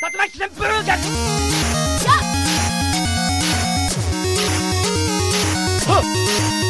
[0.00, 0.94] 竜巻旋風が
[6.00, 6.67] っ！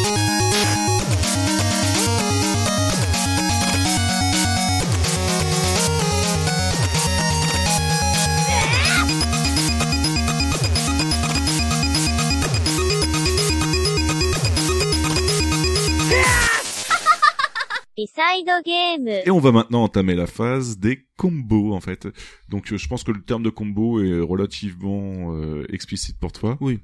[19.27, 22.09] Et on va maintenant entamer la phase des combos en fait.
[22.48, 26.56] Donc euh, je pense que le terme de combo est relativement euh, explicite pour toi.
[26.60, 26.80] Oui.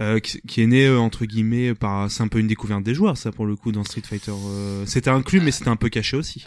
[0.00, 3.16] Euh, qui, est né euh, entre guillemets par c'est un peu une découverte des joueurs
[3.16, 6.16] ça pour le coup dans Street Fighter euh, c'était inclus mais c'était un peu caché
[6.16, 6.44] aussi.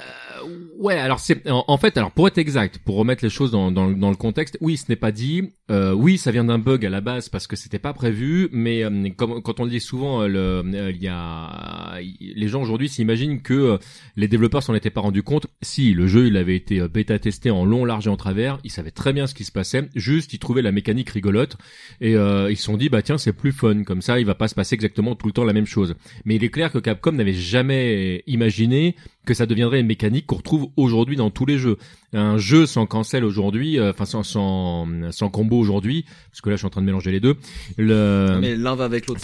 [0.78, 3.90] Ouais alors c'est en, fait alors pour être exact pour remettre les choses dans, dans,
[3.90, 5.54] dans le contexte oui ce n'est pas dit.
[5.70, 8.84] Oui ça vient d'un bug à la base parce que c'était pas prévu mais
[9.16, 13.80] comme quand on le dit souvent le il y a les gens aujourd'hui s'imaginent que
[14.18, 15.48] les développeurs s'en étaient pas rendus compte.
[15.62, 18.72] Si le jeu il avait été bêta testé en long large et en travers ils
[18.72, 19.90] savaient très bien ce qui se passait.
[19.96, 21.58] Juste ils trouvaient la mécanique rigolote
[22.02, 23.84] et ils se sont dit bah tiens c'est plus fun.
[23.84, 25.96] Comme ça, il va pas se passer exactement tout le temps la même chose.
[26.26, 28.96] Mais il est clair que Capcom n'avait jamais imaginé
[29.28, 31.78] que ça deviendrait une mécanique qu'on retrouve aujourd'hui dans tous les jeux.
[32.14, 36.56] Un jeu sans cancel aujourd'hui, euh, enfin sans, sans, sans combo aujourd'hui, parce que là
[36.56, 37.36] je suis en train de mélanger les deux.
[37.78, 38.38] Le...
[38.40, 39.22] Mais l'un va avec l'autre.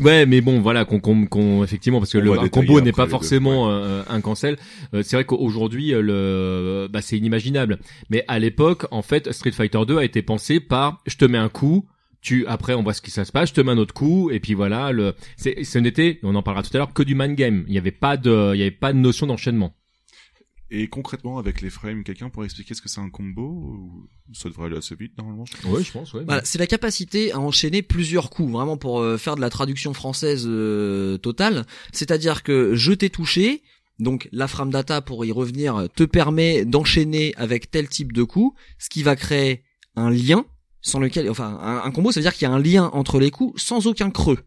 [0.00, 3.68] Ouais, mais bon, voilà, qu'on, qu'on, effectivement, parce que le un combo n'est pas forcément
[3.68, 4.56] euh, un cancel.
[4.94, 7.80] Euh, c'est vrai qu'aujourd'hui, le, bah, c'est inimaginable.
[8.08, 11.38] Mais à l'époque, en fait, Street Fighter 2 a été pensé par, je te mets
[11.38, 11.84] un coup,
[12.26, 14.30] tu après on voit ce qui ça se passe, je te mets un autre coup
[14.30, 17.14] et puis voilà le c'est ce n'était on en parlera tout à l'heure que du
[17.14, 17.64] man game.
[17.68, 19.76] Il n'y avait pas de il y avait pas de notion d'enchaînement.
[20.68, 24.66] Et concrètement, avec les frames, quelqu'un pourrait expliquer ce que c'est un combo Ça devrait
[24.66, 25.44] aller assez vite normalement.
[25.66, 26.12] Oui, je pense.
[26.12, 29.48] Ouais, voilà, c'est la capacité à enchaîner plusieurs coups, vraiment pour euh, faire de la
[29.48, 31.66] traduction française euh, totale.
[31.92, 33.62] C'est-à-dire que je t'ai touché,
[34.00, 38.56] donc la frame data pour y revenir te permet d'enchaîner avec tel type de coup,
[38.80, 39.62] ce qui va créer
[39.94, 40.44] un lien
[40.80, 43.30] sans lequel, enfin, un, combo, ça veut dire qu'il y a un lien entre les
[43.30, 44.38] coups sans aucun creux.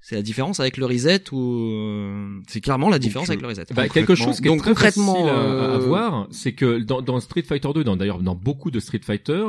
[0.00, 3.64] C'est la différence avec le reset ou euh, c'est clairement la différence avec le reset.
[3.74, 7.18] Bah, quelque chose qui est très concrètement à, à, euh, voir, c'est que dans, dans,
[7.18, 9.46] Street Fighter 2, dans d'ailleurs dans beaucoup de Street Fighter,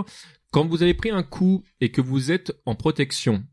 [0.51, 3.43] quand vous avez pris un coup et que vous êtes en protection,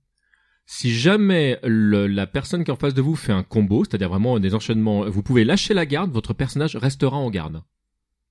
[0.66, 4.09] si jamais le, la personne qui est en face de vous fait un combo, c'est-à-dire
[4.09, 7.62] vraiment des enchaînements, vous pouvez lâcher la garde, votre personnage restera en garde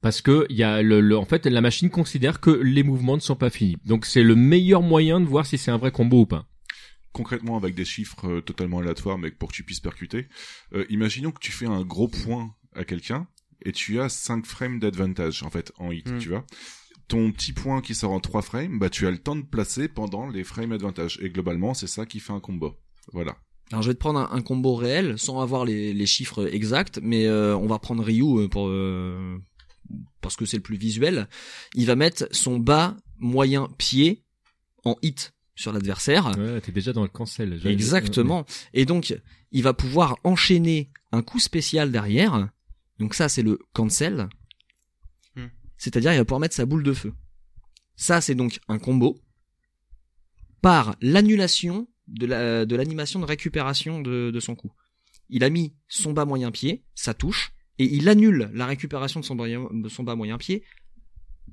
[0.03, 3.21] parce que il y a le, en fait la machine considère que les mouvements ne
[3.21, 3.77] sont pas finis.
[3.85, 6.45] Donc c'est le meilleur moyen de voir si c'est un vrai combo ou pas.
[7.13, 10.27] Concrètement avec des chiffres euh, totalement aléatoires mais pour que tu puisses percuter,
[10.73, 13.27] euh, imaginons que tu fais un gros point à quelqu'un
[13.63, 16.17] et tu as 5 frames d'advantage en fait en hit, hmm.
[16.17, 16.45] tu vois.
[17.07, 19.87] Ton petit point qui sort en 3 frames, bah tu as le temps de placer
[19.87, 22.75] pendant les frames advantage et globalement c'est ça qui fait un combo.
[23.13, 23.37] Voilà.
[23.71, 27.25] Alors je vais te prendre un, combo réel sans avoir les, les chiffres exacts, mais
[27.25, 28.67] euh, on va prendre Ryu pour
[30.21, 31.27] parce que c'est le plus visuel,
[31.75, 34.23] il va mettre son bas moyen pied
[34.83, 36.31] en hit sur l'adversaire.
[36.37, 37.59] Ouais, t'es déjà dans le cancel.
[37.65, 38.45] Exactement.
[38.73, 39.15] Et donc,
[39.51, 42.49] il va pouvoir enchaîner un coup spécial derrière.
[42.99, 44.29] Donc ça, c'est le cancel.
[45.35, 45.47] Hmm.
[45.77, 47.13] C'est-à-dire, il va pouvoir mettre sa boule de feu.
[47.95, 49.19] Ça, c'est donc un combo
[50.61, 54.71] par l'annulation de l'animation de, récupération de, de son coup.
[55.29, 59.25] Il a mis son bas moyen pied, ça touche, et il annule la récupération de
[59.25, 60.63] son, bas moyen pied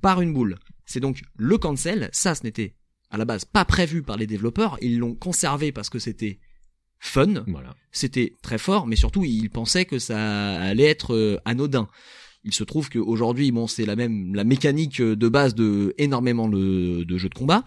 [0.01, 0.57] par une boule.
[0.85, 2.75] C'est donc le cancel, ça ce n'était
[3.09, 6.39] à la base pas prévu par les développeurs, ils l'ont conservé parce que c'était
[6.99, 7.75] fun, voilà.
[7.91, 11.87] c'était très fort, mais surtout ils pensaient que ça allait être euh, anodin.
[12.43, 17.17] Il se trouve qu'aujourd'hui, bon, c'est la même la mécanique de base de énormément de
[17.17, 17.63] jeux de combat,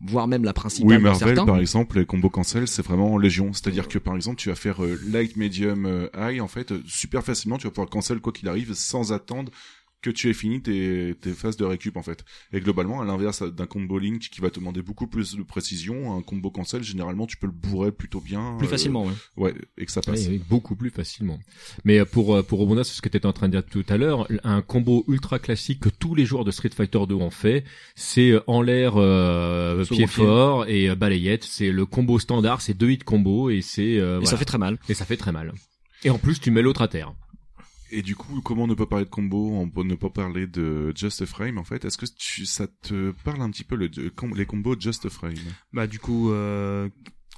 [0.00, 0.96] voire même la principale.
[0.96, 3.52] Oui, Marvel, par exemple, les combos cancel, c'est vraiment légion.
[3.52, 6.82] C'est-à-dire que, par exemple, tu vas faire euh, light, medium, euh, high, en fait, euh,
[6.86, 9.50] super facilement, tu vas pouvoir cancel quoi qu'il arrive sans attendre
[10.00, 12.24] que tu aies fini tes, tes phases de récup en fait.
[12.52, 16.16] Et globalement, à l'inverse d'un combo link qui va te demander beaucoup plus de précision,
[16.16, 18.56] un combo cancel, généralement, tu peux le bourrer plutôt bien.
[18.58, 19.12] Plus facilement, ouais.
[19.36, 20.28] Ouais, et que ça passe.
[20.48, 21.38] beaucoup plus facilement.
[21.84, 23.64] Mais euh, pour euh, pour rebondir sur ce que tu étais en train de dire
[23.64, 27.14] tout à l'heure, un combo ultra classique que tous les joueurs de Street Fighter 2
[27.14, 27.64] ont fait,
[27.96, 28.92] c'est euh, en l'air
[29.88, 31.44] pied fort et balayette.
[31.44, 33.82] C'est le combo standard, c'est deux hits combo et c'est.
[33.82, 34.78] et ça fait très mal.
[34.88, 35.52] Et ça fait très mal.
[36.04, 37.12] Et en plus, tu mets l'autre à terre.
[37.90, 40.92] Et du coup, comment ne pas parler de combo, on peut ne pas parler de
[40.94, 41.84] Just Frame en fait?
[41.84, 43.90] Est-ce que tu, ça te parle un petit peu le,
[44.36, 45.34] les combos Just Frame?
[45.72, 46.88] Bah du coup, euh,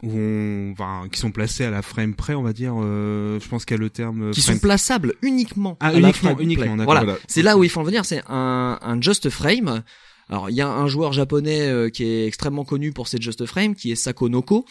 [0.02, 2.74] où on, enfin, qui sont placés à la frame près, on va dire.
[2.76, 4.32] Euh, je pense qu'il y a le terme.
[4.32, 5.76] Qui sont plaçables uniquement.
[5.80, 6.76] Ah, uniquement, uniquement.
[6.84, 7.16] Voilà.
[7.28, 8.04] C'est là où il faut en venir.
[8.04, 9.82] C'est un, un Just Frame.
[10.28, 13.46] Alors il y a un joueur japonais euh, qui est extrêmement connu pour ses Just
[13.46, 14.64] Frame, qui est Sakonoko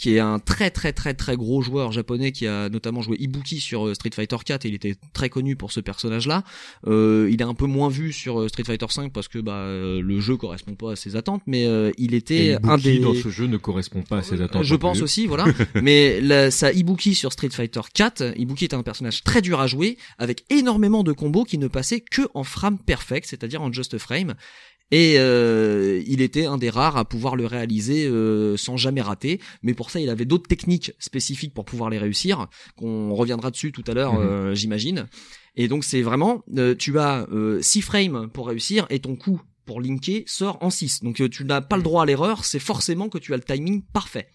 [0.00, 3.60] qui est un très très très très gros joueur japonais qui a notamment joué Ibuki
[3.60, 6.42] sur euh, Street Fighter 4 et il était très connu pour ce personnage-là.
[6.86, 9.66] Euh, il est un peu moins vu sur euh, Street Fighter 5 parce que bah
[9.68, 13.28] le jeu correspond pas à ses attentes, mais euh, il était un des dans ce
[13.28, 14.64] jeu ne correspond pas à ses attentes.
[14.64, 15.04] je pense plus.
[15.04, 15.44] aussi, voilà.
[15.82, 19.66] Mais la, sa Ibuki sur Street Fighter 4, Ibuki est un personnage très dur à
[19.66, 23.98] jouer, avec énormément de combos qui ne passaient que en frame perfect, c'est-à-dire en just
[23.98, 24.34] frame.
[24.90, 29.40] Et euh, il était un des rares à pouvoir le réaliser euh, sans jamais rater.
[29.62, 33.70] Mais pour ça, il avait d'autres techniques spécifiques pour pouvoir les réussir, qu'on reviendra dessus
[33.72, 34.20] tout à l'heure, Mhm.
[34.20, 35.06] euh, j'imagine.
[35.56, 37.26] Et donc c'est vraiment, euh, tu as
[37.60, 41.02] 6 frames pour réussir et ton coup pour linker sort en 6.
[41.04, 43.42] Donc euh, tu n'as pas le droit à l'erreur, c'est forcément que tu as le
[43.44, 44.28] timing parfait.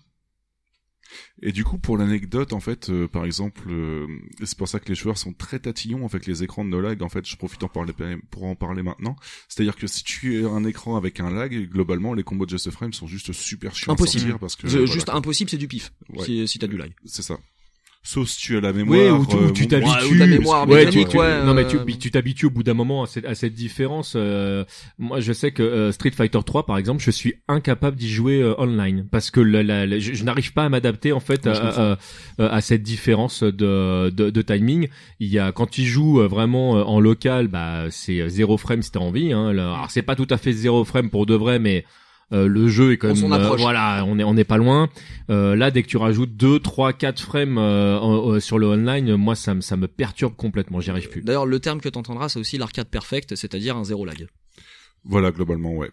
[1.41, 4.07] Et du coup, pour l'anecdote, en fait, euh, par exemple, euh,
[4.43, 7.01] c'est pour ça que les joueurs sont très tatillons avec les écrans de no lag.
[7.03, 7.93] En fait, je profite en parler,
[8.31, 9.15] pour en parler maintenant.
[9.47, 12.71] C'est-à-dire que si tu as un écran avec un lag, globalement, les combos de Just
[12.71, 14.17] Frame sont juste super chiants Impossible.
[14.17, 15.15] à sortir parce que voilà, juste quoi.
[15.15, 15.91] impossible, c'est du pif.
[16.09, 16.25] Ouais.
[16.25, 16.91] Si, si t'as du lag.
[17.05, 17.39] c'est ça.
[18.07, 19.19] Sauf si tu as la Oui, mémoire.
[19.19, 20.13] ou tu, euh, ou tu t'habitues.
[20.13, 22.61] ou ta mémoire ouais, tu, mécanique, tu- ouais, non mais tu tu t'habitues au bout
[22.61, 24.13] d'un moment à cette, à cette différence.
[24.15, 24.63] euh,
[24.99, 28.41] moi, je sais que euh, Street Fighter 3, par exemple, je suis incapable d'y jouer
[28.43, 31.47] euh, online parce que la- la- la- je, je n'arrive pas à m'adapter en fait
[31.47, 31.97] à, à,
[32.37, 34.87] à- à cette différence de, de, de timing.
[35.19, 38.99] Il y a quand tu joues vraiment en local, bah c'est zéro frame si t'as
[38.99, 39.33] envie.
[39.33, 39.47] Hein.
[39.47, 41.85] Alors c'est pas tout à fait zéro frame pour de vrai, mais
[42.33, 44.57] euh, le jeu est quand On même s'en euh, voilà on est on n'est pas
[44.57, 44.89] loin
[45.29, 49.15] euh, là dès que tu rajoutes 2 3 4 frames euh, euh, sur le online
[49.15, 52.29] moi ça me ça me perturbe complètement j'y arrive plus D'ailleurs, le terme que t'entendras,
[52.29, 54.27] c'est aussi l'arcade perfect, c'est-à-dire un zéro lag.
[55.03, 55.91] Voilà, globalement, ouais.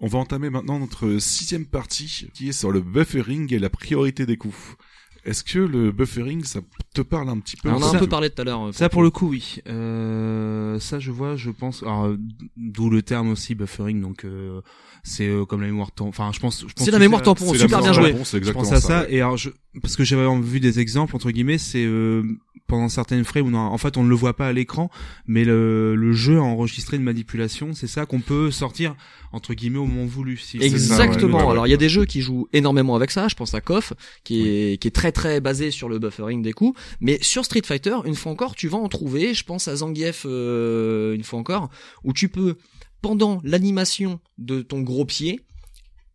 [0.00, 4.26] On va entamer maintenant notre sixième partie, qui est sur le buffering et la priorité
[4.26, 4.76] des coups.
[5.24, 6.60] Est-ce que le buffering, ça
[6.92, 8.68] te parle un petit peu On en a un peu parlé tout à l'heure.
[8.68, 9.56] euh, Ça pour le coup oui.
[9.66, 11.82] Euh, ça je vois, je pense.
[11.82, 12.18] Alors euh,
[12.56, 14.00] d'où le terme aussi buffering.
[14.00, 14.60] Donc euh,
[15.02, 16.08] c'est euh, comme la mémoire tampon.
[16.10, 16.60] Enfin je pense.
[16.60, 18.12] je pense C'est la mémoire tampon, super bien joué.
[18.12, 19.14] tampon, Je pense à ça, ouais.
[19.14, 19.50] et alors je
[19.82, 22.22] parce que j'avais vu des exemples entre guillemets, c'est euh,
[22.66, 24.90] pendant certaines frames où on a- en fait on ne le voit pas à l'écran,
[25.26, 28.94] mais le, le jeu a enregistré une manipulation, c'est ça qu'on peut sortir
[29.32, 30.36] entre guillemets au moment voulu.
[30.36, 31.50] Si C'est ça, ouais, Exactement.
[31.50, 33.28] Alors il y a des jeux qui jouent énormément avec ça.
[33.28, 33.92] Je pense à KOF,
[34.24, 36.78] qui est qui est très très basé sur le buffering des coups.
[37.00, 39.34] Mais sur Street Fighter, une fois encore, tu vas en trouver.
[39.34, 41.68] Je pense à Zangief euh, une fois encore,
[42.02, 42.56] où tu peux
[43.02, 45.40] pendant l'animation de ton gros pied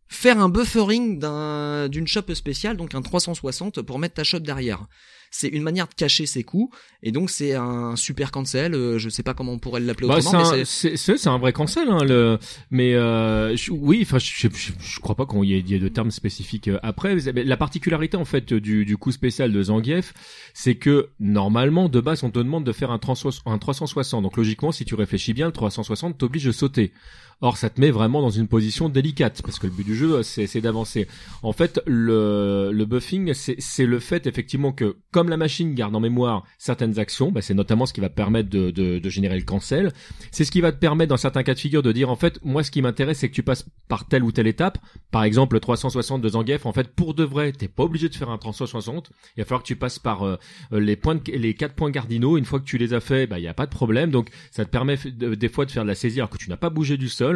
[0.08, 4.86] faire un buffering d'un d'une chope spéciale, donc un 360 pour mettre ta chope derrière.
[5.32, 8.74] C'est une manière de cacher ses coups, et donc c'est un super cancel.
[8.74, 11.38] euh, je sais pas comment on pourrait l'appeler Bah, autrement, mais un, c'est c'est un
[11.38, 12.38] vrai cancel, hein, le,
[12.72, 15.78] mais euh, je- oui, enfin, je, je, je crois pas qu'on y ait, y ait
[15.78, 17.14] de termes spécifiques euh, après.
[17.32, 20.14] mais La particularité en fait du, du coup spécial de Zangief,
[20.52, 24.22] c'est que normalement de base on te demande de faire un, 360 un 360.
[24.24, 26.92] Donc logiquement, si tu réfléchis bien, le 360 t'oblige de sauter.
[27.42, 30.22] Or, ça te met vraiment dans une position délicate parce que le but du jeu,
[30.22, 31.08] c'est d'avancer.
[31.42, 36.00] En fait, le, le buffing, c'est le fait effectivement que comme la machine garde en
[36.00, 39.44] mémoire certaines actions, bah, c'est notamment ce qui va permettre de, de, de générer le
[39.44, 39.92] cancel.
[40.30, 42.38] C'est ce qui va te permettre dans certains cas de figure de dire en fait,
[42.44, 44.78] moi ce qui m'intéresse c'est que tu passes par telle ou telle étape.
[45.10, 48.14] Par exemple, le 360 de Zangief, en fait, pour de vrai, t'es pas obligé de
[48.14, 49.10] faire un 360.
[49.36, 50.36] Il va falloir que tu passes par euh,
[50.72, 52.36] les points, les quatre points cardinaux.
[52.36, 54.10] Une fois que tu les as fait, bah il y a pas de problème.
[54.10, 56.50] Donc ça te permet de- des fois de faire de la saisie alors que tu
[56.50, 57.29] n'as pas bougé du sol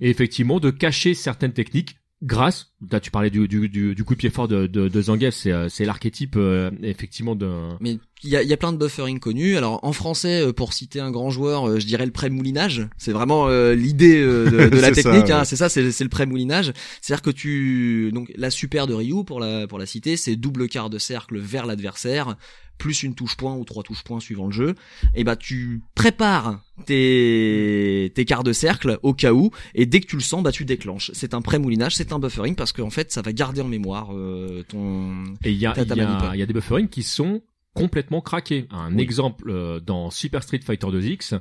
[0.00, 4.14] et effectivement de cacher certaines techniques grâce là tu parlais du, du, du, du coup
[4.14, 7.48] de pied fort de, de, de Zangief c'est euh, c'est l'archétype euh, effectivement de
[7.80, 9.56] Mais il y a, il y a plein de buffering connus.
[9.56, 12.88] Alors en français, euh, pour citer un grand joueur, euh, je dirais le pré-moulinage.
[12.96, 15.30] C'est vraiment euh, l'idée euh, de, de la C'est ça, technique.
[15.30, 15.38] hein.
[15.38, 15.44] ouais.
[15.44, 16.72] C'est ça, c'est c'est le pré-moulinage.
[17.00, 20.66] C'est-à-dire que tu donc la super de Ryu pour la pour la citer, c'est double
[20.68, 22.36] quart de cercle vers l'adversaire
[22.78, 24.74] plus une touche point ou trois touches points suivant le jeu.
[25.14, 30.06] Et bah tu prépares tes tes quarts de cercle au cas où et dès que
[30.06, 31.10] tu le sens, bah tu déclenches.
[31.14, 34.62] C'est un pré-moulinage, c'est un buffering parce qu'en fait ça va garder en mémoire euh,
[34.68, 37.02] ton Et il y a, il ta y, a, il y a des bufferings qui
[37.02, 37.42] sont
[37.74, 38.66] complètement craqués.
[38.70, 39.02] Un Oui.
[39.02, 41.38] exemple euh, dans Super Street Fighter 2X,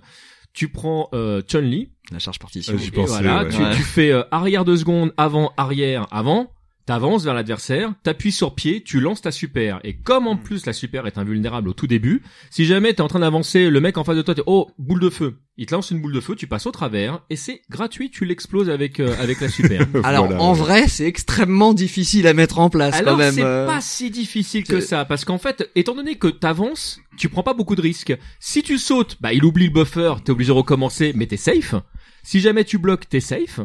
[0.53, 2.77] tu prends euh, Chun-Li, la charge partition.
[2.77, 3.49] J'y et pensais, voilà, ouais.
[3.49, 3.75] tu, Ouais.
[3.75, 6.51] tu fais euh, arrière deux secondes, avant, arrière, avant,
[6.87, 9.79] t'avances vers l'adversaire, t'appuies sur pied, tu lances ta super.
[9.83, 13.09] Et comme en plus la super est invulnérable au tout début, si jamais t'es en
[13.09, 15.75] train d'avancer, le mec en face de toi, t'es oh boule de feu, il te
[15.75, 19.01] lance une boule de feu, tu passes au travers et c'est gratuit, tu l'exploses avec
[19.01, 19.81] euh, avec la super.
[20.03, 20.57] Alors Voilà, en ouais.
[20.59, 23.33] vrai, c'est extrêmement difficile à mettre en place Alors quand même.
[23.35, 23.67] c'est euh.
[23.67, 27.53] pas si difficile que ça parce qu'en fait, étant donné que t'avances, tu prends pas
[27.53, 28.17] beaucoup de risques.
[28.39, 31.75] Si tu sautes, bah il oublie le buffer, t'es obligé de recommencer, mais t'es safe.
[32.23, 33.59] Si jamais tu bloques, t'es safe.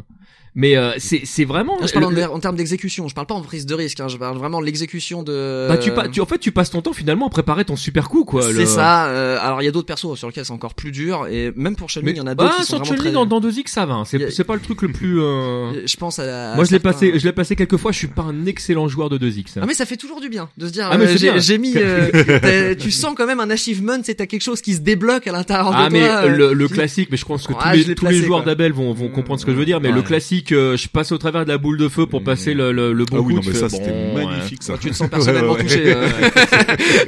[0.54, 1.78] Mais euh, c'est c'est vraiment.
[1.80, 4.00] Là, je parle le- en, en termes d'exécution, je parle pas en prise de risque,
[4.00, 5.66] hein, je parle vraiment de l'exécution de.
[5.66, 8.10] bah, tu, pas, tu en fait tu passes ton temps finalement à préparer ton super
[8.10, 8.42] coup quoi.
[8.42, 9.06] C'est le- ça.
[9.06, 11.74] euh, alors il y a d'autres persos sur lesquels c'est encore plus dur et même
[11.74, 13.12] pour Mais il y en a d'autres bah, qui sont sur vraiment Chun-Li très.
[13.12, 13.94] dans, dans 2X ça va.
[13.94, 14.04] hein.
[14.04, 15.20] C'est a- pas le truc le plus.
[15.22, 16.54] euh, Je pense à.
[16.54, 17.90] Moi je l'ai passé je l'ai passé quelques fois.
[17.92, 19.52] Je suis pas un excellent joueur de 2X.
[19.58, 21.72] Ah mais ça fait toujours du bien de se dire Ah, mais euh, j'ai mis
[21.76, 25.32] euh, tu sens quand même un achievement c'est t'as quelque chose qui se débloque à
[25.32, 27.72] l'intérieur Ah de mais toi euh, le, le qui- classique, mais je pense que Ah,
[27.96, 30.41] tous, les, joueurs d'Abel vont, vont comprendre ce que je veux dire, mais le classique,
[30.50, 33.04] euh, je passe au travers de la boule de feu pour passer le, le, le
[33.04, 34.24] bon Ah oui, coup, non, tu mais ça, c'était bon, ouais.
[34.26, 34.74] magnifique, ça.
[34.80, 36.08] tu te sens personnellement Ouais, ouais, touché euh,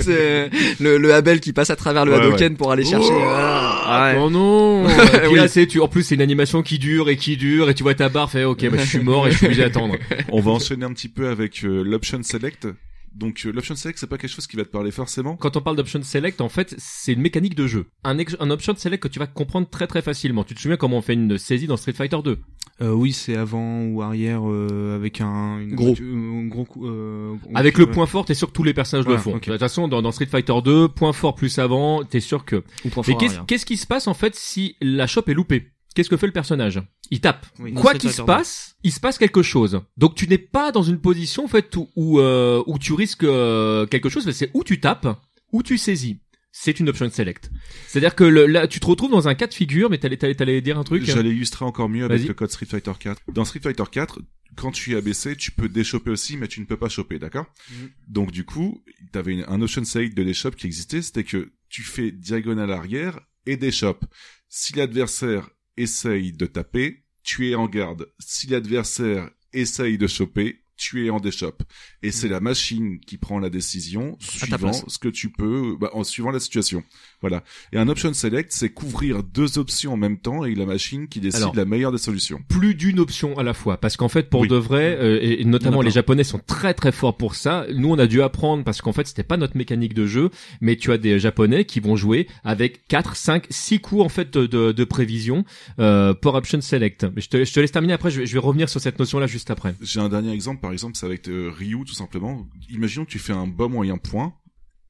[0.00, 0.50] c'est
[0.80, 4.12] le, le Abel qui passe à travers le Ouais, Hadoken pour aller chercher Oh, ah,
[4.14, 4.20] ouais.
[4.22, 4.84] Oh non
[5.30, 5.36] Oui.
[5.36, 7.82] là, c'est, tu, en plus, c'est une animation qui dure et qui dure, et tu
[7.82, 9.96] vois ta barre, fait, ok, bah, je suis mort et je suis obligé d'attendre.
[10.30, 12.68] On va enchaîner un petit peu avec euh, l'option select.
[13.14, 15.36] Donc euh, l'option select, c'est pas quelque chose qui va te parler forcément.
[15.36, 17.86] Quand on parle d'option select, en fait, c'est une mécanique de jeu.
[18.02, 20.42] Un, un option select que tu vas comprendre très très facilement.
[20.44, 22.38] Tu te souviens comment on fait une saisie dans Street Fighter 2
[22.82, 25.94] Euh, oui, c'est avant ou arrière euh, avec un une Gros.
[26.00, 26.86] euh, un gros coup.
[26.88, 29.34] Euh, Avec le point fort, t'es sûr que tous les personnages le font.
[29.34, 32.56] De toute façon, dans, dans Street Fighter 2, point fort plus avant, t'es sûr que
[32.84, 33.46] Ou point Mais fort qu'est-ce arrière.
[33.46, 35.70] qu'est-ce qui se passe en fait si la chope est loupée?
[35.94, 36.80] Qu'est-ce que fait le personnage?
[37.10, 37.46] Il tape.
[37.60, 39.80] Oui, Quoi qu'il se passe, il se passe quelque chose.
[39.96, 43.24] Donc tu n'es pas dans une position en fait où où, euh, où tu risques
[43.24, 45.06] euh, quelque chose, c'est où tu tapes,
[45.52, 46.18] où tu saisis.
[46.56, 47.50] C'est une option select.
[47.88, 50.34] C'est-à-dire que le- là, tu te retrouves dans un cas de figure, mais t'allais t'allais
[50.36, 51.02] t'allais dire un truc.
[51.04, 53.22] J'allais illustrer encore mieux avec le code Street Fighter 4.
[53.32, 54.20] Dans Street Fighter 4,
[54.56, 57.46] quand tu es abaissé, tu peux déchoper aussi, mais tu ne peux pas choper, d'accord?
[57.70, 57.90] Mhm.
[58.08, 61.82] Donc du coup, tu avais un option select de l'échoppe qui existait, c'était que tu
[61.82, 64.04] fais diagonale arrière et déchoppe.
[64.48, 68.12] Si l'adversaire essaye de taper, tu es en garde.
[68.18, 71.62] Si l'adversaire essaye de choper, tu es en déchoppe.
[72.02, 76.04] Et c'est la machine qui prend la décision suivant ce que tu peux, bah, en
[76.04, 76.82] suivant la situation.
[77.20, 77.42] Voilà.
[77.72, 81.20] Et un option select, c'est couvrir deux options en même temps et la machine qui
[81.20, 81.56] décide Alors.
[81.56, 82.40] la meilleure des solutions.
[82.48, 84.48] plus d'une option à la fois parce qu'en fait pour Oui.
[84.48, 87.88] de vrai euh, et, et notamment les japonais sont très très forts pour ça nous
[87.90, 90.92] on a dû apprendre parce qu'en fait c'était pas notre mécanique de jeu mais tu
[90.92, 94.72] as des japonais qui vont jouer avec 4 5 6 coups en fait de, de,
[94.72, 95.44] de prévision
[95.78, 98.32] euh, pour option select mais je te, je te laisse terminer après je vais, je
[98.34, 101.04] vais revenir sur cette notion là juste après J'ai un dernier exemple, par exemple, c'est
[101.04, 102.48] avec euh, Ryu, tout simplement.
[102.70, 104.32] Imaginons que tu fais un bas moyen point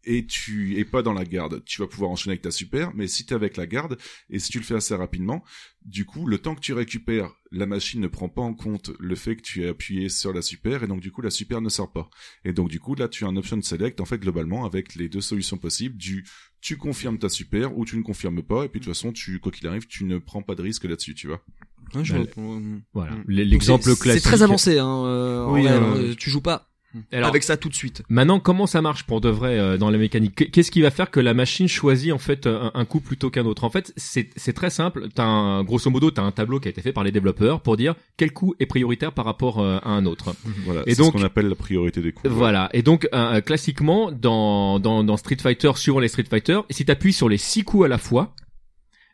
[0.04, 1.64] et tu es pas dans la garde.
[1.64, 3.98] Tu vas pouvoir enchaîner avec ta super, mais si tu es avec la garde,
[4.30, 5.42] et si tu le fais assez rapidement,
[5.84, 9.16] du coup, le temps que tu récupères, la machine ne prend pas en compte le
[9.16, 11.68] fait que tu es appuyé sur la super, et donc du coup, la super ne
[11.68, 12.08] sort pas.
[12.44, 15.08] Et donc du coup, là, tu as un option select, en fait, globalement, avec les
[15.08, 16.24] deux solutions possibles, du
[16.60, 19.40] tu confirmes ta super ou tu ne confirmes pas, et puis de toute façon, tu,
[19.40, 21.44] quoi qu'il arrive, tu ne prends pas de risque là-dessus, tu vois.
[21.94, 26.10] Ouais, je euh, voilà l'exemple c'est- classique c'est très avancé hein euh, en Oui, euh,
[26.10, 26.14] hein.
[26.18, 26.68] tu joues pas
[27.12, 29.90] Alors, avec ça tout de suite Maintenant, comment ça marche pour de vrai euh, dans
[29.90, 30.36] la mécanique?
[30.36, 33.30] Qu- Qu'est-ce qui va faire que la machine choisit en fait un, un coup plutôt
[33.30, 33.64] qu'un autre?
[33.64, 35.08] En fait, c'est très simple.
[35.14, 37.76] T'as un, grosso modo, t'as un tableau qui a été fait par les développeurs pour
[37.76, 40.34] dire quel coup est prioritaire par rapport euh, à un autre.
[40.64, 40.82] Voilà.
[40.86, 42.32] Et c'est donc- ce qu'on appelle la priorité des coups.
[42.32, 42.70] Voilà.
[42.74, 47.12] Et donc, euh, classiquement, dans, dans dans Street Fighter, suivant les Street Fighter, si t'appuies
[47.12, 48.34] sur les six coups à la fois,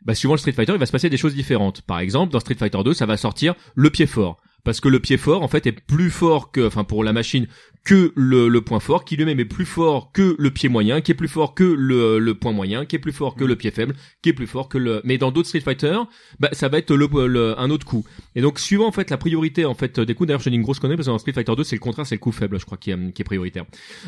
[0.03, 1.81] bah suivant le Street Fighter, il va se passer des choses différentes.
[1.81, 4.41] Par exemple, dans Street Fighter 2, ça va sortir le pied fort.
[4.63, 7.47] Parce que le pied fort, en fait, est plus fort que, enfin, pour la machine,
[7.83, 11.11] que le, le point fort, qui lui-même est plus fort que le pied moyen, qui
[11.11, 13.71] est plus fort que le, le point moyen, qui est plus fort que le pied
[13.71, 15.01] faible, qui est plus fort que le.
[15.03, 15.97] Mais dans d'autres Street Fighter,
[16.39, 18.05] bah, ça va être le, le- un autre coup.
[18.35, 20.61] Et donc, suivant en fait la priorité en fait des coups, d'ailleurs, je donne une
[20.61, 22.59] grosse connerie parce que dans Street Fighter 2, c'est le contraire, c'est le coup faible,
[22.59, 23.65] je crois, qui est, qui est prioritaire.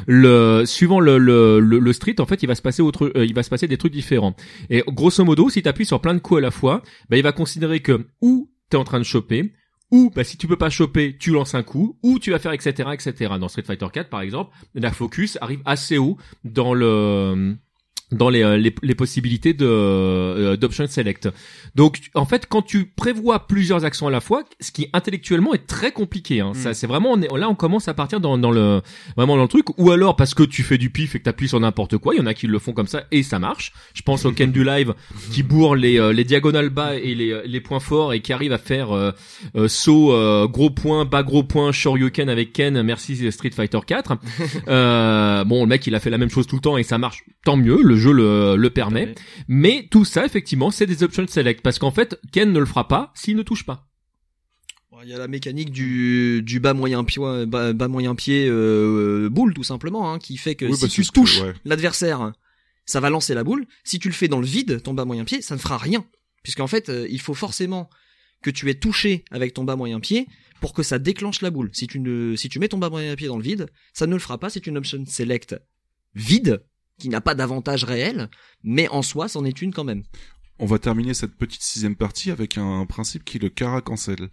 [0.07, 3.25] Le suivant le, le, le, le Street, en fait, il va se passer autre, euh,
[3.25, 4.35] il va se passer des trucs différents.
[4.69, 7.23] Et grosso modo, si tu appuies sur plein de coups à la fois, bah, il
[7.23, 9.53] va considérer que ou t'es en train de choper,
[9.93, 12.51] ou bah, si tu peux pas choper, tu lances un coup, ou tu vas faire
[12.51, 13.35] etc etc.
[13.39, 17.55] Dans Street Fighter 4 par exemple, la focus arrive assez haut dans le
[18.13, 21.29] dans les, euh, les, les possibilités de euh, d'option select.
[21.75, 25.65] Donc en fait quand tu prévois plusieurs actions à la fois, ce qui intellectuellement est
[25.67, 26.53] très compliqué hein.
[26.53, 28.81] Ça c'est vraiment on est- là on commence à partir dans dans le
[29.17, 31.47] vraiment dans le truc ou alors parce que tu fais du pif et que t'appuies
[31.49, 33.73] sur n'importe quoi, il y en a qui le font comme ça et ça marche.
[33.93, 34.93] Je pense au Ken du live
[35.31, 38.53] qui bourre les euh, les diagonales bas et les les points forts et qui arrive
[38.53, 39.11] à faire euh,
[39.55, 44.13] euh, saut euh, gros point bas gros point shoryuken avec Ken merci Street Fighter 4
[44.67, 46.97] euh, bon le mec il a fait la même chose tout le temps et ça
[46.97, 49.15] marche tant mieux le jeu le, le permet
[49.47, 52.87] mais tout ça effectivement c'est des options select parce qu'en fait Ken ne le fera
[52.87, 53.87] pas s'il ne touche pas
[55.03, 59.27] Il y a la mécanique du, du bas moyen pied, bas, bas moyen pied euh,
[59.29, 61.53] boule tout simplement, hein, qui fait que Oui, si tu touches ouais.
[61.65, 62.31] l'adversaire,
[62.85, 63.65] ça va lancer la boule.
[63.83, 66.05] Si tu le fais dans le vide, ton bas moyen pied, ça ne fera rien,
[66.43, 67.89] puisqu'en fait, euh, il faut forcément
[68.41, 70.27] que tu aies touché avec ton bas moyen pied
[70.61, 71.69] pour que ça déclenche la boule.
[71.73, 74.13] Si tu ne, si tu mets ton bas moyen pied dans le vide, ça ne
[74.13, 74.49] le fera pas.
[74.49, 75.55] C'est une option select
[76.15, 76.63] vide
[76.99, 78.29] qui n'a pas d'avantage réel,
[78.63, 80.03] mais en soi, c'en est une quand même.
[80.59, 84.29] On va terminer cette petite sixième partie avec un principe qui est le Kara Cancel.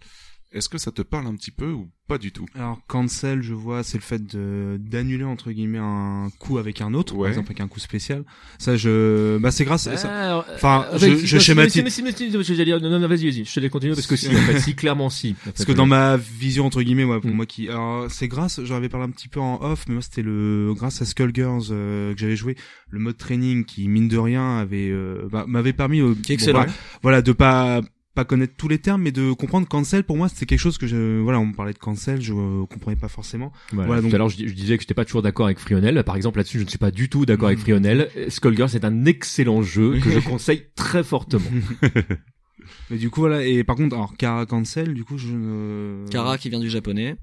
[0.53, 2.45] Est-ce que ça te parle un petit peu ou pas du tout?
[2.55, 6.93] Alors cancel, je vois, c'est le fait de d'annuler entre guillemets un coup avec un
[6.93, 7.21] autre, Ouais.
[7.21, 8.25] par exemple avec un coup spécial.
[8.59, 9.87] Ça, je, bah c'est grâce.
[9.87, 10.45] à ça.
[10.53, 11.71] Enfin, euh, je- je schématise.
[11.73, 13.45] si, mais si, mais si, mais si, j'allais dire- Non, non, vas-y, vas-y.
[13.45, 15.35] Je te laisse continuer parce que si, en fait, si, clairement, si.
[15.47, 17.33] En Parce que dans ma vision entre guillemets, moi, pour Mm.
[17.35, 20.01] moi qui, alors c'est grâce, j'en avais parlé un petit peu en off, mais moi
[20.03, 22.57] c'était le grâce à Skullgirls euh, que j'avais joué,
[22.89, 26.35] le mode training qui mine de rien avait, euh, bah, m'avait permis, euh, Qui est
[26.35, 26.65] excellent.
[26.65, 26.71] bon,
[27.03, 27.81] voilà, de pas
[28.13, 30.03] pas connaître tous les termes, mais de comprendre cancel.
[30.03, 32.65] Pour moi, c'était quelque chose que je, voilà, on me parlait de cancel, je euh,
[32.65, 33.51] comprenais pas forcément.
[33.71, 35.45] Voilà, Voilà, donc- Tout à l'heure, je, dis- je disais que j'étais pas toujours d'accord
[35.45, 36.03] avec Frionel.
[36.03, 37.63] Par exemple, là-dessus, je ne suis pas du tout d'accord avec Mhm.
[37.63, 38.09] Frionel.
[38.29, 41.49] Skullgirl, c'est un excellent jeu que je conseille très fortement.
[42.89, 46.05] Mais du coup voilà, et par contre, alors Kara cancel, du coup je.
[46.09, 47.15] Kara qui vient du japonais.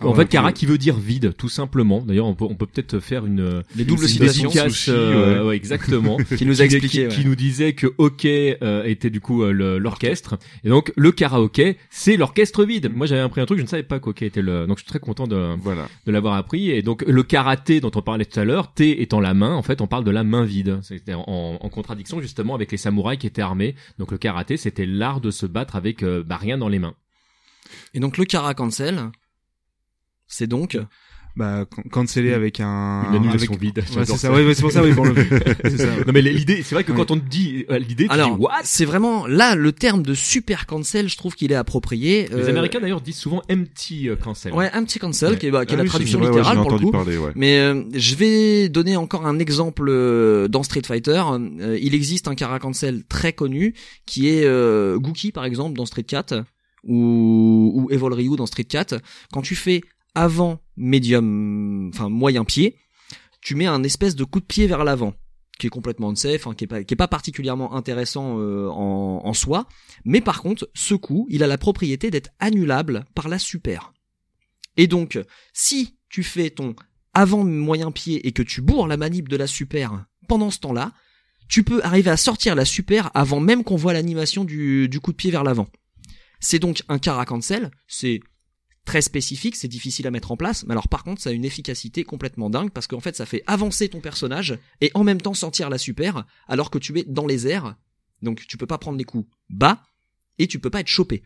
[0.00, 2.00] Ah, en voilà, fait, Kara qui veut dire vide, tout simplement.
[2.02, 5.48] D'ailleurs, on peut, on peut peut-être faire une, Les doubles une citations sushi, euh, ouais.
[5.48, 6.16] ouais, exactement.
[6.36, 6.98] qui nous a qui, expliqué.
[6.98, 7.22] qui- ouais.
[7.22, 11.76] qui nous disait que OK euh, était du coup euh, l'orchestre et donc le karaoké
[11.90, 12.92] c'est l'orchestre vide.
[12.94, 14.88] Moi j'avais appris un truc je ne savais pas qu'OK était le donc je suis
[14.88, 15.88] très content de, Voilà.
[16.06, 19.20] de l'avoir appris et donc le karaté dont on parlait tout à l'heure T étant
[19.20, 21.24] la main en fait on parle de la main vide c'était en,
[21.60, 25.30] en contradiction justement avec les samouraïs qui étaient armés donc le karaté c'était l'art de
[25.30, 26.94] se battre avec euh, bah, rien dans les mains.
[27.94, 29.10] Et donc le Kara cancel,
[30.28, 30.78] c'est donc
[31.36, 33.04] Bah can- canceller avec un.
[33.10, 33.78] Une annulation avec- vide.
[33.78, 34.16] Ouais, c'est ça.
[34.16, 34.32] ça.
[34.32, 34.82] Ouais, c'est pour ça.
[34.82, 35.14] Oui, pour le.
[35.64, 35.86] c'est ça.
[36.04, 36.98] Non mais l'idée c'est vrai que Oui.
[36.98, 38.54] quand on te dit euh, l'idée tu alors dis what?
[38.64, 42.26] c'est vraiment là le terme de super cancel, je trouve qu'il est approprié.
[42.28, 44.52] Les Euh, Américains d'ailleurs disent souvent empty euh, cancel.
[44.52, 45.38] Ouais, un petit cancel Ouais.
[45.38, 46.90] qui est, bah, qui est Ah la traduction littérale pour le entendu coup.
[46.90, 47.30] parler, ouais.
[47.36, 51.22] Mais euh, je vais donner encore un exemple euh, dans Street Fighter.
[51.30, 53.74] Euh, il existe un Kara cancel très connu
[54.06, 56.42] qui est euh, Gookie par exemple dans Street 4
[56.84, 58.96] ou, ou Evil Ryu dans Street 4.
[59.32, 59.82] Quand tu fais
[60.18, 62.76] avant médium, enfin moyen pied,
[63.40, 65.14] tu mets un espèce de coup de pied vers l'avant
[65.60, 69.66] qui est complètement unsafe, hein, qui est pas particulièrement intéressant euh, en, soi,
[70.04, 73.92] mais par contre ce coup il a la propriété d'être annulable par la super.
[74.76, 75.18] Et donc
[75.52, 76.74] si tu fais ton
[77.14, 80.92] avant moyen pied et que tu bourres la manip de la super pendant ce temps-là,
[81.48, 85.16] tu peux arriver à sortir la super avant même qu'on voit l'animation du, coup de
[85.16, 85.68] pied vers l'avant.
[86.40, 88.20] C'est donc un cancel, c'est
[88.88, 91.44] très spécifique, c'est difficile à mettre en place, mais alors par contre ça a une
[91.44, 95.34] efficacité complètement dingue parce qu'en fait ça fait avancer ton personnage et en même temps
[95.34, 97.76] sentir la super alors que tu es dans les airs,
[98.22, 99.82] donc tu peux pas prendre les coups bas
[100.38, 101.22] et tu peux pas être chopé.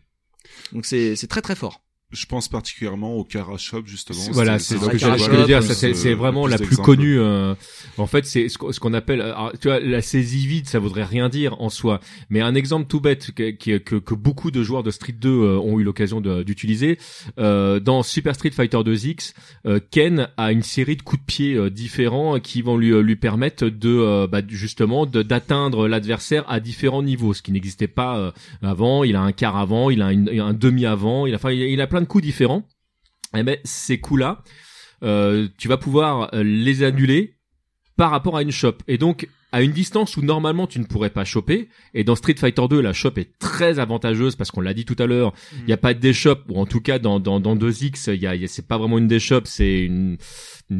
[0.73, 1.82] Donc c'est c'est très très fort.
[2.13, 4.19] Je pense particulièrement au Kara Shop justement.
[4.31, 5.61] Voilà, C'est- ce que j'allais dire.
[5.63, 7.19] C'est euh, vraiment la plus connue.
[7.19, 7.55] euh,
[7.97, 9.21] en fait, c'est ce qu'on appelle.
[9.21, 11.99] alors, tu vois, la saisie vide, ça voudrait rien dire en soi.
[12.29, 15.57] Mais un exemple tout bête que, que, que beaucoup de joueurs de Street 2 euh,
[15.59, 16.97] ont eu l'occasion d'utiliser
[17.39, 19.33] euh, dans Super Street Fighter 2X,
[19.65, 23.01] euh, Ken a une série de coups de pied euh, différents qui vont lui euh,
[23.01, 28.17] lui permettre de euh, bah, justement d'atteindre l'adversaire à différents niveaux, ce qui n'existait pas
[28.17, 29.03] euh, avant.
[29.03, 31.81] Il a un quart avant, il a une- un demi avant, il a enfin il
[31.81, 32.67] a plein de coups différents.
[33.35, 34.43] Eh ben ces coups-là,
[35.03, 37.35] euh, tu vas pouvoir euh, les annuler
[37.97, 38.75] par rapport à une shop.
[38.87, 42.33] Et donc, à une distance où normalement tu ne pourrais pas choper, et dans Street
[42.37, 45.65] Fighter 2, la shop est très avantageuse parce qu'on l'a dit tout à l'heure, il
[45.65, 48.25] n'y a pas de déshop, ou en tout cas dans, dans, dans 2X, il y
[48.27, 50.17] a, y a- c'est pas vraiment une déshop, c'est une-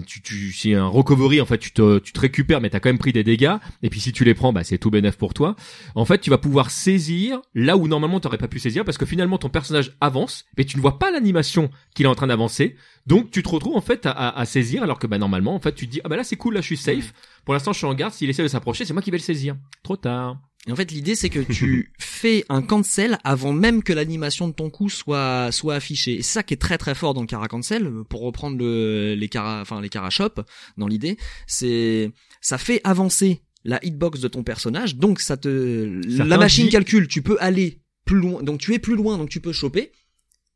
[0.08, 2.89] tu, tu, c'est un recovery, en fait, tu te, tu te récupères, mais t'as quand
[2.89, 5.34] même pris des dégâts, et puis si tu les prends, bah, c'est tout bénef pour
[5.34, 5.56] toi.
[5.96, 9.06] En fait, tu vas pouvoir saisir là où normalement t'aurais pas pu saisir, parce que
[9.06, 12.76] finalement ton personnage avance, mais tu ne vois pas l'animation qu'il est en train d'avancer,
[13.06, 15.60] donc tu te retrouves en fait à, à- à saisir, alors que bah normalement, en
[15.60, 17.13] fait, tu te dis ah bah là c'est cool, là je suis safe.
[17.46, 18.13] Pour l'instant, je suis en garde.
[18.13, 19.56] S'il essaie de s'approcher, c'est moi qui vais le saisir.
[19.84, 20.39] Trop tard.
[20.67, 24.54] Et en fait, l'idée c'est que tu fais un cancel avant même que l'animation de
[24.54, 26.15] ton coup soit soit affichée.
[26.15, 27.89] Et c'est ça qui est très très fort dans le Kara cancel.
[28.10, 30.36] Pour reprendre le, les Kara, enfin les Kara shop
[30.78, 34.95] dans l'idée, c'est ça fait avancer la hitbox de ton personnage.
[34.95, 37.08] Donc ça te Certains la machine calcule.
[37.08, 38.43] Tu peux aller plus loin.
[38.43, 39.17] Donc tu es plus loin.
[39.17, 39.91] Donc tu peux choper.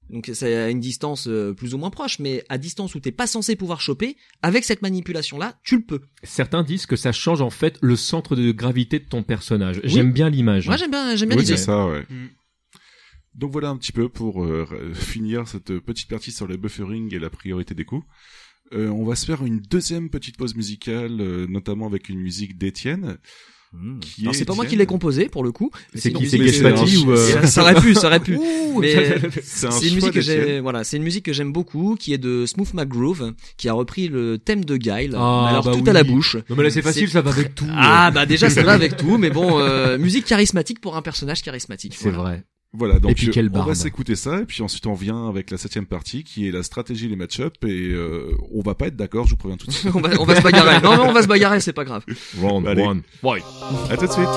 [0.10, 3.12] Donc c'est à une distance euh, plus ou moins proche, mais à distance où t'es
[3.12, 6.02] pas censé pouvoir choper, avec cette manipulation là, tu le peux.
[6.24, 9.82] Certains disent que ça change en fait le centre de gravité de ton personnage.
[9.84, 9.90] Oui.
[9.90, 10.68] J'aime bien l'image.
[10.68, 11.58] Moi j'aime bien, j'aime bien Oui, l'idée.
[11.58, 12.06] c'est ça, ouais.
[12.10, 12.28] Mm.
[13.36, 17.20] Donc voilà un petit peu pour euh, finir cette petite partie sur le buffering et
[17.20, 18.06] la priorité des coups.
[18.74, 22.58] Euh, on va se faire une deuxième petite pause musicale, euh, notamment avec une musique
[22.58, 23.18] d'Étienne.
[23.80, 24.32] Mmh.
[24.34, 25.70] C'est pas moi qui l'ai composé pour le coup.
[25.94, 28.36] C'est qui, c'est Gaspati ou, euh, Ça- aurait pu, ça aurait pu.
[28.38, 28.94] Ouh, Mais
[29.44, 32.14] C'est un c'est une musique que j'ai, voilà, c'est une musique que j'aime beaucoup, qui
[32.14, 35.14] est de Smooth McGroove, qui a repris le thème de Guile.
[35.16, 35.90] Ah, alors bah tout oui.
[35.90, 36.38] à la bouche.
[36.50, 37.68] Non mais là c'est facile, ça va avec tout.
[37.76, 41.42] Ah bah déjà ça va avec tout, mais bon, euh, musique charismatique pour un personnage
[41.44, 41.96] charismatique.
[41.98, 42.30] c'est voilà.
[42.30, 42.44] vrai.
[42.74, 45.52] Voilà, donc Et puis quelle on va s'écouter ça, et puis ensuite on vient avec
[45.52, 48.96] la septième partie, qui est la stratégie, les match-up, et euh, on va pas être
[48.96, 49.92] d'accord, je vous préviens tout de suite.
[49.96, 50.82] on, va, on va se bagarrer.
[50.82, 52.04] Non, mais on va se bagarrer, c'est pas grave.
[52.40, 52.84] Round Allez.
[52.84, 53.02] one.
[53.24, 53.42] Ouais.
[53.90, 54.28] À tout de suite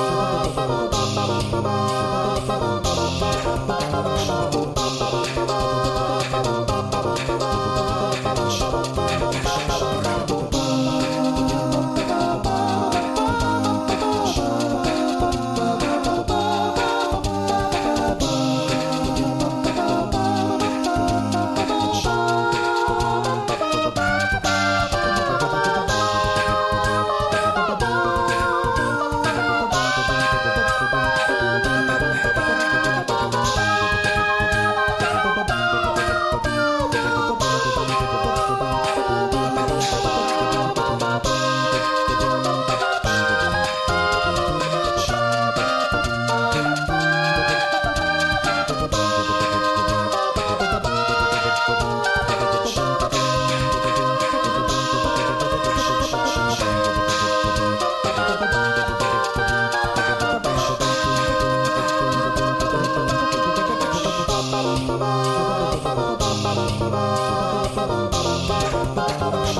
[69.30, 69.59] De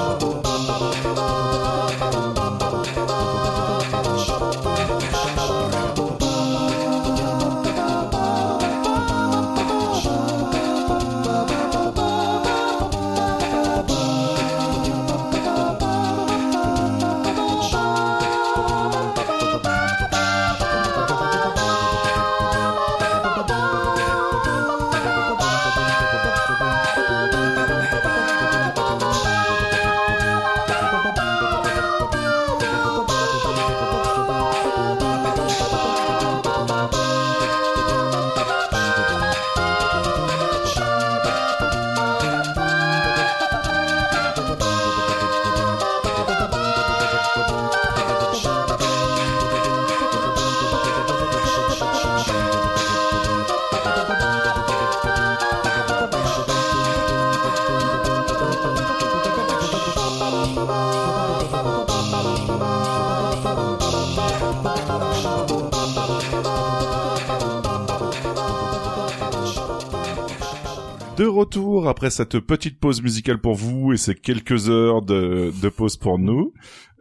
[71.41, 75.97] retour après cette petite pause musicale pour vous et ces quelques heures de, de pause
[75.97, 76.53] pour nous.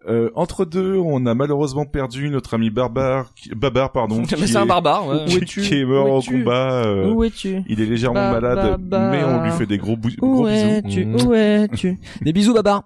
[0.07, 4.47] Euh, entre deux, on a malheureusement perdu notre ami Barbare, qui- Babar, pardon, qui, Mais
[4.47, 5.25] c'est un est, barbare, ouais.
[5.27, 6.85] qui- es-tu qui est mort es-tu combat.
[6.85, 9.97] euh, Où es-tu il est légèrement Ba- malade, ba- mais on lui fait des gros,
[9.97, 10.55] bou- gros Où bisous.
[10.55, 11.15] es-tu Mmh.
[11.27, 12.83] Où es-tu Des bisous, babar.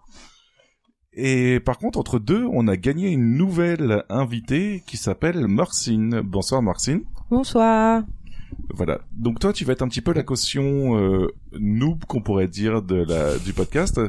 [1.14, 6.22] Et par contre, entre deux, on a gagné une nouvelle invitée qui s'appelle Marcine.
[6.26, 7.02] Bonsoir Marcine.
[7.30, 8.02] Bonsoir.
[8.74, 9.00] Voilà.
[9.12, 11.28] Donc toi, tu vas être un petit peu la caution euh,
[11.60, 14.00] noob qu'on pourrait dire de la du podcast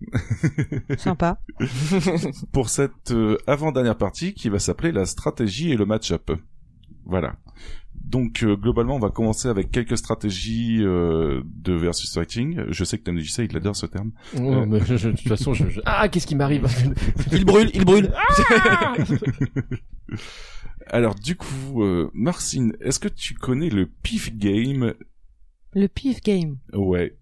[0.98, 1.38] Sympa.
[2.52, 6.30] pour cette euh, avant-dernière partie qui va s'appeler la stratégie et le match-up.
[7.04, 7.36] Voilà.
[8.04, 12.62] Donc euh, globalement, on va commencer avec quelques stratégies euh, de versus fighting.
[12.68, 14.10] Je sais que TMDJC, il adore ce terme.
[14.36, 16.66] Ouais, mais je- je- de toute façon, je, je- ah, qu'est-ce qui m'arrive?
[17.32, 18.12] Il brûle, il brûle.
[20.92, 24.94] Alors du coup, euh, Marcine, est-ce que tu connais le PIF game?
[25.74, 26.58] Le pif game.
[26.74, 27.16] Ouais.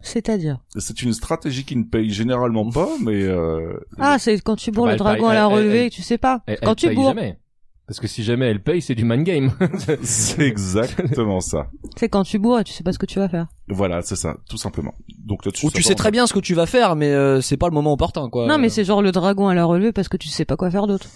[0.00, 0.58] C'est-à-dire?
[0.76, 4.86] C'est une stratégie qui ne paye généralement pas, mais euh, Ah, c'est quand tu bourres
[4.86, 6.42] Bah, le dragon paye- à la elle- relevée elle- tu sais pas.
[6.46, 7.38] Elle, quand elle tu paye bourres, jamais.
[7.86, 9.52] Parce que si jamais elle paye, c'est du man game.
[10.02, 11.70] c'est exactement ça.
[11.96, 13.46] c'est quand tu bourres et tu sais pas ce que tu vas faire.
[13.68, 14.94] Voilà, c'est ça, tout simplement.
[15.24, 17.40] Donc là, tu, Ou tu sais très bien ce que tu vas faire, mais euh,
[17.40, 18.46] c'est pas le moment opportun, quoi.
[18.48, 20.70] Non, mais c'est genre le dragon à la relevée parce que tu sais pas quoi
[20.70, 21.06] faire d'autre.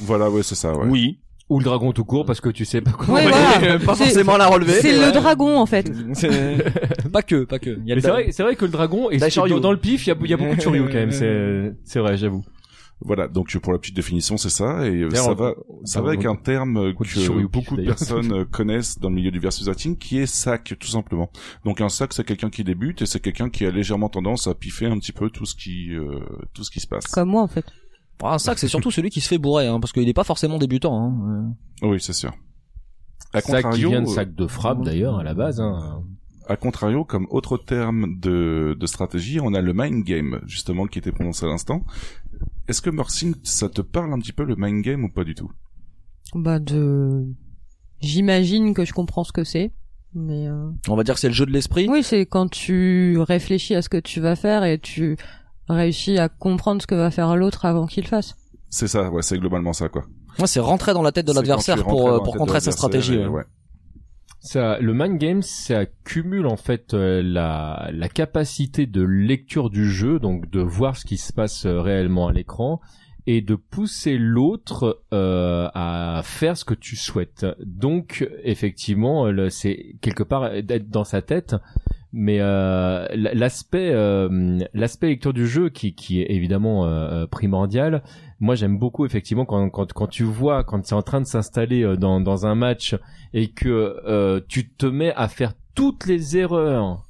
[0.00, 0.72] Voilà, ouais, c'est ça.
[0.76, 0.86] Ouais.
[0.88, 1.20] Oui.
[1.48, 3.12] Ou le dragon tout court parce que tu sais pas quoi.
[3.12, 3.78] Ouais, voilà.
[3.80, 4.74] pas forcément la relever.
[4.74, 5.12] C'est le ouais.
[5.12, 5.90] dragon en fait.
[6.12, 7.70] C'est- pas que, pas que.
[7.70, 9.54] Il y a Mais le c'est vrai, c'est vrai que le dragon, Shoryu.
[9.54, 11.10] dans, dans le pif, il y a, il y a beaucoup de Shoryu quand même,
[11.10, 12.44] c'est, c'est vrai, j'avoue.
[13.02, 16.26] Voilà, donc pour la petite définition, c'est ça, et euh, ça va, ça va avec
[16.26, 19.96] un terme euh, que beaucoup de personnes euh, connaissent dans le milieu du versus fighting,
[19.96, 21.30] qui est sac, tout simplement.
[21.64, 24.54] Donc un sac, c'est quelqu'un qui débute et c'est quelqu'un qui a légèrement tendance à
[24.54, 26.20] piffer un petit peu tout ce qui, euh,
[26.52, 27.06] tout ce qui se passe.
[27.06, 27.64] Comme moi en fait.
[28.22, 30.58] Un sac, c'est surtout celui qui se fait bourrer, hein, parce qu'il est pas forcément
[30.58, 30.94] débutant.
[31.02, 31.54] Hein.
[31.82, 32.32] Oui, c'est sûr.
[33.32, 36.02] À Sac qui contrario, vient de euh, sac de frappe d'ailleurs, à la base, hein.
[36.48, 40.98] À contrario, comme autre terme de, de stratégie, on a le mind game, justement, qui
[40.98, 41.84] était prononcé à l'instant.
[42.66, 45.36] Est-ce que Morcine, ça te parle un petit peu le mind game ou pas du
[45.36, 45.50] tout?
[46.34, 47.24] Bah de.
[48.00, 49.72] J'imagine que je comprends ce que c'est.
[50.14, 50.70] Mais euh...
[50.88, 51.88] On va dire que c'est le jeu de l'esprit?
[51.88, 55.16] oui, c'est quand tu réfléchis à ce que tu vas faire et tu
[55.74, 58.34] réussis à comprendre ce que va faire l'autre avant qu'il le fasse.
[58.68, 60.04] C'est ça, ouais, c'est globalement ça, quoi.
[60.38, 63.14] Moi, c'est rentrer dans la tête de l'adversaire pour euh, pour contrer sa stratégie.
[63.14, 63.26] et ouais.
[63.26, 63.44] ouais.
[64.42, 69.90] Ça, le mind game, ça cumule en fait euh, la, la capacité de lecture du
[69.90, 72.80] jeu, donc de voir ce qui se passe euh, réellement à l'écran,
[73.26, 77.44] et de pousser l'autre euh, à faire ce que tu souhaites.
[77.62, 81.54] Donc, effectivement, c'est quelque part d'être dans sa tête,
[82.12, 88.02] mais euh, l'aspect euh, l'aspect lecture du jeu qui, qui est évidemment euh, primordial.
[88.40, 91.82] Moi, j'aime beaucoup effectivement quand, quand quand tu vois quand c'est en train de s'installer
[91.82, 92.96] euh, dans dans un match
[93.34, 97.04] et que euh, tu te mets à faire toutes les erreurs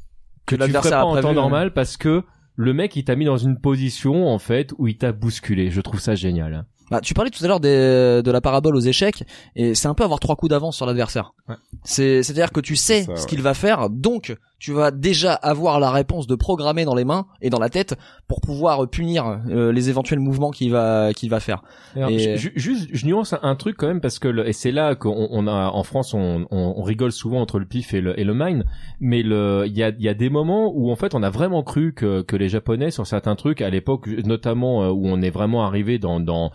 [0.47, 1.35] Que que, tu ferais l'adversaire pas a en prévu, temps ouais.
[1.35, 2.23] normal parce que
[2.57, 5.71] le mec il t'a mis dans une position en fait où il t'a bousculé.
[5.71, 6.67] Je trouve ça génial.
[6.91, 9.23] Bah, tu parlais tout à l'heure des- de la parabole aux échecs,
[9.55, 11.35] et c'est un peu avoir trois coups d'avance sur l'adversaire.
[11.49, 11.55] Ouais.
[11.85, 13.27] C'est, c'est-à-dire que tu sais ça, ce ouais.
[13.29, 17.27] qu'il va faire, donc tu vas déjà avoir la réponse de programmer dans les mains
[17.41, 17.97] et dans la tête
[18.29, 21.63] pour pouvoir punir euh, les éventuels mouvements qu'il va qu'il va faire.
[21.97, 24.47] Alors, Et- ju- ju- juste, je nuance un, un truc quand même parce que le-
[24.47, 27.65] et c'est là qu'on on a en France on, on, on rigole souvent entre le
[27.65, 28.65] pif et le, et le mine,
[29.01, 31.31] mais le il y a il y a des moments où en fait on a
[31.31, 35.23] vraiment cru que que les Japonais sur certains trucs à l'époque notamment euh, où on
[35.23, 36.51] est vraiment arrivé dans dans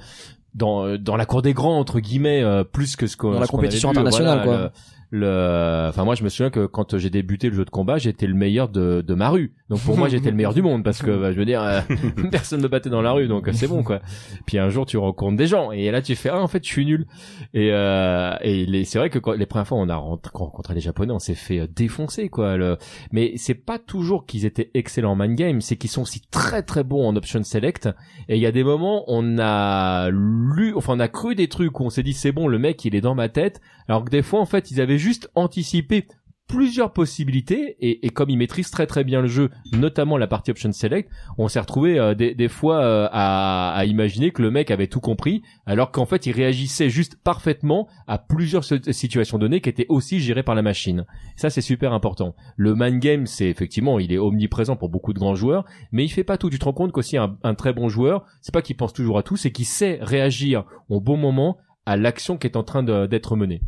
[0.53, 3.47] dans dans la cour des grands entre guillemets euh, plus que ce qu'on Dans la
[3.47, 4.65] compétition vu, internationale, voilà, quoi.
[4.67, 4.71] le
[5.13, 8.33] enfin moi je me souviens que quand j'ai débuté le jeu de combat j'étais le
[8.33, 9.53] meilleur de, de ma rue.
[9.69, 11.81] Donc pour moi j'étais le meilleur du monde parce que bah, je veux dire euh,
[12.31, 14.01] personne me battait dans la rue donc c'est bon quoi.
[14.45, 16.69] Puis un jour tu rencontres des gens et là tu fais ah en fait je
[16.69, 17.05] suis nul.
[17.53, 21.13] Et euh, et c'est vrai que quand, les premières fois on a rencontré les japonais
[21.13, 22.77] on s'est fait euh, défoncer quoi le,
[23.11, 26.63] mais c'est pas toujours qu'ils étaient excellents en man game c'est qu'ils sont aussi très
[26.63, 27.89] très bons en option select.
[28.29, 31.79] Et il y a des moments on a lu enfin on a cru des trucs
[31.79, 33.61] où on s'est dit c'est bon le mec il est dans ma tête.
[33.87, 36.07] Alors que des fois en fait ils avaient juste anticipé
[36.47, 40.71] plusieurs possibilités et, comme ils maîtrisent très très bien le jeu, notamment la partie option
[40.71, 44.99] select, on s'est retrouvé euh, des, fois euh, à, imaginer que le mec avait tout
[44.99, 50.19] compris, alors qu'en fait il réagissait juste parfaitement à plusieurs situations données qui étaient aussi
[50.19, 51.05] gérées par la machine.
[51.35, 52.35] Ça c'est super important.
[52.57, 56.09] Le man game c'est effectivement il est omniprésent pour beaucoup de grands joueurs, mais il
[56.09, 56.49] fait pas tout.
[56.49, 59.23] Tu te rends compte qu'aussi un très bon joueur, c'est pas qu'il pense toujours à
[59.23, 63.35] tout, c'est qu'il sait réagir au bon moment à l'action qui est en train d'être
[63.35, 63.61] menée.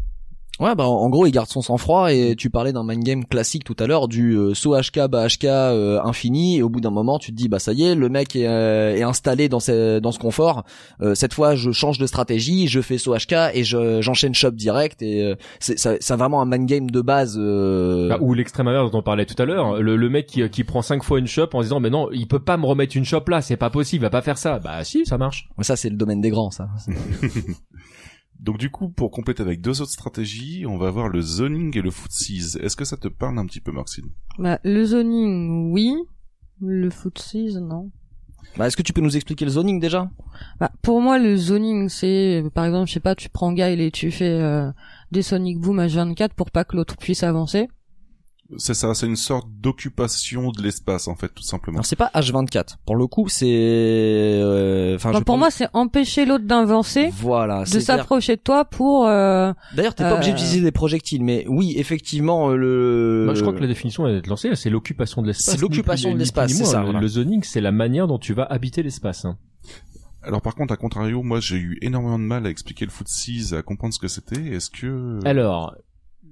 [0.60, 3.64] Ouais, bah en gros, il garde son sang-froid et tu parlais d'un mind game classique
[3.64, 6.90] tout à l'heure du euh, saut HK bas HK euh, infini et au bout d'un
[6.90, 9.60] moment, tu te dis bah ça y est, le mec est, euh, est installé dans
[9.60, 10.64] ce dans ce confort.
[11.02, 14.52] Euh, cette fois, je change de stratégie, je fais saut HK et je j'enchaîne shop
[14.52, 18.90] direct et c'est ça, ça vraiment un mind game de base bah, ou l'extrême inverse
[18.92, 21.28] dont on parlait tout à l'heure, le, le mec qui, qui prend cinq fois une
[21.28, 23.70] shop en disant mais non, il peut pas me remettre une shop là, c'est pas
[23.70, 24.58] possible, il va pas faire ça.
[24.58, 25.50] Bah si, ça marche.
[25.60, 26.68] Mais ça c'est le domaine des grands ça.
[28.40, 31.82] Donc du coup, pour compléter avec deux autres stratégies, on va avoir le zoning et
[31.82, 32.58] le footsies.
[32.62, 35.96] Est-ce que ça te parle un petit peu, Marcine bah, Le zoning, oui.
[36.62, 37.92] Le footsies, non.
[38.58, 40.10] Bah, est-ce que tu peux nous expliquer le zoning déjà?
[40.60, 43.92] Bah, Pour moi, le zoning, c'est, par exemple, je sais pas, tu prends Guile et
[43.92, 44.72] tu fais euh,
[45.12, 47.68] des Sonic Boom H24 pour pas que l'autre puisse avancer.
[48.58, 51.84] C'est ça, c'est une sorte d'occupation de l'espace en fait, tout simplement.
[51.84, 52.78] c'est pas H24.
[52.86, 53.46] Pour le coup, c'est.
[53.50, 57.10] Euh, enfin, bah, pour moi, c'est empêcher l'autre d'avancer.
[57.18, 57.64] Voilà.
[57.64, 59.06] De s'approcher de toi pour.
[59.08, 63.24] Euh, D'ailleurs, t'es pas obligé euh, d'utiliser des projectiles, mais oui, effectivement, le.
[63.26, 64.56] Moi, je crois que la définition est lancée.
[64.56, 65.56] C'est l'occupation de l'espace.
[65.56, 66.84] C'est l'occupation de l'espace, c'est ça.
[66.84, 69.26] Le zoning, c'est la manière dont tu vas habiter l'espace.
[69.26, 69.38] Hein.
[70.24, 73.56] Alors par contre, à contrario, moi j'ai eu énormément de mal à expliquer le footsies,
[73.56, 74.48] à comprendre ce que c'était.
[74.48, 75.74] Est-ce que alors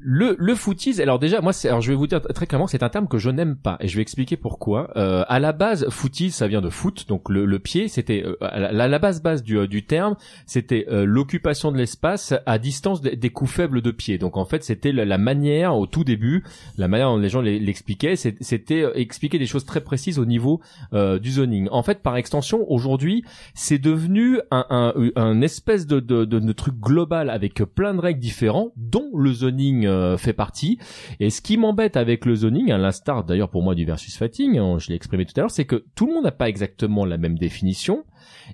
[0.08, 2.90] le le footies alors déjà moi alors je vais vous dire très clairement c'est un
[2.90, 4.92] terme que je n'aime pas et je vais expliquer pourquoi.
[4.98, 8.36] Euh, à la base footies ça vient de foot donc le, le pied c'était euh,
[8.42, 10.16] la, la, base base du, du terme
[10.46, 14.20] c'était euh, l'occupation de l'espace à distance des, coups faibles de pied.
[14.20, 16.44] Donc en fait c'était la, manière au tout début
[16.78, 20.62] la manière dont les gens l'expliquaient c'était euh, expliquer des choses très précises au niveau
[20.94, 21.68] du zoning.
[21.72, 23.24] En fait par extension aujourd'hui
[23.56, 28.02] c'est devenu un, un, un espèce de, de, de, de truc global avec plein de
[28.02, 30.78] règles différents dont le zoning euh, fait partie.
[31.20, 34.58] Et ce qui m'embête avec le zoning, à l'instar d'ailleurs pour moi du versus fighting,
[34.58, 37.06] hein, je l'ai exprimé tout à l'heure, c'est que tout le monde n'a pas exactement
[37.06, 38.04] la même définition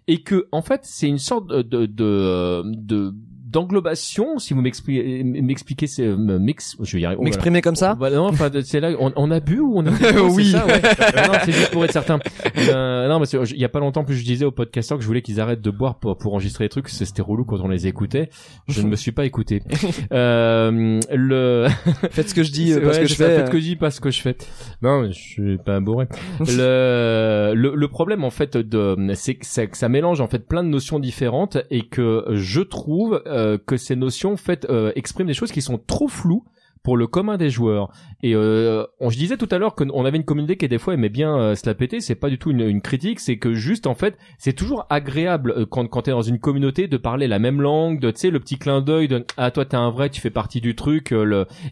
[0.07, 3.13] et que en fait c'est une sorte de,
[3.51, 7.21] d'englobation, si vous m'expliquez, m'expliquez, c'est euh, mix, je vais y arriver.
[7.21, 9.91] M'exprimer comme ça bah, Non, enfin, c'est là, on, on, a bu ou on a
[10.31, 10.51] Oui.
[10.51, 10.81] Ça, ouais.
[10.81, 12.19] non, c'est juste pour être certain.
[12.57, 15.07] Euh, non, mais il y a pas longtemps, plus je disais aux podcasteurs que je
[15.07, 16.89] voulais qu'ils arrêtent de boire pour, pour enregistrer les trucs.
[16.89, 18.29] C'était relou quand on les écoutait.
[18.67, 19.61] Je ne me suis pas écouté.
[20.11, 21.67] Euh, le.
[22.11, 23.35] Faites ce que je dis, parce que je fais.
[23.35, 24.35] Faites ce que je dis, pas ce que je fais.
[24.81, 26.07] Non, je suis pas bourré.
[26.39, 30.63] le, le, le problème en fait de, c'est que ça, ça mélange en fait plein
[30.63, 35.33] de notions différentes et que je trouve euh, que ces notions fait euh, expriment des
[35.33, 36.43] choses qui sont trop floues
[36.83, 37.91] pour le commun des joueurs.
[38.23, 40.93] Et euh, on, je disais tout à l'heure qu'on avait une communauté qui des fois
[40.93, 41.99] aimait bien euh, se la péter.
[41.99, 45.65] C'est pas du tout une, critique, c'est que juste en fait, c'est toujours agréable euh,
[45.65, 48.39] quand quand t'es dans une communauté de parler la même langue, de tu sais le
[48.39, 51.13] petit clin d'œil de ah toi t'es un vrai, tu fais partie du truc.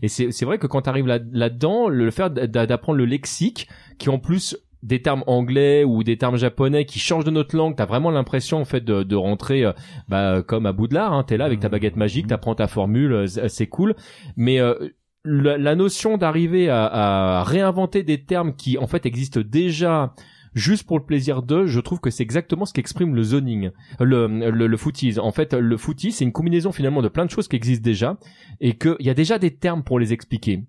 [0.01, 4.09] et c'est vrai que quand t'arrives là là dedans, le fait d'apprendre le lexique, qui
[4.09, 7.85] en plus des termes anglais ou des termes japonais qui changent de notre langue, t'as
[7.85, 9.73] vraiment l'impression en fait de, de rentrer euh,
[10.07, 11.13] bah, comme à l'art.
[11.13, 11.71] Hein, T'es là avec ta mmh.
[11.71, 12.29] baguette magique, mmh.
[12.29, 13.95] t'apprends ta formule, euh, c'est cool.
[14.37, 14.75] Mais euh,
[15.25, 20.13] la, notion d'arriver à, à, réinventer des termes qui en fait existent déjà
[20.55, 24.27] juste pour le plaisir de, je trouve que c'est exactement ce qu'exprime le zoning, le,
[24.27, 25.19] le, le footies.
[25.19, 28.17] En fait, le footies, c'est une combinaison finalement de plein de choses qui existent déjà
[28.59, 30.63] et qu'il y a déjà des termes pour les expliquer.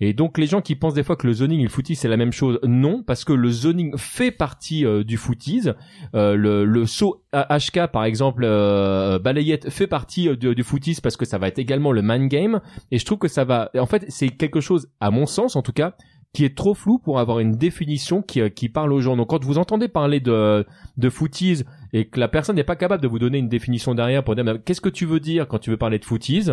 [0.00, 2.08] Et donc les gens qui pensent des fois que le zoning et le footies c'est
[2.08, 5.68] la même chose, non, parce que le zoning fait partie euh, du footies.
[6.14, 11.00] Euh, le, le saut HK par exemple, euh, balayette fait partie euh, du, du footies
[11.02, 12.60] parce que ça va être également le man game.
[12.90, 15.62] Et je trouve que ça va, en fait, c'est quelque chose, à mon sens en
[15.62, 15.94] tout cas,
[16.32, 19.16] qui est trop flou pour avoir une définition qui, qui parle aux gens.
[19.16, 23.02] Donc quand vous entendez parler de, de footies et que la personne n'est pas capable
[23.02, 25.70] de vous donner une définition derrière pour dire qu'est-ce que tu veux dire quand tu
[25.70, 26.50] veux parler de footies,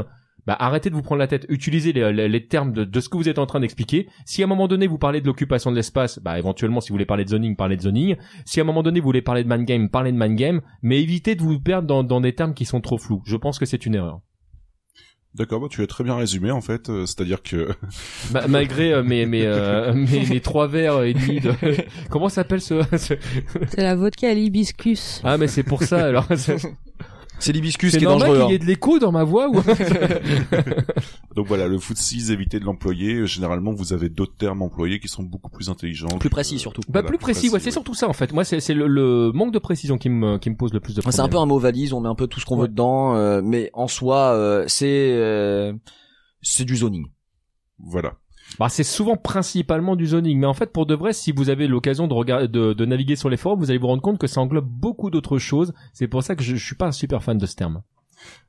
[0.47, 3.17] bah arrêtez de vous prendre la tête, utilisez les, les, termes de, de, ce que
[3.17, 4.07] vous êtes en train d'expliquer.
[4.25, 6.95] Si à un moment donné vous parlez de l'occupation de l'espace, bah éventuellement si vous
[6.95, 8.15] voulez parler de zoning, parlez de zoning.
[8.45, 10.61] Si à un moment donné vous voulez parler de man game, parlez de man game,
[10.81, 13.21] mais évitez de vous perdre dans, dans des termes qui sont trop flous.
[13.25, 14.21] Je pense que c'est une erreur.
[15.33, 16.89] D'accord, bah, tu as très bien résumé en fait.
[16.89, 17.69] euh, C'est-à-dire que
[18.33, 21.53] Ma- malgré euh, mes, mes, euh, mes, mes trois verres et demi de...
[22.09, 22.81] Comment s'appelle ce...
[22.97, 23.13] ce-
[23.69, 25.21] C'est la vodka à l'hibiscus.
[25.23, 26.27] Ah mais c'est pour ça alors.
[27.41, 28.43] C'est C'est l'hibiscus c'est qui est normal dangereux.
[28.45, 29.55] qu'il y ait de l'écho dans ma voix ou
[31.35, 33.25] donc voilà, le footsies, évitez de l'employer.
[33.25, 36.81] Généralement, vous avez d'autres termes employés qui sont beaucoup plus intelligents, Plus que- précis, surtout.
[36.87, 38.31] Bah Voilà, plus précis, ouais, c'est surtout ça en fait.
[38.33, 40.93] Moi c'est c'est le, le manque de précision qui me qui me pose le plus
[40.95, 41.15] de problèmes.
[41.15, 42.63] c'est un peu un mot valise, on met un peu tout ce qu'on Ouais.
[42.63, 45.73] veut dedans, euh, mais en soi, euh, c'est euh,
[46.41, 47.07] c'est du zoning.
[47.79, 48.13] Voilà.
[48.59, 51.67] Bah, c'est souvent principalement du zoning, mais en fait, pour de vrai, si vous avez
[51.67, 54.67] l'occasion de, de naviguer sur les forums, vous allez vous rendre compte que ça englobe
[54.67, 55.73] beaucoup d'autres choses.
[55.93, 57.81] C'est pour ça que je, je suis pas un super fan de ce terme.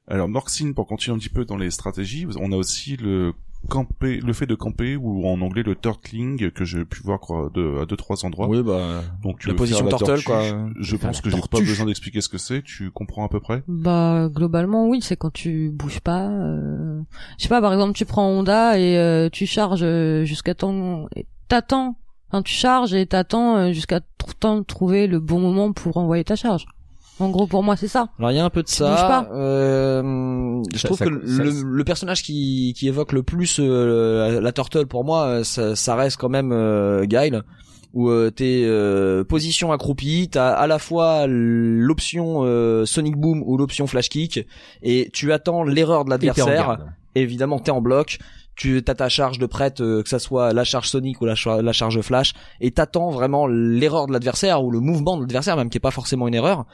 [0.09, 3.33] Alors Norxin, pour continuer un petit peu dans les stratégies, on a aussi le
[3.69, 7.51] camper, le fait de camper ou en anglais le turtling que j'ai pu voir quoi,
[7.55, 8.49] de, à deux trois endroits.
[8.49, 10.25] Oui, bah Donc tu la position turtle, tortue.
[10.25, 10.43] quoi.
[10.81, 12.63] Je pense que j'ai pas besoin d'expliquer ce que c'est.
[12.63, 13.63] Tu comprends à peu près?
[13.69, 16.29] Bah globalement oui, c'est quand tu bouges pas.
[16.29, 17.01] Euh...
[17.39, 21.07] Je sais pas, par exemple tu prends Honda et euh, tu charges euh, jusqu'à temps,
[21.17, 21.97] et t'attends.
[22.29, 24.01] Enfin tu charges et t'attends euh, jusqu'à
[24.41, 26.67] temps de trouver le bon moment pour envoyer ta charge.
[27.23, 28.09] En gros pour moi c'est ça.
[28.19, 29.29] Alors il y a un peu de Tu ça.
[29.33, 33.59] Euh, je Ça- trouve ça- que ça- le, le personnage qui, qui évoque le plus
[33.61, 37.43] euh, la, la turtle pour moi, euh, ça, ça reste quand même euh, Guile,
[37.95, 43.57] où euh, t'es euh, position accroupie, t'as à la fois l'option euh, Sonic Boom ou
[43.57, 44.47] l'option Flash Kick,
[44.83, 46.79] et tu attends l'erreur de l'adversaire.
[47.15, 48.19] Évidemment, t'es en bloc.
[48.55, 51.35] Tu as ta charge de prête, euh, que ça soit la charge Sonic ou la,
[51.63, 55.71] la charge Flash, et t'attends vraiment l'erreur de l'adversaire ou le mouvement de l'adversaire, même
[55.71, 56.67] qui est pas forcément une erreur.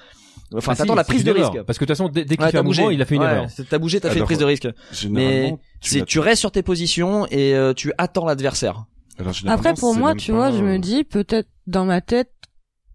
[0.54, 1.52] Enfin, Ah, si, t'attends la prise de erreur.
[1.52, 1.64] risque.
[1.64, 2.94] Parce que de toute façon, dès, dès qu'il Ouais, fait un mouvement, bougé.
[2.94, 3.46] il a fait une Ouais, erreur.
[3.68, 4.68] T'as bougé, t'as fait une prise de risque.
[5.80, 8.84] C'est l'as- tu restes sur tes positions et euh, tu attends l'adversaire.
[9.46, 12.30] Après pour moi tu pas, vois, je me euh, dis peut-être dans ma tête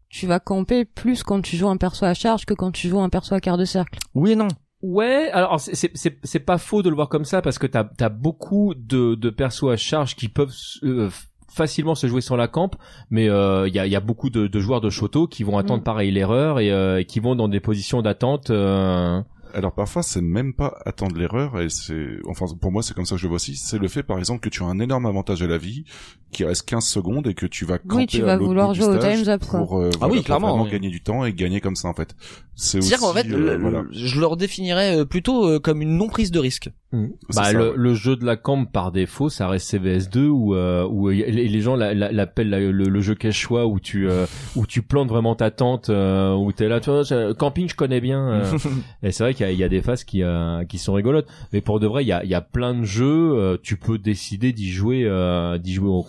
[0.10, 3.02] tu vas camper plus quand tu joues un perso à charge que quand tu joues
[3.02, 4.00] un perso à quart de cercle.
[4.14, 4.48] Oui et non.
[4.82, 7.68] Ouais, alors c'est- c'est c'est c'est pas faux de le voir comme ça parce que
[7.68, 10.54] t'as t'as beaucoup de de persos à charge qui peuvent
[10.84, 11.10] euh,
[11.54, 12.72] facilement se jouer sur la camp,
[13.10, 15.44] mais euh, il y a il y a beaucoup de, de joueurs de Shoto qui
[15.44, 15.84] vont attendre Mm.
[15.86, 18.50] pareil l'erreur et euh, qui vont dans des positions d'attente.
[18.50, 19.22] euh,
[19.54, 23.16] Alors parfois c'est même pas attendre l'erreur et c'est enfin pour moi c'est comme ça
[23.16, 25.06] que je le vois aussi c'est le fait par exemple que tu as un énorme
[25.06, 25.86] avantage à la vie
[26.34, 28.98] qui reste 15 secondes et que tu vas camper Oui, tu vas vouloir jouer au
[28.98, 29.60] time's up, quoi.
[29.60, 30.72] pour, euh, Ah voilà, oui, pour clairement, vraiment oui.
[30.72, 32.16] gagner du temps et gagner comme ça en fait
[32.56, 35.82] c'est aussi C'est-à-dire qu'en fait, euh, le- voilà je le redéfinirais euh, plutôt euh, comme
[35.82, 36.70] une non prise de risque.
[36.92, 37.74] C'est Bah, ça, le, ouais.
[37.76, 41.76] le jeu de la camp par défaut, ça reste CVS2 où euh, où les, gens
[41.76, 45.10] la- la- l'appellent la- le, le jeu cache choix où tu euh, où tu plantes
[45.10, 48.30] vraiment ta tente euh, où t'es là, tu vois, c'est- camping je connais bien.
[48.30, 48.44] euh,
[49.02, 50.94] et c'est vrai qu'il y, a- il y a des phases qui euh, qui sont
[50.94, 53.58] rigolotes, mais pour de vrai, il y a il y a plein de jeux, euh,
[53.64, 56.04] tu peux décider d'y jouer euh, d'y jouer au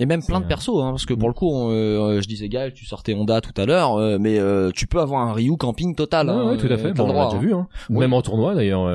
[0.00, 2.48] Et même plein de persos, hein, parce que pour le coup, on, euh, je disais
[2.48, 5.56] Gaël, tu sortais Honda tout à l'heure, euh, mais euh, tu peux avoir un Ryu
[5.56, 6.26] camping total.
[6.26, 6.92] Ouais, hein, ouais, tout à fait.
[6.92, 7.40] Bon, le on droit, l'a déjà hein.
[7.40, 7.68] vu, hein.
[7.90, 7.98] Oui.
[7.98, 8.88] Même en tournoi d'ailleurs.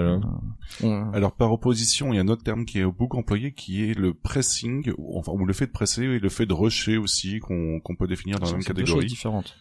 [1.13, 3.97] alors par opposition il y a un autre terme qui est beaucoup employé qui est
[3.97, 7.39] le pressing ou enfin ou le fait de presser et le fait de rusher aussi
[7.39, 9.55] qu'on qu'on peut définir dans la même C'est deux choses catégorie différentes.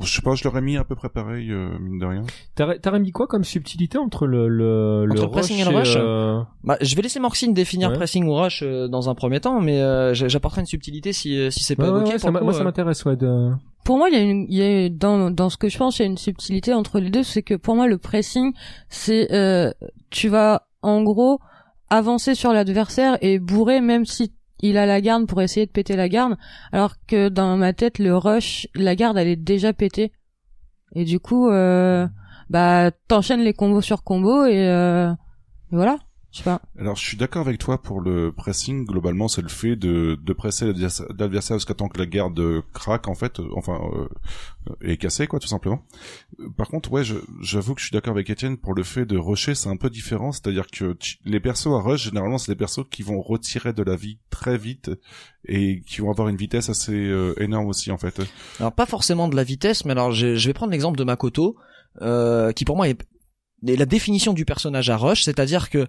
[0.00, 2.22] Je sais pas je l'aurais mis à peu près pareil euh, mine de rien
[2.54, 5.76] T'aurais t'aurais mis quoi comme subtilité entre le le, le Entre rush pressing et le
[5.76, 7.96] rush euh, Bah, je vais laisser Morxine définir Ouais.
[7.96, 11.50] pressing ou rush euh, dans un premier temps, mais euh, j'apporterai une subtilité si euh,
[11.50, 12.06] si c'est pas ouais, ok.
[12.06, 13.50] ouais, pour ça le m'a- coup, moi ça m'intéresse ouais de
[13.84, 15.98] Pour moi, il y a une, il y a dans dans ce que je pense,
[15.98, 18.52] il y a une subtilité entre les deux, c'est que pour moi le pressing,
[18.88, 19.70] c'est euh,
[20.10, 21.40] tu vas en gros
[21.88, 25.96] avancer sur l'adversaire et bourrer même si il a la garde pour essayer de péter
[25.96, 26.36] la garde,
[26.72, 30.12] alors que dans ma tête le rush, la garde elle est déjà pétée.
[30.94, 32.06] Et du coup euh,
[32.48, 35.12] bah t'enchaînes les combos sur combos et, euh,
[35.72, 35.98] et voilà,
[36.32, 36.60] je sais pas.
[36.78, 38.84] Alors, je suis d'accord avec toi pour le pressing.
[38.84, 43.08] Globalement, c'est le fait de, de presser l'adversaire jusqu'à temps que la garde euh, craque,
[43.08, 45.82] en fait, euh, enfin, euh, est cassée, quoi, tout simplement.
[46.40, 49.06] Euh, Par contre, ouais, je- j'avoue que je suis d'accord avec Étienne pour le fait
[49.06, 50.30] de rusher, c'est un peu différent.
[50.32, 53.82] C'est-à-dire que tu- les persos à rush, généralement, c'est des persos qui vont retirer de
[53.82, 54.90] la vie très vite
[55.48, 58.20] et qui vont avoir une vitesse assez euh, énorme aussi, en fait.
[58.60, 61.56] Alors pas forcément de la vitesse, mais alors je, je vais prendre l'exemple de Makoto,
[62.02, 63.00] euh, qui pour moi est,
[63.66, 65.86] est la définition du personnage à rush, c'est-à-dire que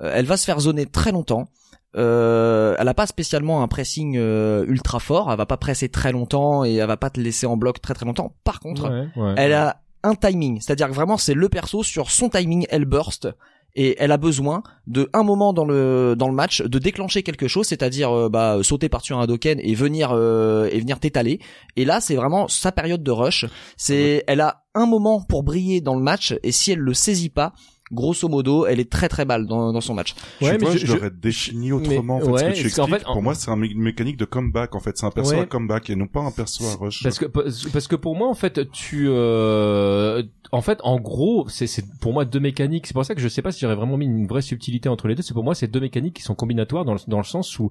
[0.00, 1.48] elle va se faire zoner très longtemps.
[1.96, 6.10] Euh, elle a pas spécialement un pressing euh, ultra fort, elle va pas presser très
[6.10, 8.34] longtemps et elle va pas te laisser en bloc très très longtemps.
[8.42, 9.34] Par contre, Ouais, ouais.
[9.36, 13.28] elle a un timing, c'est-à-dire que vraiment c'est le perso sur son timing, elle burst
[13.76, 17.46] et elle a besoin de un moment dans le dans le match de déclencher quelque
[17.48, 21.40] chose, c'est-à-dire euh, bah sauter par-dessus un Hadoken et venir euh, et venir t'étaler.
[21.76, 23.46] Et là, c'est vraiment sa période de rush.
[23.76, 27.30] C'est elle a un moment pour briller dans le match et si elle le saisit
[27.30, 27.52] pas,
[27.94, 30.14] grosso modo, elle est très très mal dans, dans son match.
[30.40, 32.50] je, Ouais, sais mais pas, je- je, je- l'aurais défini autrement, mais- en fait, ce
[32.50, 32.88] que tu expliques.
[33.00, 34.98] fait, en- Pour moi, c'est un mé- mécanique de comeback, en fait.
[34.98, 35.40] C'est un perso Ouais.
[35.40, 37.02] à comeback et non pas un perso à rush.
[37.02, 40.22] Parce que parce que pour moi en fait tu euh,
[40.52, 43.28] en fait en gros c'est c'est pour moi deux mécaniques c'est pour ça que je
[43.28, 45.54] sais pas si j'aurais vraiment mis une vraie subtilité entre les deux c'est pour moi
[45.54, 47.70] c'est deux mécaniques qui sont combinatoires dans le, dans le sens où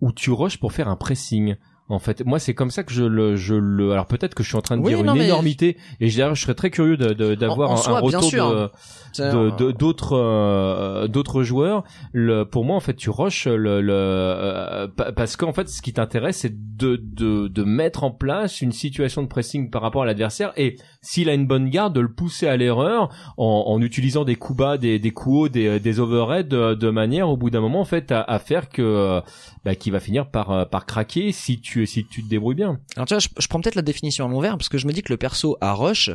[0.00, 1.56] où tu rushes pour faire un pressing
[1.88, 4.48] en fait moi c'est comme ça que je le je le alors peut-être que je
[4.48, 6.96] suis en train de Oui, dire non, une énormité et je, je serais très curieux
[6.96, 8.70] d'avoir un, soi, un bien retour sûr.
[9.18, 14.88] de d'autres euh, d'autres joueurs le pour moi en fait tu rushes le, le euh,
[14.88, 18.72] pa- parce qu'en fait ce qui t'intéresse c'est de, de de mettre en place une
[18.72, 22.12] situation de pressing par rapport à l'adversaire et s'il a une bonne garde de le
[22.12, 26.48] pousser à l'erreur en, utilisant des coups bas des des coups hauts des des overheads
[26.48, 29.20] de, de manière au bout d'un moment en fait à, à faire que euh,
[29.64, 32.78] bah, qui va finir par euh, par craquer si tu si tu te débrouilles bien
[32.96, 34.92] Alors tu vois, je, je prends peut-être la définition à l'envers parce que je me
[34.92, 36.10] dis que le perso à rush,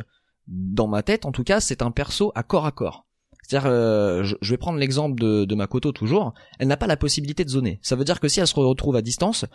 [0.46, 3.07] dans ma tête en tout cas, c'est un perso à corps à corps.
[3.48, 6.34] C'est-à-dire, euh, je, vais prendre l'exemple de, de Makoto toujours.
[6.58, 7.78] Elle n'a pas la possibilité de zoner.
[7.80, 9.46] Ça veut dire que si elle se retrouve à distance,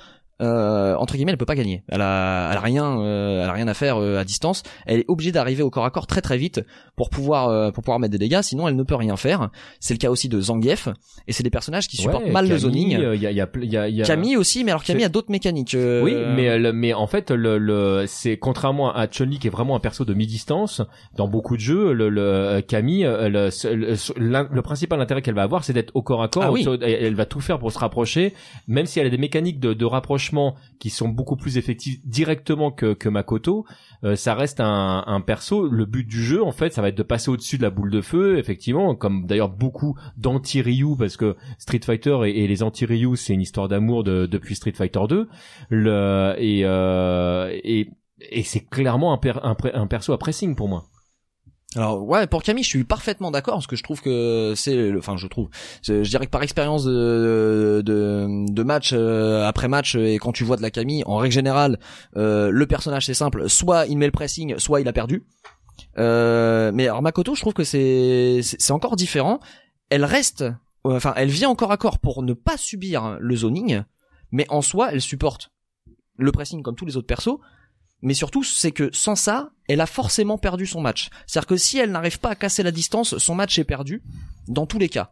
[0.41, 1.83] euh, entre guillemets, elle peut pas gagner.
[1.89, 4.63] Elle a, elle a rien, euh, elle a rien à faire euh, à distance.
[4.87, 6.61] Elle est obligée d'arriver au corps à corps très très vite
[6.95, 8.41] pour pouvoir euh, pour pouvoir mettre des dégâts.
[8.41, 9.49] Sinon, elle ne peut rien faire.
[9.79, 10.89] C'est le cas aussi de Zangief.
[11.27, 12.95] Et c'est des personnages qui supportent Ouais, mal le zoning.
[12.95, 13.47] euh, y a y a
[13.89, 15.77] y a, Camille aussi, mais alors Camille a d'autres mécaniques.
[15.77, 19.75] Oui, mais le- mais en fait le, le c'est contrairement à Chun-Li qui est vraiment
[19.75, 20.81] un perso de mi-distance
[21.15, 23.49] dans beaucoup de jeux, le, le Camille euh, le,
[23.83, 23.95] le,
[24.31, 26.43] l'un- le principal intérêt qu'elle va avoir c'est d'être au corps à corps.
[26.43, 26.65] Ah oui.
[26.81, 28.33] Elle, va tout faire pour se rapprocher,
[28.67, 32.71] même si elle a des mécaniques de, de rapprochement qui sont beaucoup plus effectives directement
[32.71, 33.65] que que Makoto.
[34.03, 35.67] euh, ça reste un, un perso.
[35.67, 37.91] Le but du jeu en fait, ça va être de passer au-dessus de la boule
[37.91, 43.15] de feu, effectivement, comme d'ailleurs beaucoup d'anti-Ryu parce que Street Fighter et, et les anti-Ryu
[43.15, 45.27] c'est une histoire d'amour de, depuis Street Fighter 2
[45.69, 47.89] le et euh, et
[48.31, 50.85] et c'est clairement un, per- un, pre- un perso à pressing pour moi.
[51.75, 54.99] Alors ouais, pour Camille, je suis parfaitement d'accord parce que je trouve que c'est, le-
[54.99, 55.49] enfin je trouve,
[55.81, 60.43] je dirais que par expérience de de, de match euh, après match et quand tu
[60.43, 61.79] vois de la Camille, en règle générale,
[62.15, 65.23] euh, le personnage c'est simple, soit il met le pressing, soit il a perdu.
[65.97, 69.39] Euh, mais alors Makoto, je trouve que c'est c'est c'est encore différent.
[69.89, 70.51] Elle reste, euh,
[70.85, 73.81] enfin elle vient encore à corps pour ne pas subir le zoning,
[74.31, 75.51] mais en soi elle supporte
[76.17, 77.39] le pressing comme tous les autres persos.
[78.03, 81.09] Mais surtout, c'est que sans ça, elle a forcément perdu son match.
[81.25, 84.03] C'est-à-dire que si elle n'arrive pas à casser la distance, son match est perdu
[84.49, 85.11] dans tous les cas.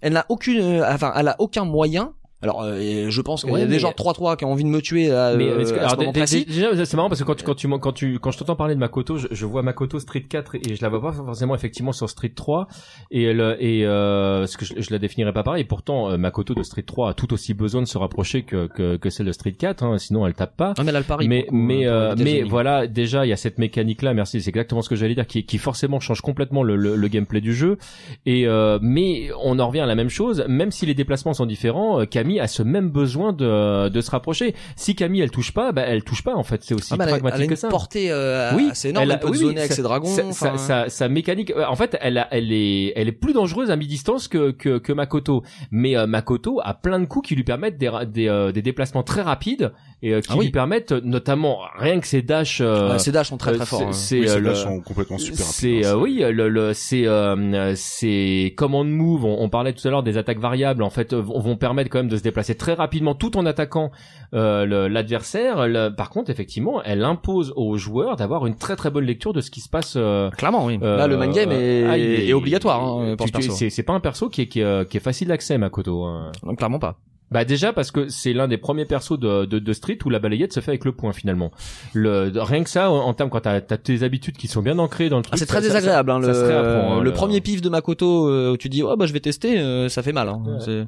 [0.00, 2.14] Elle n'a aucune, euh, enfin, elle a aucun moyen.
[2.42, 4.64] Alors, euh, je pense qu'il Ouais, y a des mais- gens 3-3 qui ont envie
[4.64, 6.46] de me tuer à, mais euh, est-ce que- à ce moment précis.
[6.48, 8.80] c'est marrant parce que quand tu quand tu quand tu quand je t'entends parler de
[8.80, 12.08] Makoto, je, je vois Makoto Street 4 et je la vois pas forcément effectivement sur
[12.08, 12.66] Street 3
[13.10, 15.60] et elle et euh, ce que je, je la définirais pas pareil.
[15.62, 18.68] Et pourtant euh, Makoto de Street 3 a tout aussi besoin de se rapprocher que
[18.68, 20.72] que, que celle de Street 4 hein, sinon elle tape pas.
[20.78, 21.28] Ah, mais elle a le pari.
[21.28, 24.00] mais pour le coup, mais euh, le mais voilà déjà il y a cette mécanique
[24.00, 26.96] là merci c'est exactement ce que j'allais dire qui qui forcément change complètement le, le,
[26.96, 27.76] le gameplay du jeu
[28.24, 31.44] et euh, mais on en revient à la même chose même si les déplacements sont
[31.46, 35.52] différents euh, Camille a ce même besoin de de se rapprocher si Camille elle touche
[35.52, 37.68] pas bah elle touche pas en fait c'est aussi Ah, elle a- pragmatique que ça
[37.68, 39.04] portée euh, oui, assez énorme.
[39.04, 40.08] Elle, a- peut oui, zoner avec sa- ses dragons.
[40.28, 40.56] Enfin,
[40.88, 44.28] sa, mécanique, euh, en fait, elle, a, elle est, elle est plus dangereuse à mi-distance
[44.28, 45.42] que, que, que Makoto.
[45.70, 47.88] Mais euh, Makoto a plein de coups qui lui permettent des,
[48.28, 49.72] euh, des déplacements très rapides
[50.02, 50.46] et euh, qui Ah oui.
[50.46, 52.60] lui permettent, euh, notamment, rien que ses dashs.
[52.60, 53.80] euh, ouais, ses dashs sont très euh, très forts.
[53.80, 53.92] c'est- hein.
[53.92, 57.72] C'est Oui, euh, le- sont complètement super c'est hein, euh, oui le, le c'est euh,
[57.76, 61.20] c'est command move on, on parlait tout à l'heure des attaques variables en fait euh,
[61.20, 63.90] vont, vont permettre quand même de se déplacer très rapidement tout en attaquant
[64.34, 69.32] euh, l'adversaire par contre effectivement elle impose aux joueurs d'avoir une très très bonne lecture
[69.32, 70.78] de ce qui se passe euh, Clairement, oui.
[70.82, 73.46] euh, Là, le mind game est, ah, il est obligatoire hein, pour tu- ce tu-
[73.48, 73.56] perso.
[73.58, 76.04] c'est c'est pas un perso qui est qui est, euh, qui est facile d'accès Makoto
[76.04, 76.32] hein.
[76.44, 76.96] Non, clairement pas.
[77.30, 80.18] Bah déjà parce que c'est l'un des premiers persos de, de, de Street où la
[80.18, 81.52] balayette se fait avec le point finalement.
[81.94, 84.78] Le rien que ça en, en termes quand t'as as tes habitudes qui sont bien
[84.80, 85.34] ancrées dans le truc.
[85.34, 86.10] Ah, c'est très ça- ça- désagréable.
[86.10, 88.68] hein, ça le, se réapprend, hein, le le- premier pif de Makoto euh, où tu
[88.68, 90.28] dis oh bah je vais tester, euh, ça fait mal.
[90.28, 90.42] Hein.
[90.66, 90.86] Ouais.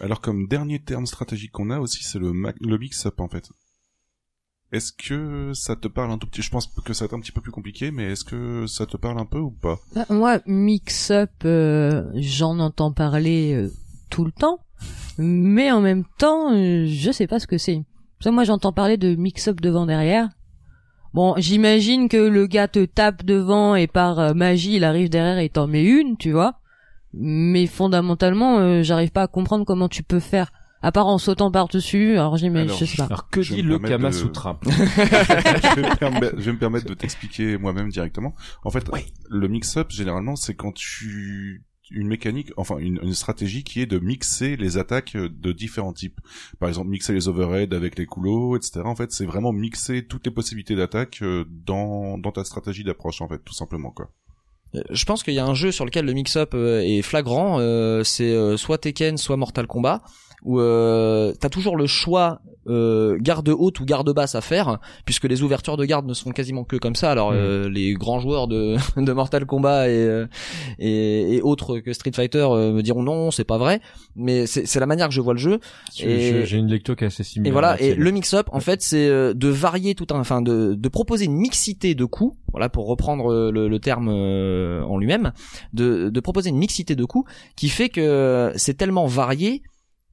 [0.00, 3.48] Alors comme dernier terme stratégique qu'on a aussi, c'est le, ma- le mix-up en fait.
[4.72, 7.20] Est-ce que ça te parle un tout petit Je pense que ça va être un
[7.20, 9.78] petit peu plus compliqué, mais est-ce que ça te parle un peu ou pas?
[9.94, 13.70] Bah, Moi, mix-up, euh, j'en entends parler euh,
[14.10, 14.60] tout le temps,
[15.20, 17.82] mais en même temps, euh, je sais pas ce que c'est.
[18.26, 20.28] Moi, j'entends parler de mix-up devant-derrière.
[21.12, 25.38] Bon, j'imagine que le gars te tape devant et par euh, magie, il arrive derrière
[25.38, 26.54] et t'en met une, tu vois.
[27.12, 30.52] Mais fondamentalement, euh, j'arrive pas à comprendre comment tu peux faire.
[30.82, 33.04] À part en sautant par-dessus, alors j'imagine, Alors, je sais pas.
[33.04, 34.70] Alors que Je dit le Kama de- Sutra je,
[35.80, 38.34] vais me permettre, je vais me permettre de t'expliquer moi-même directement.
[38.64, 38.88] En fait,
[39.28, 44.56] le mix-up, généralement, c'est quand tu une mécanique, enfin une, stratégie qui est de mixer
[44.56, 46.20] les attaques de différents types.
[46.58, 48.82] Par exemple, mixer les overheads avec les coulots, etc.
[48.84, 53.20] En fait, c'est vraiment mixer toutes les possibilités d'attaque euh, dans, dans ta stratégie d'approche,
[53.20, 54.10] en fait, tout simplement, quoi.
[54.74, 57.58] Euh, Je pense qu'il y a un jeu sur lequel le mix-up euh, est flagrant,
[57.58, 60.02] euh, c'est euh, soit Tekken, soit Mortal Kombat,
[60.42, 65.24] où euh, t'as toujours le choix euh, garde haute ou garde basse à faire, puisque
[65.24, 67.10] les ouvertures de garde ne sont quasiment que comme ça.
[67.10, 70.26] Alors euh, les grands joueurs de, de Mortal Kombat et, euh,
[70.78, 73.80] et, et autres que Street Fighter euh, me diront non, c'est pas vrai,
[74.16, 75.60] mais c'est la manière que je vois le jeu.
[75.92, 77.50] J'ai une lecture qui est assez similaire.
[77.50, 80.74] Et voilà, et le mix-up, en fait, c'est euh, de varier tout un, enfin, de,
[80.74, 85.32] de proposer une mixité de coups, voilà, pour reprendre le, le terme en lui-même,
[85.72, 89.62] de, de proposer une mixité de coups qui fait que c'est tellement varié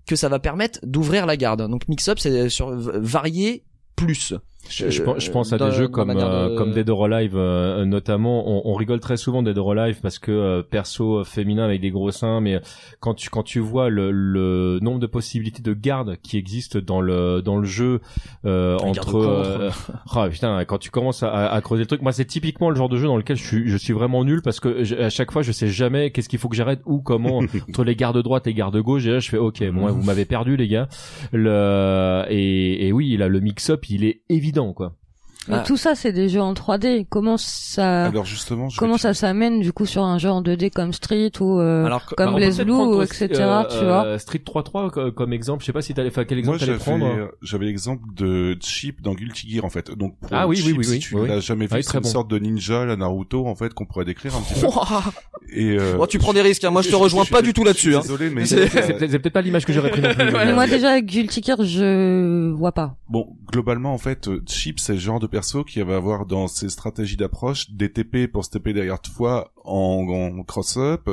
[0.07, 1.69] que ça va permettre d'ouvrir la garde.
[1.69, 3.63] Donc mix-up, c'est sur v- varier
[3.95, 4.33] plus.
[4.69, 7.05] Je, je Euh, pense, je pense à des jeux comme euh, de- comme Dead or
[7.05, 8.43] Alive euh, notamment.
[8.47, 11.63] On, on rigole très souvent de Dead or Alive parce que euh, perso euh, féminin
[11.63, 12.59] avec des gros seins, mais
[12.99, 17.01] quand tu quand tu vois le, le nombre de possibilités de garde qui existent dans
[17.01, 18.01] le dans le jeu
[18.45, 19.69] euh, entre euh,
[20.15, 22.89] ah, putain quand tu commences à, à creuser le truc, moi c'est typiquement le genre
[22.89, 25.31] de jeu dans lequel je suis je suis vraiment nul parce que je- à chaque
[25.31, 27.37] fois je sais jamais qu'est-ce qu'il faut que j'arrête ou comment
[27.69, 30.25] entre les gardes droite et gardes gauche et là je fais ok bon vous m'avez
[30.25, 30.87] perdu les gars.
[31.31, 34.95] Le et, et oui là le mix up il est évident quoi.
[34.97, 35.06] Mais
[35.55, 35.59] Ah.
[35.65, 37.05] tout ça, c'est des jeux en 3D.
[37.09, 40.41] Comment ça, Alors justement, je vais comment ça s'amène du coup sur un jeu en
[40.41, 44.05] 2D comme Street ou euh, Alors, comme etc., euh, tu vois.
[44.05, 46.73] euh, Street 3.3 co- comme exemple, je sais pas si t'allais, enfin, quel exemple t'allais
[46.73, 47.31] j'avais, prendre.
[47.41, 49.91] j'avais l'exemple de Chip dans Guilty Gear, en fait.
[49.91, 51.27] Donc, pour Ah oui, oui, Chip, oui, si oui, tu oui.
[51.27, 52.09] l'as jamais vu, Ah oui, c'est une bon.
[52.09, 54.67] sorte de ninja, la Naruto, en fait, qu'on pourrait décrire un petit peu.
[55.53, 56.71] Et, euh, Oh, tu prends des risques, hein.
[56.71, 57.95] moi je te rejoins pas du tout là-dessus.
[57.95, 58.01] Hein.
[58.01, 60.01] Désolé, mais C'est- peut-être pas l'image que j'aurais pris
[60.53, 62.95] moi déjà avec Guilty Gear, je vois pas.
[63.09, 66.47] Bon, globalement, en fait, euh, Chip, c'est le genre de perso qui va avoir dans
[66.47, 71.07] ses stratégies d'approche des TP pour se TP derrière toi en, en cross-up,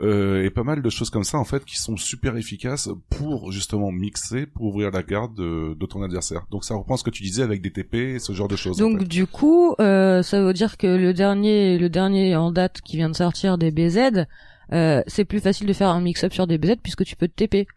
[0.00, 3.52] euh, et pas mal de choses comme ça, en fait, qui sont super efficaces pour,
[3.52, 6.46] justement, mixer, pour ouvrir la garde de, de ton adversaire.
[6.50, 8.82] Donc ça reprend ce que tu disais avec des TP et ce genre de choses.
[8.82, 9.04] en Donc fait.
[9.04, 13.08] du coup, euh, ça veut dire que le dernier, le dernier en date qui vient
[13.10, 14.26] de sortir des BZ,
[14.72, 17.44] euh, c'est plus facile de faire un mix-up sur des BZ puisque tu peux te
[17.44, 17.68] TP.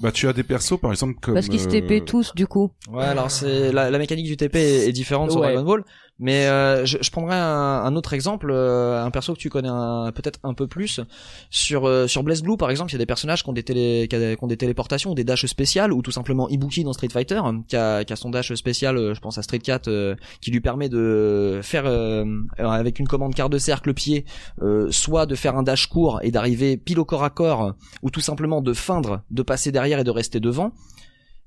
[0.00, 1.34] Bah, tu as des persos, par exemple, comme...
[1.34, 2.70] Parce qu'ils se euh, TP tous du coup.
[2.90, 5.52] Ouais, alors c'est la, la mécanique du TP est, est différente sur Ouais.
[5.54, 5.84] Dragon Ball,
[6.18, 9.68] mais euh, je, je prendrais un, un autre exemple, euh, un perso que tu connais
[10.12, 11.00] peut-être un peu plus.
[11.50, 13.62] Sur euh, sur Blaze Blue par exemple, il y a des personnages qui ont des
[13.62, 17.40] télé qui, ont des téléportations, des dashs spéciales ou tout simplement Ibuki dans Street Fighter
[17.68, 20.50] qui a, qui a son dash spécial, euh, je pense à Street Cat euh, qui
[20.50, 22.24] lui permet de faire euh,
[22.58, 24.24] avec une commande quart de cercle pied,
[24.90, 28.20] soit de faire un dash court et d'arriver pile au corps à corps ou tout
[28.20, 30.72] simplement de feindre, de passer derrière et de rester devant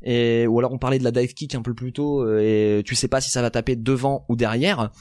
[0.04, 2.40] et ou alors on parlait de la dive kick un peu plus tôt euh,
[2.80, 4.92] et tu sais pas si ça va taper devant ou derrière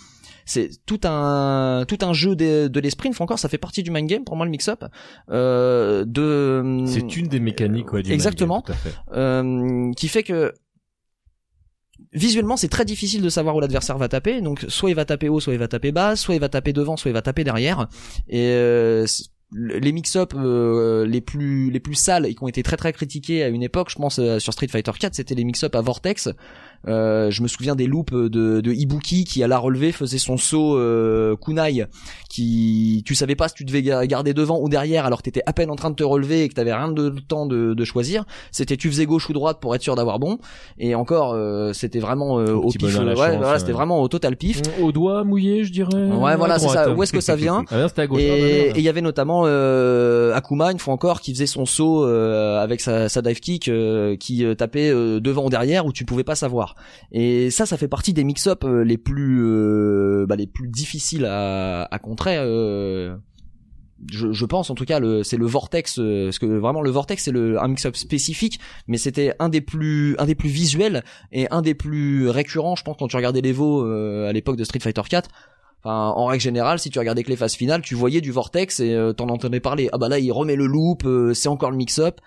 [0.47, 4.09] c'est tout un tout un jeu de, de fois encore ça fait partie du mind
[4.09, 4.85] game pour moi le mix up
[5.31, 8.63] euh, de C'est une des mécaniques, ouais, du Exactement.
[8.67, 8.95] game, fait.
[9.17, 10.53] euh, qui fait que
[12.13, 15.29] visuellement c'est très difficile de savoir où l'adversaire va taper donc soit il va taper
[15.29, 17.45] haut soit il va taper bas soit il va taper devant soit il va taper
[17.45, 17.89] derrière
[18.29, 19.07] et euh,
[19.53, 23.43] les mix-up euh, les plus les plus sales et qui ont été très très critiqués
[23.43, 26.29] à une époque je pense euh, sur Street Fighter 4 c'était les mix-up à vortex
[26.89, 28.29] euh, je me souviens des loops de,
[28.61, 31.85] de Ibuki qui à la relevée faisait son saut euh, kunai
[32.29, 35.43] qui tu savais pas si tu devais ga- garder devant ou derrière alors que t'étais
[35.47, 37.75] à peine en train de te relever et que t'avais rien de de temps de,
[37.75, 40.39] de choisir c'était tu faisais gauche ou droite pour être sûr d'avoir bon
[40.79, 43.59] et encore euh, c'était vraiment euh, au pif ouais, chance, voilà ouais.
[43.59, 45.91] c'était vraiment au total pif Au doigt mouillé, je dirais.
[45.95, 46.91] Ouais, voilà, c'est ça.
[46.93, 48.21] Où est-ce que ça vient Ah à gauche.
[48.23, 52.05] Ah, et il y avait notamment euh, Akuma une fois encore qui faisait son saut
[52.05, 55.93] euh, avec sa, sa dive kick euh, qui euh, tapait euh, devant ou derrière où
[55.93, 56.70] tu pouvais pas savoir
[57.13, 61.25] et ça ça fait partie des mix-up euh, les plus euh, bah, les plus difficiles
[61.25, 63.17] à, contrer euh,
[64.11, 68.59] je, pense en tout cas c'est le vortex vraiment le vortex c'est un mix-up spécifique
[68.87, 73.17] mais c'était un des plus visuels et un des plus récurrents je pense quand tu
[73.17, 75.29] regardais l'Evo euh, à l'époque de Street Fighter 4
[75.83, 78.81] Enfin, en règle générale, si tu regardais que les phases finales, tu voyais du vortex
[78.81, 79.89] et t'en entendais parler.
[79.95, 82.21] Ah bah là, il remet le loop, c'est encore le mix-up.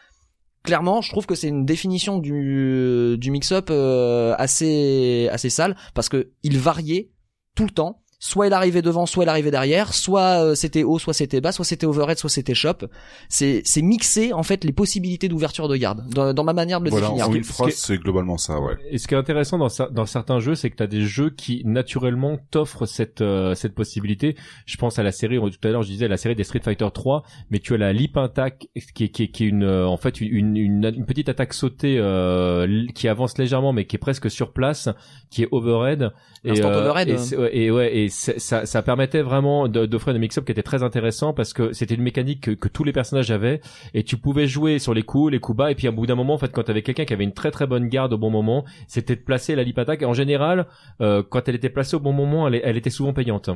[0.64, 6.08] Clairement, je trouve que c'est une définition du du mix-up euh, assez assez sale parce
[6.08, 7.12] que il variait
[7.56, 8.03] tout le temps.
[8.26, 11.52] Soit il arrivait devant, soit il arrivait derrière, soit euh, c'était haut, soit c'était bas,
[11.52, 12.88] soit c'était overhead, soit c'était shop.
[13.28, 16.86] C'est c'est mixer en fait les possibilités d'ouverture de garde dans, dans ma manière de
[16.86, 17.28] le Voilà, définir.
[17.28, 18.76] en une phrase, c'est globalement ça, ouais.
[18.90, 21.32] Et ce qui est intéressant dans, dans certains jeux, c'est que tu as des jeux
[21.32, 24.38] qui naturellement t'offrent cette euh, cette possibilité.
[24.66, 26.88] Je pense à la série tout à l'heure, je disais la série des Street Fighter
[26.94, 29.86] 3, mais tu as la Leap Attack qui est qui est, qui est une euh,
[29.86, 34.00] en fait une, une une petite attaque sautée euh, qui avance légèrement mais qui est
[34.00, 34.88] presque sur place,
[35.30, 36.14] qui est overhead
[36.46, 37.10] et euh, overhead,
[37.52, 41.34] et, et ouais et ça ça permettait vraiment d'offrir des mix-up qui étaient très intéressants
[41.34, 43.62] parce que c'était une mécanique que, que tous les personnages avaient
[43.94, 46.16] et tu pouvais jouer sur les coups, les coups bas et puis à bout d'un
[46.16, 48.18] moment en fait quand tu avais quelqu'un qui avait une très très bonne garde au
[48.18, 50.68] bon moment, c'était de placer la lip attack et en général
[51.02, 53.50] euh, quand elle était placée au bon moment, elle, elle était souvent payante.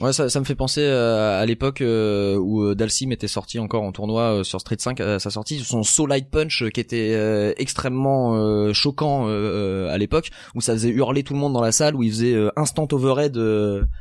[0.00, 3.60] Ouais, ça, ça me fait penser euh, à l'époque euh, où euh, Dalsim était sorti
[3.60, 6.80] encore en tournoi euh, sur Street 5 à sa sortie, son Soul Light Punch qui
[6.80, 11.70] était euh, extrêmement choquant à l'époque, où ça faisait hurler tout le monde dans la
[11.70, 13.38] salle, où il faisait instant overhead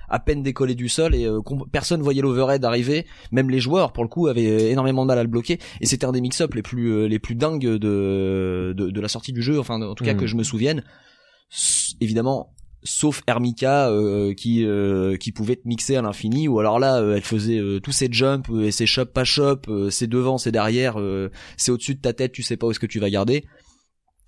[0.10, 1.28] à peine décollé du sol et
[1.72, 5.24] personne voyait l'overhead arriver, même les joueurs pour le coup avaient énormément de mal à
[5.24, 9.02] le bloquer et c'était un des mix-up les plus les plus dingues de, de de
[9.02, 10.20] la sortie du jeu, enfin en tout cas Mhm.
[10.20, 10.84] que je me souvienne.
[12.02, 12.50] Évidemment
[12.84, 17.16] sauf Hermika euh, qui euh, qui pouvait te mixer à l'infini ou alors là euh,
[17.16, 20.38] elle faisait euh, tous ses jumps euh, et ses chop pas chop euh, c'est devant
[20.38, 23.00] c'est derrière euh, c'est au-dessus de ta tête tu sais pas où est-ce que tu
[23.00, 23.46] vas garder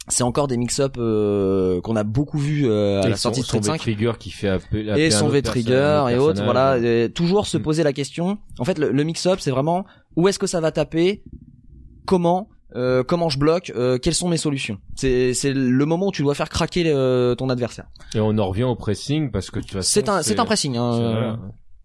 [0.07, 3.41] c'est encore des mix-up euh, qu'on a beaucoup vu euh, à Et la son- sortie
[3.41, 6.29] de son Street 5 trigger qui fait appeler, et appeler un son V-trigger et autre
[6.29, 6.77] autres, voilà.
[6.77, 7.61] Et toujours se Mm.
[7.63, 8.37] poser la question.
[8.59, 9.83] En fait, le, le mix-up, c'est vraiment
[10.15, 11.23] où est-ce que ça va taper,
[12.05, 14.77] comment, euh, comment je bloque, euh, quelles sont mes solutions?
[14.95, 17.85] C'est c'est le moment où tu dois faire craquer euh, ton adversaire.
[18.13, 20.77] Et on en revient au pressing parce que toute façon, C'est un c'est un pressing.
[20.77, 21.35] Hein, euh.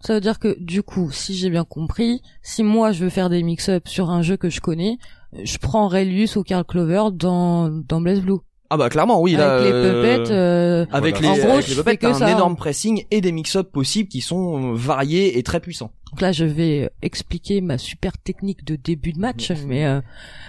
[0.01, 3.29] Ça veut dire que du coup, si j'ai bien compris, si moi je veux faire
[3.29, 4.97] des mix-up sur un jeu que je connais,
[5.43, 8.39] je prends Relius ou Carl Clover dans dans Blaze Blue.
[8.73, 9.57] Ah bah clairement oui là.
[9.57, 11.35] Avec les euh, puppets, euh, Avec Voilà.
[11.35, 12.31] les, En gros, avec je les fais puppets, un ça.
[12.31, 15.91] énorme pressing et des mix-up possibles qui sont variés et très puissants.
[16.11, 20.01] Donc là, je vais expliquer ma super technique de début de match, mais euh,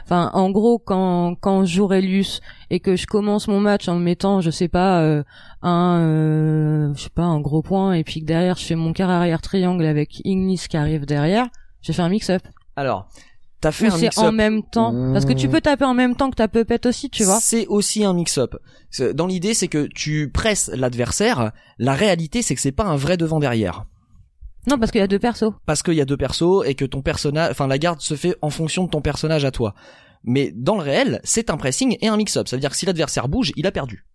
[0.06, 2.42] enfin, en gros, quand quand joue Relius
[2.72, 5.24] et que je commence mon match en mettant, je sais pas, euh,
[5.62, 8.92] un, euh, je sais pas, un gros point, et puis que derrière je fais mon
[8.92, 11.48] quart arrière triangle avec Ignis qui arrive derrière,
[11.84, 12.42] j'ai fait un mix-up.
[12.76, 13.08] Alors,
[13.62, 14.24] t'as fait Ou un c'est mix-up.
[14.26, 17.12] en même temps, parce que tu peux taper en même temps que ta puppet aussi,
[17.12, 17.40] tu vois.
[17.40, 18.56] C'est aussi un mix-up.
[18.90, 21.52] C'est- Dans l'idée, c'est que tu presses l'adversaire.
[21.78, 23.86] La réalité, c'est que c'est pas un vrai devant derrière.
[24.68, 25.52] Non, parce qu'il y a deux persos.
[25.66, 28.36] parce qu'il y a deux persos et que ton personnage, enfin la garde se fait
[28.42, 29.74] en fonction de ton personnage à toi.
[30.24, 32.48] Mais dans le réel, c'est un pressing et un mix-up.
[32.48, 34.06] Ça veut dire que si l'adversaire bouge, il a perdu.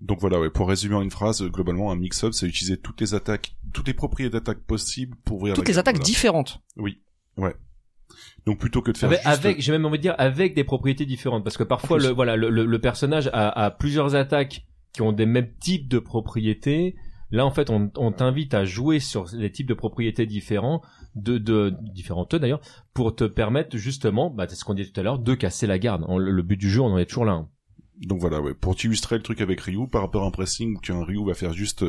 [0.00, 3.14] Donc voilà, ouais, pour résumer en une phrase, globalement, un mix-up, c'est utiliser toutes les
[3.14, 6.04] attaques, toutes les propriétés d'attaques possibles pour ouvrir Toutes la les attaques voilà.
[6.06, 6.60] différentes.
[8.46, 9.44] Donc plutôt que de faire Avec, juste...
[9.44, 12.36] avec- j'ai même envie de dire avec des propriétés différentes parce que parfois le voilà
[12.36, 16.94] le, le, le personnage a, a plusieurs attaques qui ont des mêmes types de propriétés.
[17.30, 20.82] Là en fait on, t'invite à jouer sur les types de propriétés différents
[21.14, 22.60] de, de différentes d'ailleurs
[22.94, 25.78] pour te permettre justement bah c'est ce qu'on disait tout à l'heure de casser la
[25.78, 26.04] garde.
[26.18, 27.32] Le, but du jeu on en est toujours là.
[27.32, 27.48] hein.
[28.00, 28.40] Donc voilà.
[28.60, 31.34] Pour t'illustrer le truc avec Ryu, par rapport à un pressing où un Ryu va
[31.34, 31.84] faire juste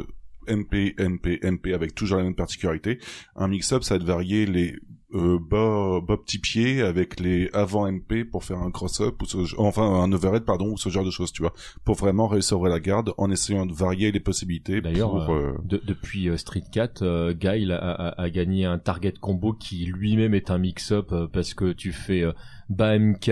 [0.48, 3.00] MP, MP, MP avec toujours la même particularité,
[3.36, 4.76] un mix-up ça va te varier les
[5.16, 9.38] euh, bas, bas petits pieds avec les avant MP pour faire un cross-up ou ce,
[9.58, 11.54] enfin un overhead pardon ou ce genre de choses, tu vois,
[11.86, 16.28] pour vraiment réussir la garde en essayant de varier les possibilités D'ailleurs, euh, De- depuis
[16.30, 20.34] euh, Street 4, euh, Guy il a, a- a gagné un target combo qui lui-même
[20.34, 22.34] est un mix-up euh, parce que tu fais euh,
[22.70, 23.30] bas MK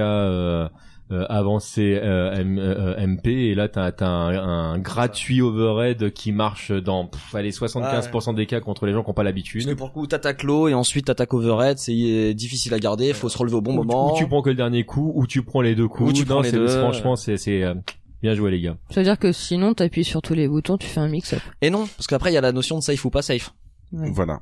[1.11, 6.11] euh, euh, avancé euh, M- euh, MP et là t'as as un, un gratuit overhead
[6.13, 9.25] qui marche dans pff, allez 75% des cas contre les gens qui n'ont pas Parce
[9.25, 9.65] l'habitude.
[9.67, 11.77] que pour le coup, t'attaques low et ensuite t'attaques overhead.
[11.77, 13.13] C'est euh, difficile à garder.
[13.13, 14.13] Faut se relever au bon Ou, moment.
[14.13, 16.09] ou tu prends que le dernier coup, ou tu prends les deux coups.
[16.09, 16.67] Ou tu prends les deux.
[16.67, 17.75] Franchement, c'est c'est euh,
[18.23, 18.77] bien joué les gars.
[18.89, 21.41] Ça veut dire que sinon, t'appuies sur tous les boutons, tu fais un mix-up.
[21.61, 23.53] Et non, parce qu'après il y a la notion de safe ou pas safe.
[23.93, 24.09] Ouais.
[24.11, 24.41] voilà.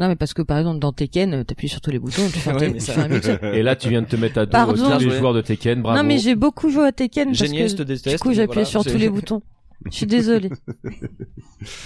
[0.00, 2.52] Non, mais parce que par exemple, dans Tekken, t'appuies sur tous les boutons, tu fais,
[2.54, 3.52] Ouais, ça- fais un.
[3.52, 4.72] Et là, tu viens de te mettre à dos Pardon.
[4.72, 5.82] tous Bien les joueurs de Tekken.
[5.82, 5.98] Bravo.
[6.00, 8.08] Non, mais j'ai beaucoup joué à Tekken parce Génial, je te que déteste.
[8.08, 9.42] du coup, j'appuyais Voilà, sur tous les boutons.
[9.90, 10.50] Je suis désolée.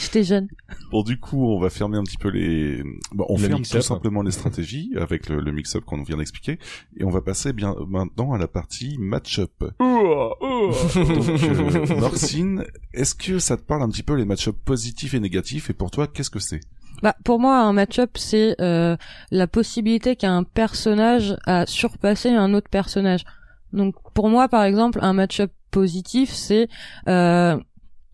[0.00, 0.48] J'étais jeune.
[0.90, 2.82] Bon, du coup, on va fermer un petit peu les.
[3.12, 6.58] Bon, on Le ferme tout simplement les stratégies avec le, le mix-up qu'on vient d'expliquer,
[6.96, 9.52] et on va passer bien maintenant à la partie match-up.
[9.60, 15.20] Donc, euh, Morcine, est-ce que ça te parle un petit peu les match-up positifs et
[15.20, 16.60] négatifs, et pour toi, qu'est-ce que c'est?
[17.03, 18.97] Bah, pour moi, un match-up, c'est euh,
[19.30, 23.24] la possibilité qu'un personnage a surpassé un autre personnage.
[23.72, 26.68] Donc, pour moi, par exemple, un match-up positif, c'est
[27.09, 27.59] euh,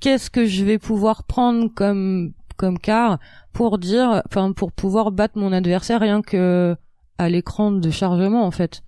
[0.00, 3.18] qu'est-ce que je vais pouvoir prendre comme comme car
[3.54, 6.76] pour dire, enfin, pour pouvoir battre mon adversaire rien que
[7.16, 8.82] à l'écran de chargement, en fait.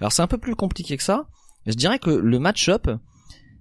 [0.00, 1.26] Alors c'est un peu plus compliqué que ça.
[1.66, 2.88] Je dirais que le match-up,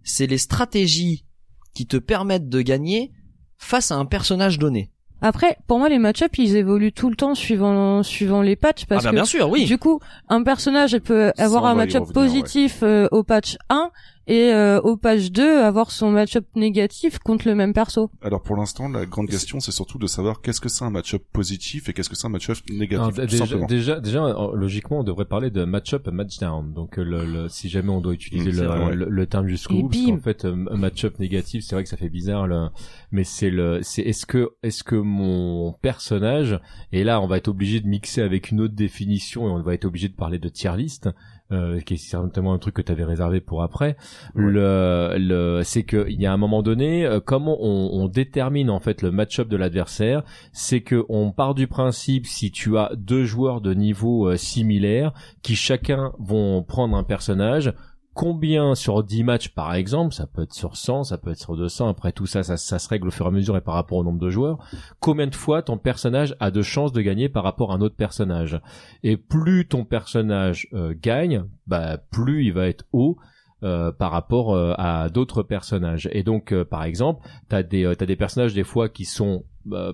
[0.04, 1.26] c'est les stratégies
[1.74, 3.12] qui te permettent de gagner
[3.58, 4.92] face à un personnage donné.
[5.26, 9.08] Après, pour moi, les match-up, ils évoluent tout le temps suivant suivant les patchs parce
[9.08, 9.66] ah que bien sûr, oui.
[9.66, 10.00] Du coup,
[10.30, 13.90] un personnage peut avoir un match-up positif euh, au patch 1
[14.28, 18.10] et euh, au patch 2 avoir son match-up négatif contre le même perso.
[18.22, 21.24] Alors pour l'instant, la grande question, c'est surtout de savoir qu'est-ce que c'est un match-up
[21.34, 23.66] positif et qu'est-ce que c'est un match-up négatif, déjà, simplement.
[23.68, 26.74] déjà, déjà, logiquement, on devrait parler de match-up et match-down.
[26.74, 28.96] Donc, euh, le, le- si jamais on doit utiliser Mm, le, vrai, ouais.
[28.96, 31.98] le, le terme jusqu'au bout, parce qu'en fait, euh, match-up négatif, c'est vrai que ça
[31.98, 32.68] fait bizarre, le,
[33.12, 36.60] mais c'est le, c'est est-ce que, est-ce que mon personnage,
[36.92, 39.74] et là, on va être obligé de mixer avec une autre définition et on va
[39.74, 41.10] être obligé de parler de tier list.
[41.52, 43.98] Euh, qui est certainement un truc que tu avais réservé pour après.
[44.34, 48.70] Le, le, c'est que il y a un moment donné, euh, comment on, on détermine
[48.70, 50.24] en fait le match-up de l'adversaire,
[50.54, 55.14] c'est que on part du principe si tu as deux joueurs de niveau euh, similaire
[55.44, 57.74] qui chacun vont prendre un personnage
[58.16, 61.56] combien sur 10 matchs par exemple, ça peut être sur 100, ça peut être sur
[61.56, 63.98] 200, après tout ça, ça, se règle au fur et à mesure et par rapport
[63.98, 64.58] au nombre de joueurs,
[65.00, 67.98] combien de fois ton personnage a de chances de gagner par rapport à un autre
[67.98, 68.60] personnage?
[69.04, 73.18] Et plus ton personnage euh, gagne, bah plus il va être haut
[73.64, 76.08] euh, par rapport euh, à d'autres personnages.
[76.14, 79.44] Et donc, par exemple, t'as des t'as des personnages des fois qui sont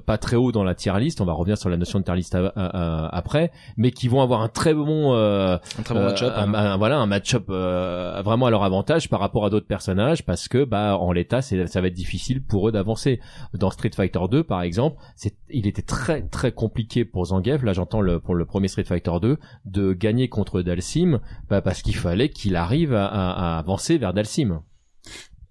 [0.06, 1.22] pas très haut dans la tier list.
[1.22, 4.50] On va revenir sur la notion de tier list après, mais qui vont avoir un
[4.50, 9.20] très bon, un très bon match-up, un, voilà, un match-up vraiment à leur avantage par
[9.20, 12.68] rapport à d'autres personnages, parce que bah en l'état, c'est ça va être difficile pour
[12.68, 13.20] eux d'avancer.
[13.54, 17.64] Dans Street Fighter 2, par exemple, c'est il était très très compliqué pour Zangief.
[17.64, 21.20] Là, j'entends le pour le premier Street Fighter 2 de gagner contre Dalsim,
[21.50, 24.62] bah, parce qu'il fallait qu'il arrive à, à, à avancer vers Dalsim.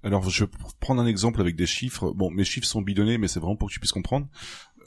[0.03, 2.11] Alors, je vais prendre un exemple avec des chiffres.
[2.13, 4.27] Bon, mes chiffres sont bidonnés, mais c'est vraiment pour que tu puisses comprendre.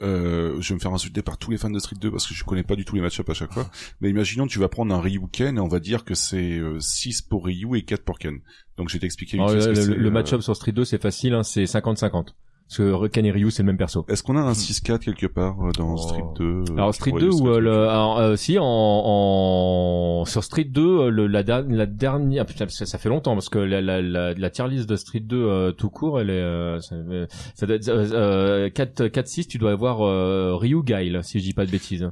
[0.01, 2.33] Euh, je vais me faire insulter par tous les fans de Street 2 parce que
[2.33, 3.69] je connais pas du tout les match-up à chaque fois.
[4.01, 7.21] Mais imaginons, tu vas prendre un Ryu Ken et on va dire que c'est 6
[7.21, 8.39] pour Ryu et 4 pour Ken.
[8.77, 9.37] Donc, je vais t'expliquer.
[9.39, 12.29] Oh, le, le, le match-up sur Street 2, c'est facile, hein, c'est 50-50.
[12.75, 14.03] Parce que Ryu, c'est le même perso.
[14.07, 17.47] Est-ce qu'on a un 6-4 quelque part euh, dans Street 2 Alors Street 2 ou
[17.49, 22.65] euh, le, alors, euh, si en, en sur Street 2 le, la, la dernière ah,
[22.69, 25.37] ça, ça, fait longtemps parce que la, la, la, la tier list de Street 2
[25.37, 26.95] euh, tout court elle est ça,
[27.53, 31.67] ça doit être 4 4 6 tu dois avoir Ryu Guile si je dis pas
[31.67, 32.09] de bêtises.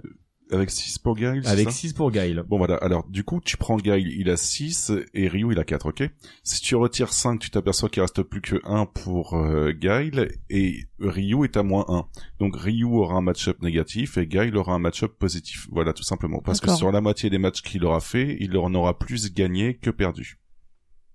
[0.52, 2.44] Avec 6 pour Guile Avec 6 pour Guile.
[2.48, 5.64] Bon voilà, alors du coup tu prends Guile, il a 6 et Ryu il a
[5.64, 6.10] 4, ok
[6.44, 10.88] Si tu retires 5, tu t'aperçois qu'il reste plus que 1 pour euh, Guile et
[11.00, 12.06] Ryu est à moins 1.
[12.40, 15.68] Donc Ryu aura un match-up négatif et Guile aura un match-up positif.
[15.72, 16.40] Voilà tout simplement.
[16.40, 19.76] Parce que sur la moitié des matchs qu'il aura fait, il en aura plus gagné
[19.76, 20.40] que perdu.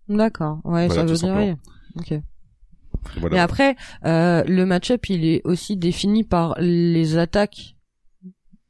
[0.09, 1.53] D'accord, ouais, voilà, ça veut dire oui.
[1.97, 2.21] Ok.
[3.19, 3.37] Voilà.
[3.37, 7.76] Mais après, euh, le match-up, il est aussi défini par les attaques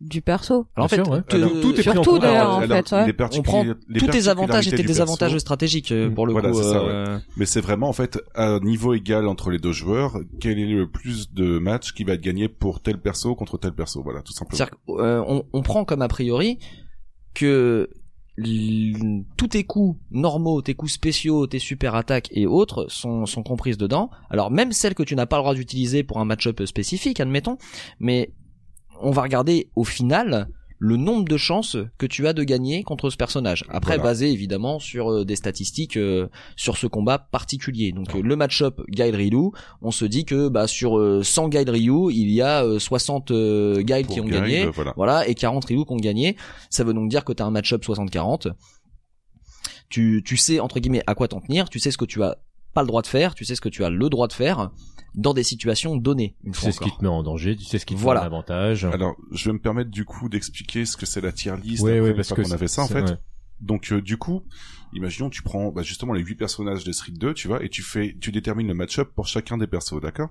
[0.00, 0.66] du perso.
[0.76, 1.22] Alors en fait, ouais.
[1.22, 2.94] te, alors, tout est surtout d'ailleurs en alors, fait.
[2.94, 3.06] Ouais.
[3.06, 6.62] Les on prend tous tes avantages et tes désavantages stratégiques euh, pour le voilà, coup.
[6.62, 7.16] Ça, euh...
[7.16, 7.22] ouais.
[7.36, 10.88] Mais c'est vraiment en fait à niveau égal entre les deux joueurs, quel est le
[10.88, 14.02] plus de matchs qui va être gagné pour tel perso contre tel perso.
[14.02, 14.56] Voilà, tout simplement.
[14.56, 16.58] C'est-à-dire euh, on, on prend comme a priori
[17.32, 17.88] que
[19.38, 23.78] tous tes coups normaux, tes coups spéciaux, tes super attaques et autres sont, sont comprises
[23.78, 24.10] dedans.
[24.28, 27.56] Alors même celles que tu n'as pas le droit d'utiliser pour un match-up spécifique, admettons,
[27.98, 28.34] mais
[29.00, 33.08] on va regarder au final le nombre de chances que tu as de gagner contre
[33.08, 33.64] ce personnage.
[33.70, 34.10] Après, Voilà.
[34.10, 37.92] basé évidemment sur euh, des statistiques euh, sur ce combat particulier.
[37.92, 41.70] Donc euh, le match-up Guile Ryu, on se dit que bah, sur euh, 100 Guile
[41.70, 44.92] Ryu, il y a euh, 60 euh, Guile Pour qui ont gagné, voilà.
[44.96, 46.36] voilà, et 40 Ryu qui ont gagné.
[46.68, 48.52] Ça veut donc dire que tu as un match-up 60-40.
[49.88, 52.36] Tu, tu sais entre guillemets à quoi t'en tenir, tu sais ce que tu as
[52.74, 54.70] pas le droit de faire, tu sais ce que tu as le droit de faire
[55.16, 56.36] dans des situations données.
[56.44, 56.98] Une Tu fois sais ce qui encore.
[56.98, 58.20] te met en danger, tu sais ce qui te Voilà.
[58.20, 58.84] fait un avantage.
[58.84, 61.82] Alors, je vais me permettre du coup d'expliquer ce que c'est la tier list.
[61.82, 63.10] Ouais, une parce qu'on avait ça en c'est- fait.
[63.12, 63.18] ouais.
[63.60, 64.42] Donc euh, du coup,
[64.92, 67.82] imaginons tu prends bah, justement les huit personnages de Street 2, tu vois, et tu
[67.82, 70.28] fais, tu détermines le match-up pour chacun des persos, d'accord?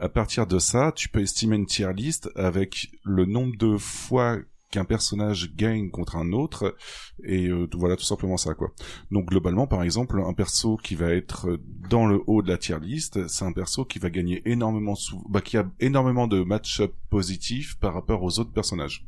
[0.00, 4.38] À partir de ça, tu peux estimer une tier list avec le nombre de fois
[4.70, 6.76] qu'un personnage gagne contre un autre,
[7.24, 8.70] et euh, voilà tout simplement ça quoi.
[9.10, 11.58] Donc globalement, par exemple, un perso qui va être
[11.88, 15.24] dans le haut de la tier list, c'est un perso qui va gagner énormément sou-
[15.28, 19.06] bah, qui a énormément de match-up positifs par rapport aux autres personnages.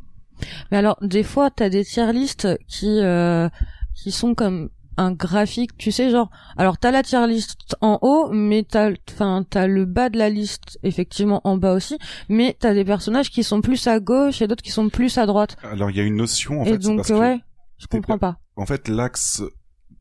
[0.70, 3.48] Mais alors, des fois, t'as des tier lists qui euh,
[3.94, 4.70] qui sont comme
[5.00, 6.30] un graphique, tu sais, genre.
[6.56, 10.28] Alors, t'as la tier list en haut, mais t'as, enfin, t'as le bas de la
[10.28, 11.98] liste effectivement en bas aussi.
[12.28, 15.24] Mais t'as des personnages qui sont plus à gauche et d'autres qui sont plus à
[15.24, 15.56] droite.
[15.62, 17.40] Alors il y a une notion en et fait, donc, parce que ouais,
[17.78, 18.36] je comprends pas.
[18.56, 19.42] en fait l'axe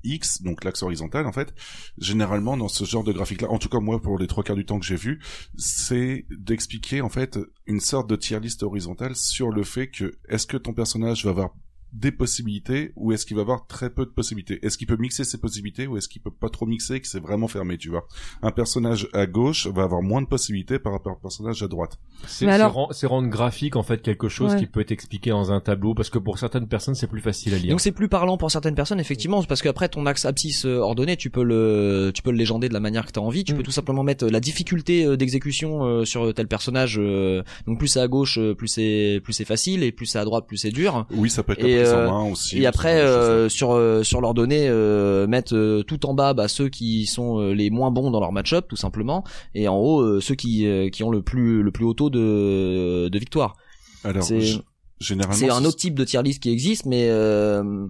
[0.03, 1.53] X, donc l'axe horizontal, en fait,
[1.97, 4.65] généralement dans ce genre de graphique-là, en tout cas moi pour les trois quarts du
[4.65, 5.21] temps que j'ai vu,
[5.57, 10.47] c'est d'expliquer en fait une sorte de tier list horizontale sur le fait que est-ce
[10.47, 11.49] que ton personnage va avoir
[11.93, 14.59] des possibilités ou est-ce qu'il va avoir très peu de possibilités?
[14.65, 17.07] Est-ce qu'il peut mixer ses possibilités ou est-ce qu'il peut pas trop mixer et que
[17.07, 18.07] c'est vraiment fermé, tu vois?
[18.41, 21.67] Un personnage à gauche va avoir moins de possibilités par rapport à un personnage à
[21.67, 21.97] droite.
[22.27, 24.59] C'est alors- rendre graphique en fait quelque chose Ouais.
[24.59, 27.53] qui peut être expliqué dans un tableau parce que pour certaines personnes c'est plus facile
[27.53, 27.71] à lire.
[27.71, 31.17] Donc c'est plus parlant pour certaines personnes effectivement parce qu'après ton axe abscisse euh, ordonné
[31.17, 33.53] tu peux le tu peux le légender de la manière que tu as envie tu
[33.53, 33.57] Mm.
[33.57, 37.79] peux tout simplement mettre euh, la difficulté euh, d'exécution euh, sur tel personnage euh, donc
[37.79, 40.57] plus c'est à gauche plus c'est plus c'est facile et plus c'est à droite plus
[40.57, 42.57] c'est dur Oui, ça peut être Et, euh, aussi.
[42.59, 46.33] et ce après euh, sur euh, sur leurs données euh, mettre euh, tout en bas
[46.33, 49.23] bah, ceux qui sont euh, les moins bons dans leur match-up tout simplement
[49.55, 52.09] et en haut euh, ceux qui euh, qui ont le plus le plus haut taux
[52.09, 53.55] de de victoire
[54.03, 54.61] Alors, c'est- g-
[54.99, 57.85] généralement, c'est un autre type de tier list qui existe, mais euh,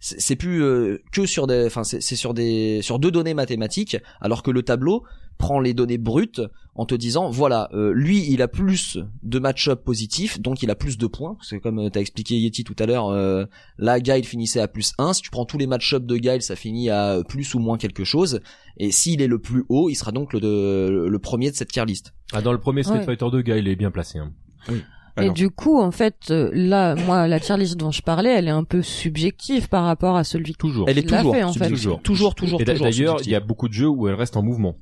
[0.00, 3.96] c'est plus euh, que sur des enfin c'est c'est sur des sur deux données mathématiques
[4.20, 5.04] alors que le tableau
[5.38, 6.40] prend les données brutes
[6.74, 10.74] en te disant voilà euh, lui il a plus de match-up positifs donc il a
[10.74, 13.44] plus de points c'est comme euh, t'as expliqué Yeti tout à l'heure euh,
[13.78, 16.56] là Guile finissait à plus 1 si tu prends tous les match-up de Guile ça
[16.56, 18.40] finit à plus ou moins quelque chose
[18.78, 21.72] et s'il est le plus haut il sera donc le de- le premier de cette
[21.72, 23.04] tier list Ah, dans le premier Street Ouais.
[23.04, 24.18] Fighter 2, gars, il est bien placé.
[24.18, 24.32] Hein.
[24.70, 28.30] Et Alors- du coup, en fait, euh, là, moi, la tier list dont je parlais,
[28.30, 30.88] elle est un peu subjective par rapport à celui Toujours.
[30.88, 31.64] elle est toujours fait, en fait.
[31.64, 31.76] subjective.
[31.76, 32.02] Toujours.
[32.02, 34.76] toujours toujours Et d'ailleurs, il y a beaucoup de jeux où elle reste en mouvement.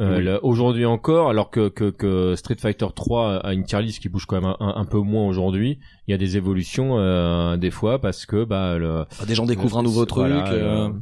[0.00, 0.24] Euh, Oui.
[0.24, 4.08] là, Aujourd'hui encore, alors que, que, que Street Fighter 3 a une tier list qui
[4.08, 5.78] bouge quand même un, un peu moins aujourd'hui,
[6.08, 9.78] il y a des évolutions euh, des fois parce que bah le, des gens découvrent
[9.78, 10.92] un nouveau truc voilà, euh, euh,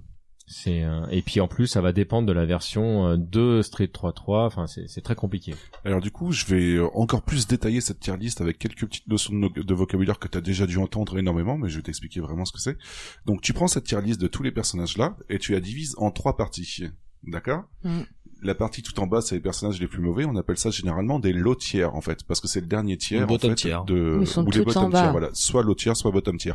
[0.49, 3.87] c'est euh, et puis en plus ça va dépendre de la version euh, de Street
[3.87, 4.47] 3.3.
[4.47, 5.55] Enfin c'est c'est très compliqué.
[5.85, 9.07] Alors du coup, je vais euh, encore plus détailler cette tier list avec quelques petites
[9.07, 11.83] notions de, no- de vocabulaire que tu as déjà dû entendre énormément, mais je vais
[11.83, 12.77] t'expliquer vraiment ce que c'est.
[13.25, 15.95] Donc tu prends cette tier list de tous les personnages là et tu la divises
[15.99, 16.87] en trois parties.
[17.23, 17.65] D'accord?
[17.85, 18.01] Mm.
[18.43, 20.25] La partie tout en bas, c'est les personnages les plus mauvais.
[20.25, 23.25] On appelle ça généralement des low tiers en fait, parce que c'est le dernier tiers
[23.25, 23.77] en bottom fait, tier.
[23.87, 25.11] de Ils sont ou les bottom tiers.
[25.13, 26.55] Voilà, soit low tier, soit bottom tier.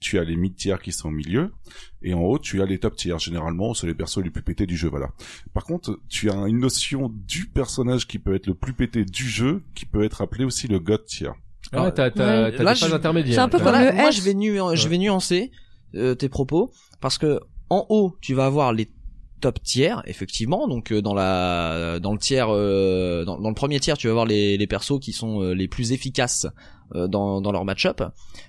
[0.00, 1.52] Tu as les mid tiers qui sont au milieu
[2.02, 3.18] et en haut tu as les top tiers.
[3.20, 4.88] Généralement, c'est les persos les plus pétés du jeu.
[4.88, 5.10] Voilà.
[5.54, 9.28] Par contre, tu as une notion du personnage qui peut être le plus pété du
[9.28, 11.28] jeu, qui peut être appelé aussi le god tier.
[11.72, 12.92] Ah, Ah, t'as t'as ouais.
[12.92, 13.34] intermédiaires.
[13.36, 13.64] c'est un peu Ouais.
[13.64, 15.52] comme le moi je vais, nu je vais nuancer
[15.94, 17.38] euh, tes propos parce que
[17.70, 18.90] en haut tu vas avoir les
[19.42, 20.66] top tiers effectivement.
[20.68, 24.24] Donc euh, dans la dans le tiers euh, dans, le premier tiers tu vas avoir
[24.24, 26.46] les, les persos qui sont euh, les plus efficaces
[26.94, 28.02] dans, dans leur match-up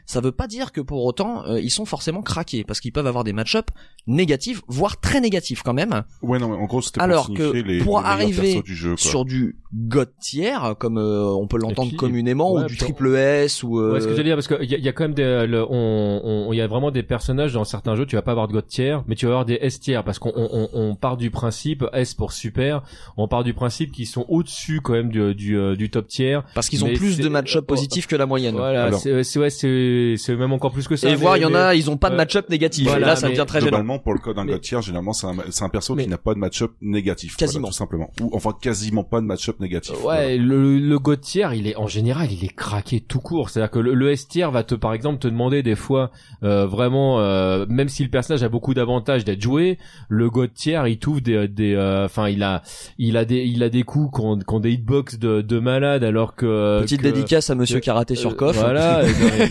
[0.06, 3.08] ça veut pas dire que pour autant euh, ils sont forcément craqués parce qu'ils peuvent
[3.08, 3.70] avoir des match-up
[4.08, 7.44] négatifs voire très négatifs quand même Ouais, non, mais en gros, c'était Alors pour que
[7.54, 11.89] les, pour les arriver du jeu, sur du god tiers comme euh, on peut l'entendre
[11.89, 14.48] puis, communément ouais, ou du triple S ou euh, Ouais, ce que j'allais dire parce
[14.48, 16.91] qu'il y a, y a quand même des, le- on, on- il y a vraiment
[16.91, 19.32] des personnages dans certains jeux, tu vas pas avoir de God tier, mais tu vas
[19.32, 22.84] avoir des S tier parce qu'on on, on- on part du principe S pour super,
[23.18, 26.39] on part du principe qu'ils sont au-dessus quand même du du, euh, du top tier.
[26.56, 30.16] parce qu'ils ont plus de match-up positifs que la moyenne Voilà, c'est c'est ouais, c'est
[30.18, 31.08] c'est même encore plus que ça.
[31.08, 32.86] et mais- voir, il y en mais- a, ils ont pas de euh, match-up négatif.
[32.88, 33.70] voilà, et là, ça mais devient très gênant.
[33.70, 36.18] Globalement, pour le code d'un Mais- généralement, c'est un, c'est un perso Mais- qui n'a
[36.18, 37.36] pas de match-up négatif.
[37.38, 37.68] voilà, Quasiment.
[37.68, 38.10] tout simplement.
[38.22, 39.96] Ou, enfin, quasiment pas de match-up négatif.
[40.04, 43.50] Ouais, le, le God tier, il est en général, il est craqué tout court.
[43.50, 46.12] C'est-à-dire que le, le S tier va te, par exemple, te demander des fois
[46.44, 49.78] euh, vraiment, euh, même si le personnage a beaucoup d'avantages d'être joué,
[50.10, 52.62] le God tier, il trouve des, des, euh, enfin, il a,
[52.98, 55.60] il a des, il a des coups qui ont, qui ont des hitbox de, de
[55.60, 58.55] malade, alors que Petite que- dédicace à Monsieur que- Sur euh, Coff.
[58.57, 59.01] Voilà.
[59.03, 59.49] ben,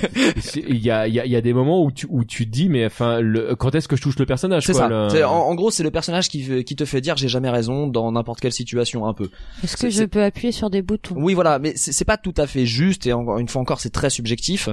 [0.68, 2.46] Il y a, il y a, il y a des moments où tu, où tu
[2.46, 4.88] te dis, mais enfin, le, quand est-ce que je touche le personnage C'est quoi, ça.
[4.88, 7.86] le- En, en gros, c'est le personnage qui, qui te fait dire j'ai jamais raison
[7.86, 9.28] dans n'importe quelle situation un peu.
[9.64, 11.14] Est-ce que je peux appuyer sur des boutons?
[11.18, 13.80] Oui, voilà, mais c'est c'est pas tout à fait juste et encore une fois encore,
[13.80, 14.68] c'est très subjectif.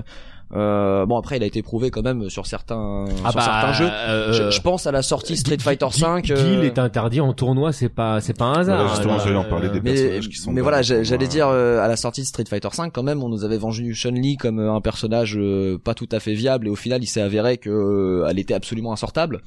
[0.55, 3.73] Euh, bon après, il a été prouvé quand même sur certains Ah sur bah, certains
[3.73, 3.89] jeux.
[3.91, 6.23] euh, Je, je pense à la sortie Street Fighter 5.
[6.25, 8.77] Guile euh, est interdit en tournoi, c'est pas, c'est pas un hasard.
[8.77, 9.23] Voilà, justement, là.
[9.23, 11.87] j'allais en parler des mais, personnages qui sont mais voilà, j'a- j'allais dire euh, à
[11.87, 14.73] la sortie de Street Fighter 5 quand même, on nous avait vendu Chun-Li comme euh,
[14.73, 17.69] un personnage euh, pas tout à fait viable et au final, il s'est avéré que
[17.69, 19.41] euh, elle était absolument insortable.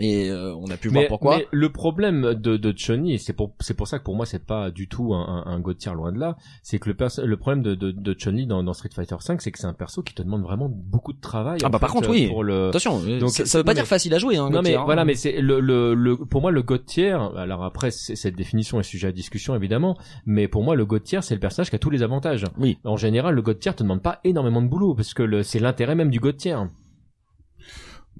[0.00, 1.38] Et euh, on a pu voir mais, pourquoi.
[1.38, 4.26] mais le problème de, de Chun-Li, et c'est pour, c'est pour ça que pour moi
[4.26, 7.36] c'est pas du tout un, un, un loin de là, c'est que le, perso- le
[7.36, 10.02] problème de, de, de Chun-Li dans, dans Street Fighter 5, c'est que c'est un perso
[10.02, 11.58] qui te demande vraiment beaucoup de travail.
[11.64, 12.28] Ah bah, par contre, oui.
[12.28, 14.36] Pour le, Attention, euh, donc, ça, ça veut pas dire facile à jouer.
[14.36, 14.82] Hein, non mais hein.
[14.84, 17.16] voilà, mais c'est le, le, le, pour moi le God tier.
[17.36, 19.96] Alors après, cette définition est sujet à discussion évidemment,
[20.26, 22.44] mais pour moi le God tier c'est le personnage qui a tous les avantages.
[22.58, 22.78] Oui.
[22.84, 25.94] En général, le God tier te demande pas énormément de boulot parce que c'est l'intérêt
[25.94, 26.36] même du God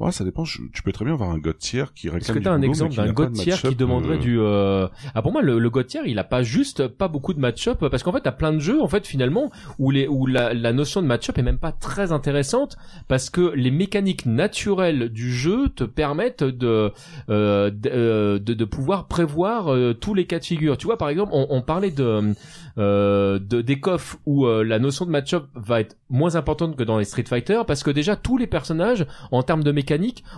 [0.01, 0.44] Ouais, ça dépend.
[0.44, 2.51] je- tu peux très bien avoir un god tier qui Est-ce réclame que du t'as
[2.53, 4.86] un boulot, exemple d'un tier qui demanderait euh, du euh...
[5.14, 7.84] ah pour moi le, le God tier il a pas juste pas beaucoup de match-up
[7.90, 10.72] parce qu'en fait t'as plein de jeux en fait finalement où les où la, la
[10.72, 12.76] notion de match-up est même pas très intéressante
[13.09, 16.92] parce que les mécaniques naturelles du jeu te permettent de
[17.28, 20.96] euh, de, euh, de, de pouvoir prévoir euh, tous les cas de figure tu vois
[20.99, 22.34] par exemple on, on parlait de
[22.78, 26.84] euh, de des coffres où euh, la notion de match-up va être moins importante que
[26.84, 29.88] dans les Street Fighter parce que déjà tous les personnages en termes de mécanique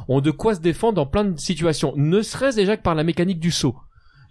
[0.08, 1.92] ont de quoi se défendre dans plein de situations.
[1.96, 3.76] Ne serait-ce déjà que par la mécanique du saut.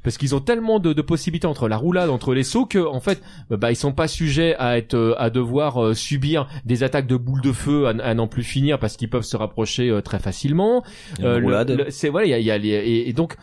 [0.02, 3.02] Parce qu'ils ont tellement de, de possibilités entre la roulade, entre les sauts que en
[3.02, 7.06] fait, bah ils sont pas sujets à être, euh, à devoir euh, subir des attaques
[7.06, 10.02] de boules de feu à, à n'en plus finir parce qu'ils peuvent se rapprocher euh,
[10.02, 10.84] très facilement.
[11.20, 11.42] Euh,
[11.90, 13.36] c'est voilà, il y a, il y a les- et, et donc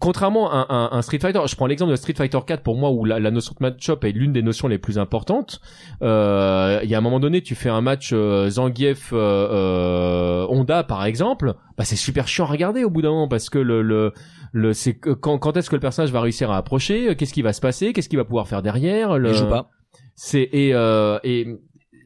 [0.00, 2.90] contrairement à un, un Street Fighter, je prends l'exemple de Street Fighter 4 pour moi
[2.90, 5.60] où la, la notion de match-up est l'une des notions les plus importantes.
[6.02, 10.46] Euh, Il y a un moment donné, tu fais un match euh, Zangief euh, euh,
[10.50, 13.58] Honda par exemple, bah c'est super chiant à regarder au bout d'un moment parce que
[13.58, 14.12] le le,
[14.52, 17.52] le c'est quand quand est-ce que le personnage va réussir à approcher, qu'est-ce qui va
[17.52, 19.30] se passer, qu'est-ce qu'il va pouvoir faire derrière, le...
[19.30, 19.70] Il joue pas.
[20.14, 21.46] c'est et euh, et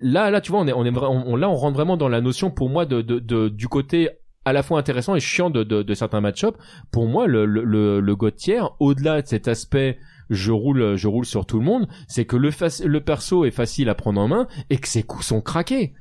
[0.01, 2.21] là là tu vois on est on est on- là on rentre vraiment dans la
[2.21, 4.11] notion pour moi de, de, de du côté
[4.45, 6.57] à la fois intéressant et chiant de, de, de certains match-up.
[6.91, 9.99] Pour moi, le, le, tier, au-delà de cet aspect
[10.31, 12.51] je roule, je roule sur tout le monde, c'est que le,
[12.87, 15.93] le perso est facile à prendre en main et que ses coups sont craqués.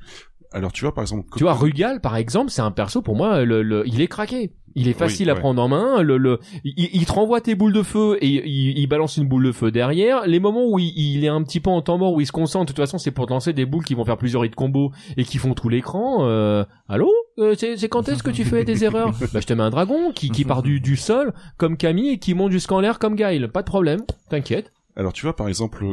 [0.54, 3.44] Alors tu vois par exemple, Tu vois, Rugal, par exemple, c'est un perso, pour moi,
[3.44, 4.52] le, le, il est craqué.
[4.74, 5.40] Il est facile à ouais.
[5.40, 6.00] prendre en main.
[6.00, 9.28] Le, le, il, il te renvoie tes boules de feu et il, il balance une
[9.28, 10.26] boule de feu derrière.
[10.26, 12.32] Les moments où il, il est un petit peu en temps mort, où il se
[12.32, 14.50] concentre, de toute façon, c'est pour te lancer des boules qui vont faire plusieurs hits
[14.50, 16.26] combo et qui font tout l'écran.
[16.26, 17.10] Euh, allô?
[17.38, 19.12] Euh, c'est, quand est-ce que tu fais des erreurs?
[19.34, 22.18] Bah, je te mets un dragon qui, qui part du, du sol comme Camille et
[22.18, 23.46] qui monte jusqu'en l'air comme Gail.
[23.48, 24.00] Pas de problème,
[24.30, 24.72] t'inquiète.
[24.96, 25.84] alors tu vois par exemple,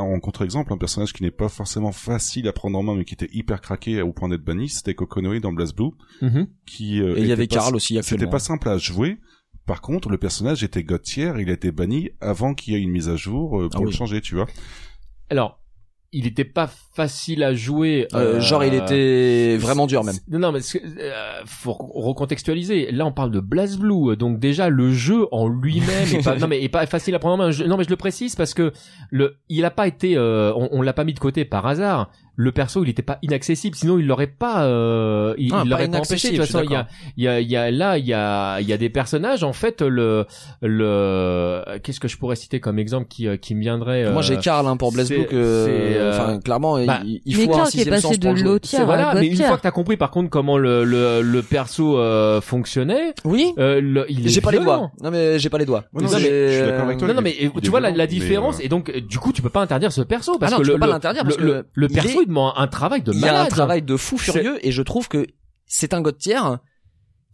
[0.00, 3.14] en contre-exemple, un personnage qui n'est pas forcément facile à prendre en main mais qui
[3.14, 5.90] était hyper craqué au point d'être banni, c'était Kokonoe dans BlazBlue,
[6.22, 6.46] Mhm.
[6.66, 9.18] qui euh, Et il y avait Karl aussi C'était pas simple à jouer.
[9.66, 12.80] Par contre, le personnage était God tier, il a été banni avant qu'il y ait
[12.80, 13.94] une mise à jour euh, pour Ah le oui.
[13.94, 14.46] changer, tu vois.
[15.28, 15.60] Alors,
[16.12, 18.08] il était pas facile à jouer.
[18.14, 20.16] Euh, genre il était vraiment dur même.
[20.28, 20.58] Non, non, mais
[21.00, 21.12] euh,
[21.46, 22.90] faut recontextualiser.
[22.90, 26.60] Là, on parle de BlazBlue, donc déjà le jeu en lui-même est pas, non mais
[26.62, 27.50] est pas facile à prendre en main.
[27.52, 28.72] Je- non, mais je le précise parce que
[29.10, 32.10] le, il a pas été, euh, on, on l'a pas mis de côté par hasard.
[32.40, 35.88] Le perso, il était pas inaccessible, sinon il l'aurait pas, euh, il, Ah, il l'aurait
[35.88, 36.30] pas empêché.
[36.30, 36.86] De toute façon, il y a,
[37.16, 39.42] il y a, il y a là, il y a, il y a des personnages.
[39.42, 40.24] En fait, le,
[40.62, 44.22] le, qu'est-ce que je pourrais citer comme exemple qui, euh, qui me viendrait Moi euh,
[44.22, 47.88] j'ai Karl hein, pour BlazBlue euh, enfin clairement bah, il, il faut un est sixième
[47.90, 50.84] passé sens de tier voilà, mais une fois que t'as compris par contre comment le
[50.84, 53.52] le, le perso euh, fonctionnait, Oui.
[53.58, 54.90] euh, le, il est J'ai pas les doigts.
[55.02, 55.84] Non mais j'ai pas les doigts.
[55.92, 57.08] Non, mais- je suis d'accord avec toi.
[57.08, 59.00] Non, non, il mais euh, tu vois la, la mais, différence euh, et donc euh,
[59.00, 60.80] du coup tu peux pas interdire ce perso parce Ah non, que tu le, peux
[60.80, 63.24] pas le- l'interdire le, parce que le, perso il demande un travail de Il y
[63.24, 63.48] a un malade.
[63.50, 65.26] travail de fou furieux et je trouve que
[65.66, 66.38] c'est un God tier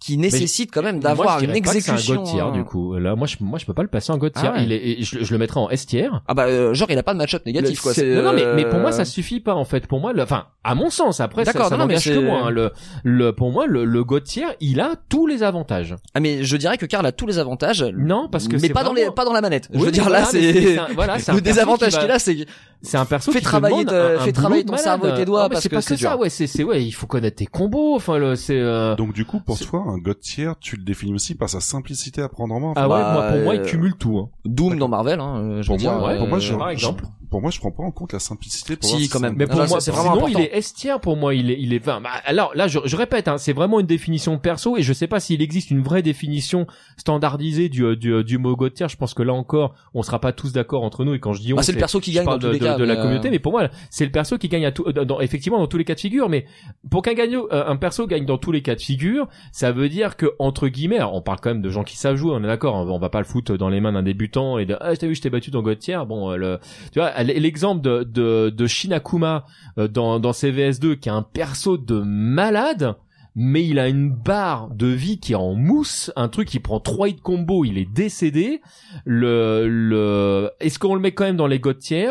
[0.01, 2.14] qui nécessite quand même d'avoir Moi, je une dirais pas que c'est exécution.
[2.14, 2.51] un god tier hein.
[2.53, 2.95] du coup.
[2.99, 4.49] Là moi je moi je peux pas le passer en god Ah tier.
[4.51, 4.64] ouais.
[4.64, 6.11] Il est, et je, je le mettrais en S tier.
[6.28, 8.05] Ah bah euh, genre il a pas de match-up négatif Le- quoi.
[8.05, 9.86] non, non, mais, mais pour moi euh, ça suffit pas en fait.
[9.86, 12.01] Pour moi, le, enfin à mon sens après ça, D'accord, ça non, non, mais que
[12.01, 12.42] c'est- moi.
[12.45, 12.51] hein.
[12.51, 12.72] Le,
[13.03, 15.95] le pour moi le, le god tier il a tous les avantages.
[16.14, 17.82] Ah mais je dirais que Karl a tous les avantages.
[17.97, 19.68] Non parce que mais c'est pas dans les vraiment- pas dans la manette.
[19.72, 22.47] je Oui, veux dire là c'est voilà, le désavantage qui va- qu'il a c'est
[22.82, 23.86] C'est un perso te travailler
[24.20, 25.95] fais travailler ton de cerveau et tes doigts Ah, mais parce c'est que pas c'est
[25.95, 27.95] que ça, ouais, c'est c'est ouais, il faut connaître tes combos.
[27.95, 28.59] Enfin, le, c'est.
[28.59, 31.61] euh, Donc du coup, pour toi, un God tier, tu le définis aussi par sa
[31.61, 32.72] simplicité à prendre en main.
[32.76, 34.18] Ah ouais, Bah, moi, pour moi, il euh, cumule tout.
[34.18, 34.28] Hein.
[34.45, 35.93] Doom dans Marvel hein, euh, je Pour veux dire.
[35.93, 37.05] moi, ouais, pour moi, euh, je, par je- exemple.
[37.30, 38.76] pour moi, je prends pas en compte la simplicité.
[38.76, 39.35] Pour Si, voir quand même.
[39.37, 40.53] Mais pour moi, c'est sinon, vraiment il important.
[40.55, 41.35] est S tier pour moi.
[41.35, 41.80] Il est, il est.
[41.80, 44.93] Enfin, bah, alors là, je, je répète, hein, c'est vraiment une définition perso et je
[44.93, 46.66] sais pas s'il existe une vraie définition
[46.97, 48.89] standardisée du du, du mot God tier.
[48.89, 51.14] Je pense que là encore, on sera pas tous d'accord entre nous.
[51.14, 52.53] Et quand je dis on, Bah, c'est le perso qui gagne dans parle tous de,
[52.53, 52.76] les de- cas.
[52.76, 55.05] de la communauté, euh, mais pour moi, c'est le perso qui gagne à tout, dans,
[55.05, 56.28] dans- effectivement dans tous les cas de figure.
[56.28, 56.47] Mais
[56.91, 59.89] pour qu'un gagnant, euh, un perso gagne dans tous les cas de figure, ça veut
[59.89, 62.47] dire que entre guillemets, on parle quand même de gens qui savent jouer, on est
[62.47, 62.75] d'accord.
[62.77, 65.14] On va- pas le foutre dans les mains d'un débutant et de ah t'as vu,
[65.14, 65.99] je t'ai battu dans God tier.
[66.09, 66.59] Bon, euh, le,
[66.93, 69.45] tu vois, l'exemple de Shinakuma
[69.79, 72.95] euh, dans dans CVS2 qui a un perso de malade.
[73.37, 76.79] Mais il a une barre de vie qui est en mousse, un truc qui prend
[76.79, 78.61] 3 hits combo, il est décédé.
[79.05, 82.11] Le, le, est-ce qu'on le met quand même dans les God tier?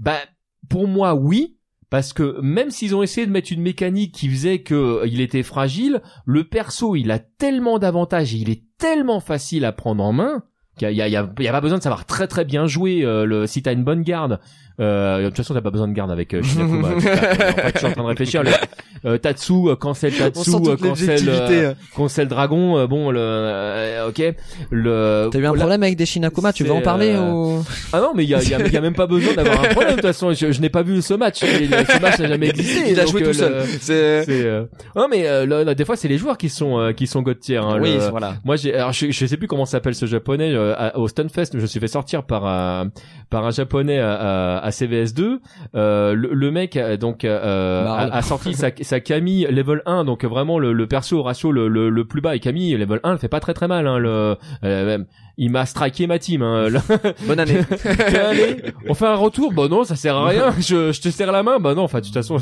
[0.00, 0.16] Bah,
[0.68, 1.56] pour moi, oui.
[1.94, 5.20] Parce que même s'ils ont essayé de mettre une mécanique qui faisait que euh, il
[5.20, 10.02] était fragile, le perso, il a tellement d'avantages et il est tellement facile à prendre
[10.02, 10.42] en main
[10.76, 13.04] qu'il y a, y y pas besoin de savoir très très bien jouer.
[13.04, 14.40] euh, le, si t'as une bonne garde,
[14.80, 16.88] euh, de toute façon t'as pas besoin de garde avec euh, Shinakuma.
[16.96, 18.42] en fait, je suis en train de réfléchir.
[18.42, 18.50] Le,
[19.18, 22.78] Tatsu, euh, cancel Tatsu, sent euh, toute cancel, euh, cancel Dragon.
[22.78, 24.22] euh, bon, le, euh, ok.
[24.70, 25.28] Le.
[25.30, 28.00] T'as eu un la- problème avec des Shinakuma, tu veux en parler euh, ou ah
[28.00, 29.60] non, mais il y a, il y, a, il y a même pas besoin d'avoir
[29.64, 29.90] un problème.
[29.96, 31.42] De toute façon, je, je n'ai pas vu ce match.
[31.42, 32.90] Le- ce match n'a jamais existé.
[32.90, 33.64] Il a donc, joué tout seul.
[33.80, 34.44] C'est C'est.
[34.44, 34.64] Euh...
[34.96, 37.22] Non, mais euh, là, là, des fois, c'est les joueurs qui sont euh, qui sont
[37.22, 37.58] God tier.
[37.58, 38.34] Hein, oui, le- voilà.
[38.44, 41.50] Moi, j'ai, alors, je, je sais plus comment s'appelle ce japonais euh, au Stunfest.
[41.54, 42.90] Je me suis fait sortir par un
[43.30, 45.38] par un japonais à, à, à CVS2.
[45.74, 48.10] Euh, le, le mec donc euh, Marle.
[48.12, 51.68] a, a sorti sa, sa Camille level 1, donc vraiment le, perso au ratio le,
[51.68, 52.36] le, plus bas.
[52.36, 53.86] Et Camille level 1, elle fait pas très très mal.
[53.86, 54.02] Hein,
[54.64, 54.98] euh,
[55.36, 56.42] il m'a striké ma team.
[56.42, 56.68] Hein,
[57.26, 57.60] Bonne année.
[57.84, 59.52] Allez, on fait un retour.
[59.52, 60.54] Bah non, ça sert à rien.
[60.58, 61.58] Je, je te serre la main.
[61.58, 62.38] Bah non, enfin de toute façon,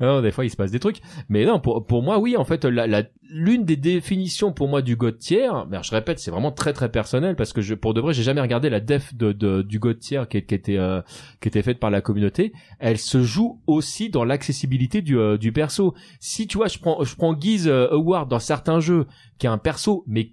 [0.00, 1.00] non, des fois il se passe des trucs.
[1.28, 4.82] Mais non, pour, pour moi, oui, en fait, la, la, l'une des définitions pour moi
[4.82, 7.94] du God tier, ben, je répète, c'est vraiment très très personnel parce que je, pour
[7.94, 10.78] de vrai, j'ai jamais regardé la def de, de du God tier qui, qui était
[10.78, 11.02] euh,
[11.40, 12.52] qui était faite par la communauté.
[12.78, 15.94] Elle se joue aussi dans l'accessibilité du euh, du perso.
[16.20, 19.06] Si tu vois, je prends je prends Guise euh, Award dans certains jeux
[19.38, 20.32] qui a un perso mais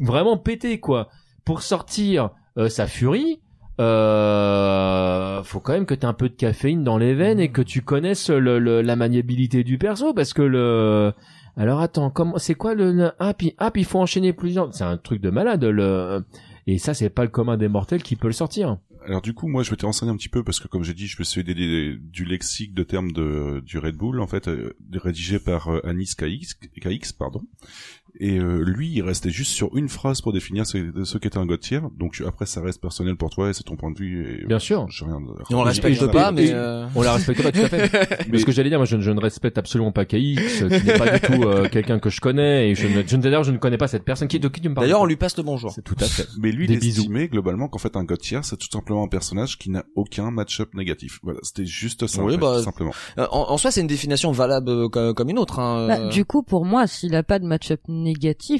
[0.00, 1.08] vraiment pété quoi
[1.44, 3.40] pour sortir euh, sa furie
[3.78, 7.62] euh, faut quand même que t'aies un peu de caféine dans les veines et que
[7.62, 11.12] tu connaisses le, le- la maniabilité du perso parce que le
[11.56, 14.72] alors attends comment c'est quoi le, le ah puis ah puis il faut enchaîner plusieurs
[14.74, 16.24] c'est un truc de malade le
[16.68, 18.78] Et ça, c'est pas le commun des mortels qui peut le sortir.
[19.06, 20.94] Alors du coup, moi, je vais te renseigner un petit peu parce que, comme j'ai
[20.94, 24.26] dit, je me suis aidé des- du lexique de termes de du Red Bull, en
[24.26, 27.42] fait, euh, rédigé par euh, Anis KX, KX, pardon.
[28.18, 31.46] Et euh, lui, il restait juste sur une phrase pour définir ce, ce qu'était un
[31.46, 31.80] god tier.
[31.98, 34.40] Donc après, ça reste personnel pour toi et c'est ton point de vue.
[34.42, 34.86] Et, Bien sûr.
[34.90, 35.18] j'ai rien.
[35.50, 38.26] Et on le respecte pas, mais euh, On la respecte pas tout à fait.
[38.30, 40.86] Mais ce que j'allais dire, moi, je, ne- je ne respecte absolument pas KX, qui
[40.86, 43.52] n'est pas du tout euh, quelqu'un que je connais, et je ne, je d'ailleurs, je
[43.52, 44.28] ne connais pas cette personne.
[44.28, 44.86] Qui, de qui tu me parles?
[44.86, 45.70] D'ailleurs on lui passe le bonjour.
[45.72, 46.26] C'est tout à fait.
[46.38, 47.00] Mais lui, Des il bisous.
[47.02, 50.30] estimait globalement qu'en fait un god tier, c'est tout simplement un personnage qui n'a aucun
[50.30, 51.18] match-up négatif.
[51.22, 52.92] Voilà, c'était juste ça, Oui, en fait, bah, tout simplement.
[53.18, 55.58] Euh, En, en soi, c'est une définition valable euh, co- comme une autre.
[55.58, 55.86] Hein.
[55.88, 56.08] Bah, euh.
[56.08, 58.05] du coup, pour moi, s'il a pas de match-up négatif,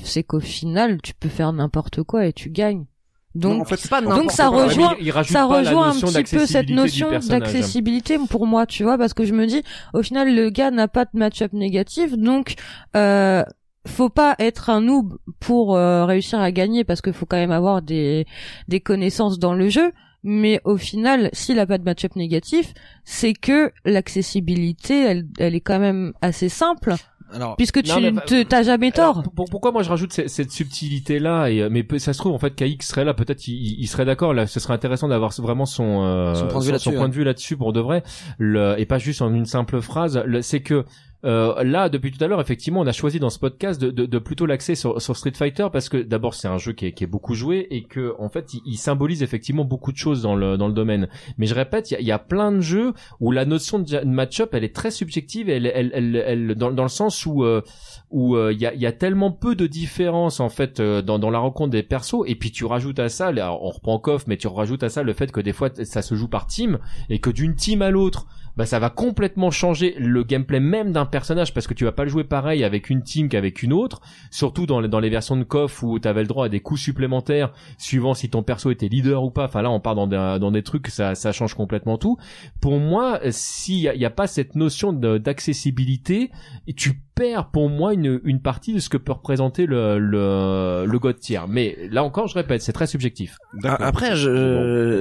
[0.05, 2.87] c'est qu'au final, tu peux faire n'importe quoi et tu gagnes.
[3.35, 4.65] Non, Donc, en fait, c'est pas donc n'importe ça quoi.
[4.65, 8.97] rejoint- il, il ça rejoint un petit peu cette notion d'accessibilité pour moi, tu vois,
[8.97, 12.55] parce que je me dis, au final, le gars n'a pas de match-up négatif, donc
[12.97, 13.45] euh,
[13.87, 17.53] faut pas être un noob pour euh, réussir à gagner, parce qu'il faut quand même
[17.53, 18.27] avoir des
[18.69, 19.93] des connaissances dans le jeu.
[20.29, 22.73] Mais au final, s'il a pas de match-up négatif,
[23.05, 26.95] c'est que l'accessibilité, elle, elle est quand même assez simple,
[27.33, 29.18] Alors, puisque tu t'as jamais tort.
[29.18, 32.18] Alors, pour- pourquoi moi je rajoute cette, cette subtilité là et euh, mais ça se
[32.18, 35.09] trouve en fait KX serait là peut-être il, il serait d'accord là ce serait intéressant
[35.09, 37.09] d'avoir vraiment son euh, Son point de vue là-dessus, point hein.
[37.09, 38.03] de vue là-dessus pour de vrai
[38.39, 40.85] le, et pas juste en une simple phrase c'est que
[41.25, 44.07] euh, là depuis tout à l'heure effectivement on a choisi dans ce podcast de, de,
[44.07, 46.93] de plutôt l'axer sur, sur Street Fighter parce que d'abord c'est un jeu qui est,
[46.93, 50.23] qui est beaucoup joué et que en fait il, il symbolise effectivement beaucoup de choses
[50.23, 51.09] dans le dans le domaine.
[51.39, 54.05] Mais je répète il y a, y a plein de jeux où la notion de
[54.05, 57.62] match-up elle est très subjective elle elle elle, elle dans, dans le sens où euh,
[58.11, 61.19] où euh, il y, a, y a tellement peu de différence en fait euh, dans,
[61.19, 62.23] dans la rencontre des persos.
[62.27, 65.12] Et puis tu rajoutes à ça on reprend Koff mais tu rajoutes à ça le
[65.12, 68.27] fait que des fois ça se joue par team et que d'une team à l'autre
[68.57, 72.05] bah ça va complètement changer le gameplay même d'un personnage parce que tu vas pas
[72.05, 74.01] le jouer pareil avec une team qu'avec une autre
[74.31, 77.53] surtout dans les, versions de KOF où tu avais le droit à des coups supplémentaires
[77.79, 79.45] suivant si ton perso était leader ou pas.
[79.45, 80.07] Enfin là on part dans
[80.51, 82.17] des, trucs ça, ça change complètement tout.
[82.61, 86.31] Pour moi s'il y a, a pas cette notion d'accessibilité
[86.77, 90.99] tu perds pour moi une, une partie de ce que peut représenter le, le, le
[91.01, 91.41] God tier.
[91.49, 93.37] Mais là encore, je répète, c'est très subjectif.
[93.62, 93.85] D'accord.
[93.85, 94.17] après, Bon,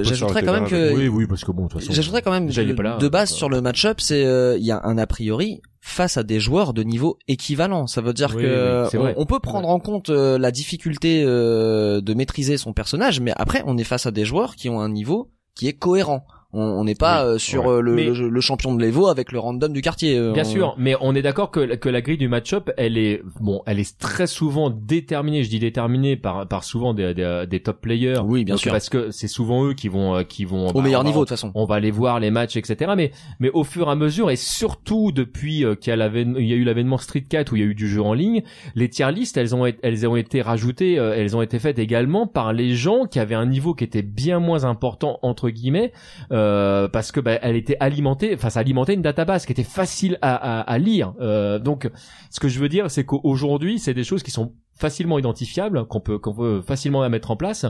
[0.04, 1.94] j'ajouterais s'arrêter quand même que oui, oui, parce que bon, de toute façon.
[1.94, 3.36] J'ajouterais quand même Déjà, là, de base euh.
[3.36, 6.74] sur le match-up, c'est euh, il y a un a priori face à des joueurs
[6.74, 7.86] de niveau équivalent.
[7.86, 9.14] Ça veut dire Oui, que oui, c'est on, vrai.
[9.18, 13.62] on peut prendre en compte euh, la difficulté euh, de maîtriser son personnage, mais après
[13.68, 16.26] on est face à des joueurs qui ont un niveau qui est cohérent.
[16.58, 17.72] On n'est pas Oui, euh, sur ouais.
[17.74, 20.18] euh, le, Mais- le, le champion de l'Evo avec le random du quartier.
[20.18, 22.98] euh, Bien on- sûr, mais on est d'accord que, que la grille du match-up, elle
[22.98, 25.44] est bon, elle est très souvent déterminée.
[25.44, 28.20] Je dis déterminée par par souvent des, des, des top players.
[28.24, 28.72] Oui, bien sûr.
[28.72, 31.26] parce que c'est souvent eux qui vont qui vont Au bah, meilleur va- niveau de
[31.26, 31.52] toute façon.
[31.56, 32.94] on va aller voir les matchs, etc.
[32.96, 36.54] Mais mais au fur et à mesure et surtout depuis qu'il y a il y
[36.54, 38.44] a eu l'avènement Street 4 où il y a eu du jeu en ligne,
[38.76, 42.28] les tier lists elles ont été- elles ont été rajoutées, elles ont été faites également
[42.28, 45.92] par les gens qui avaient un niveau qui était bien moins important entre guillemets
[46.32, 46.45] euh,
[46.92, 50.36] parce que bah, elle était alimentée, enfin ça alimentait une database qui était facile à,
[50.36, 51.14] à, à lire.
[51.20, 51.90] Euh, donc
[52.30, 56.02] ce que je veux dire c'est qu'aujourd'hui c'est des choses qui sont facilement identifiables, qu'on
[56.02, 57.66] peut qu'on peut facilement la mettre en place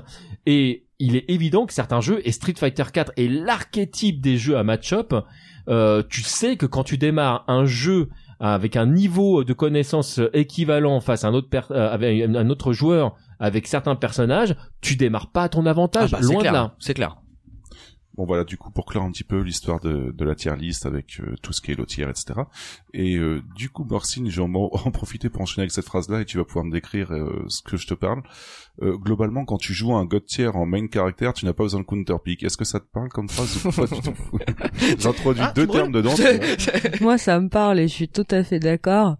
[0.45, 4.57] et il est évident que certains jeux et Street Fighter 4 est l'archétype des jeux
[4.57, 5.13] à match-up.
[5.67, 8.09] Euh, tu sais que quand tu démarres un jeu
[8.39, 13.15] avec un niveau de connaissance équivalent face à un autre euh, avec un autre joueur
[13.39, 16.75] avec certains personnages, tu démarres pas à ton avantage, Ah bah, loin de là.
[16.79, 17.17] C'est clair.
[18.17, 20.85] Bon voilà, du coup pour clore un petit peu l'histoire de, de la tier list
[20.85, 22.33] avec euh, tout ce qui est le tier, etc.
[22.93, 26.25] Et euh, du coup, Morcine, je vais en, profiter pour enchaîner avec cette phrase-là et
[26.25, 28.23] tu vas pouvoir me décrire euh, ce que je te parle.
[28.81, 31.81] Euh, globalement, quand tu joues un god tier en main caractère, tu n'as pas besoin
[31.81, 32.43] de counter pick.
[32.43, 34.13] Est-ce que ça te parle comme phrase ou pas du tout?
[34.97, 36.13] J'introduis Ah, deux termes dedans.
[37.01, 39.17] Moi, ça me parle et je suis tout à fait d'accord.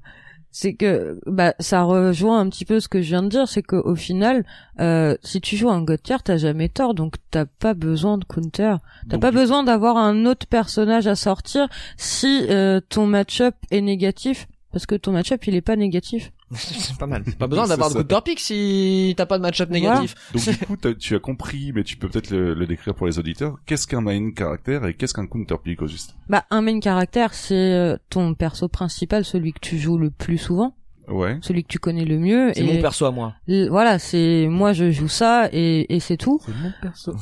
[0.58, 3.62] C'est que bah ça rejoint un petit peu ce que je viens de dire, c'est
[3.62, 4.46] que au final,
[4.80, 8.24] euh, si tu joues un god tier, t'as jamais tort, donc t'as pas besoin de
[8.24, 8.78] counter.
[9.10, 11.68] T'as pas besoin d'avoir un autre personnage à sortir
[11.98, 16.32] si euh, ton match-up est négatif, parce que ton match-up il est pas négatif.
[16.56, 17.24] c'est pas mal.
[17.24, 20.16] Pas besoin d'avoir de counter pick si t'as pas de match-up négatif.
[20.34, 23.18] Donc du coup, tu as compris, mais tu peux peut-être le, le décrire pour les
[23.18, 23.58] auditeurs.
[23.66, 27.34] Qu'est-ce qu'un main caractère et qu'est-ce qu'un counter pick au juste Bah un main caractère,
[27.34, 30.76] c'est euh, ton perso principal, celui que tu joues le plus souvent,
[31.08, 31.38] Ouais.
[31.42, 32.52] celui que tu connais le mieux.
[32.54, 33.34] C'est et mon perso à moi.
[33.70, 36.40] voilà, c'est moi je joue ça et, et c'est tout.
[36.46, 37.14] C'est mon perso.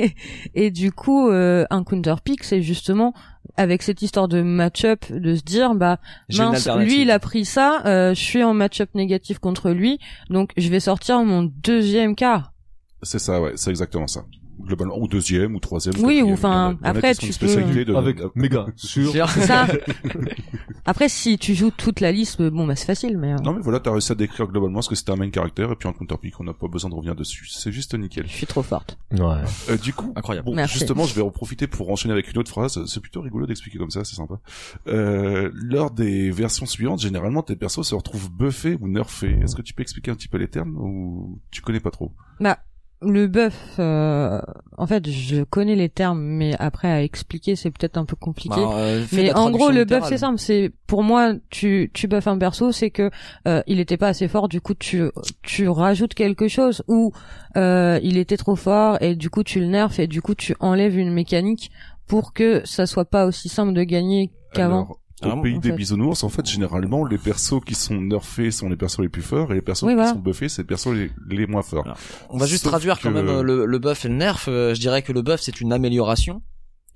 [0.54, 3.12] et du coup, euh, un counter pick, c'est justement
[3.56, 5.98] avec cette histoire de match-up, de se dire bah
[6.32, 9.98] mince, lui il a pris ça, euh, je suis en match-up négatif contre lui,
[10.28, 12.52] donc je vais sortir mon deuxième quart.
[13.02, 14.24] C'est ça, ouais, c'est exactement ça.
[14.60, 15.94] Globalement ou deuxième ou troisième.
[16.02, 19.12] Oui, ou enfin, après, tu peux- spécialité de- Avec de- méga sûr.
[19.30, 19.66] C'est ça.
[20.86, 23.60] Après, si tu joues toute la liste, bon, bah, c'est facile, mais euh, Non mais
[23.60, 25.92] voilà, t'as réussi à décrire globalement ce que c'était un main caractère et puis un
[25.92, 27.46] counterpick, on n'a pas besoin de revenir dessus.
[27.50, 28.26] C'est juste nickel.
[28.26, 28.98] je suis trop forte.
[29.12, 29.18] Ouais.
[29.68, 30.46] Euh, du coup, Incroyable.
[30.46, 30.78] bon, Merci.
[30.78, 32.82] justement, je vais en profiter pour enchaîner avec une autre phrase.
[32.86, 34.40] C'est plutôt rigolo d'expliquer comme ça, c'est sympa.
[34.88, 39.38] Euh, lors des versions suivantes, généralement, tes persos se retrouvent buffés ou nerfés.
[39.42, 42.12] Est-ce que tu peux expliquer un petit peu les termes ou tu connais pas trop?
[42.40, 42.58] Bah,
[43.02, 44.40] le buff, euh,
[44.76, 48.56] en fait, je connais les termes, mais après à expliquer, c'est peut-être un peu compliqué.
[48.56, 50.08] Bah, euh, mais en gros, le buff, littérale.
[50.08, 50.38] c'est simple.
[50.38, 53.10] C'est pour moi, tu tu buffes un perso, c'est que
[53.48, 54.48] euh, il était pas assez fort.
[54.48, 55.04] Du coup, tu
[55.42, 57.12] tu rajoutes quelque chose ou
[57.56, 60.54] euh, il était trop fort et du coup tu le nerfs et du coup tu
[60.60, 61.70] enlèves une mécanique
[62.06, 64.99] pour que ça soit pas aussi simple de gagner qu'avant.
[65.22, 65.74] Alors, Ah au pays des fait.
[65.76, 69.52] bisounours, en fait, généralement, les persos qui sont nerfés sont les persos les plus forts
[69.52, 70.12] et les persos Oui, qui voilà.
[70.12, 71.84] sont buffés, c'est les persos les, les moins forts.
[71.84, 71.98] Alors,
[72.30, 74.44] On va juste Sauf traduire quand que- même euh, le, le buff et le nerf.
[74.48, 76.42] Euh, je dirais que le buff c'est une amélioration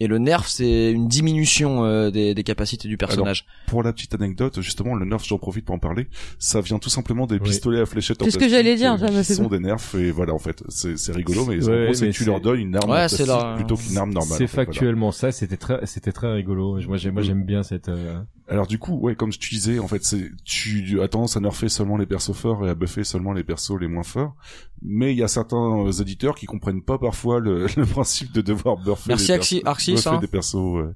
[0.00, 3.46] et le nerf c'est une diminution euh, des, des capacités du personnage.
[3.66, 6.08] Pour la petite anecdote, justement, le nerf, j'en profite pour en parler,
[6.38, 7.40] ça vient tout simplement des Oui.
[7.48, 9.58] pistolets à fléchettes en C'est ce que j'allais dire, ça me qui fait sont des
[9.60, 12.16] nerfs et voilà, en fait, c'est c'est rigolo, mais en Ouais, gros, c'est mais que
[12.16, 14.36] tu leur donnes une arme Ouais, en plutôt qu'une arme normale.
[14.38, 14.66] C'est en fait, voilà.
[14.72, 15.32] factuellement ça.
[15.32, 16.80] C'était très, c'était très rigolo.
[16.86, 17.24] Moi, j'ai- moi, Mm.
[17.24, 17.88] j'aime bien cette.
[17.88, 21.40] euh, Alors du coup, ouais, comme tu disais, en fait, c'est tu as tendance à
[21.40, 24.34] nerfer seulement les persos forts et à buffer seulement les persos les moins forts.
[24.82, 28.42] Mais il y a certains euh, éditeurs qui comprennent pas parfois le, le principe de
[28.42, 30.18] devoir buffer Merci, des Axi- persos, Arxis, buffer hein.
[30.18, 30.54] des persos.
[30.56, 30.92] ouais.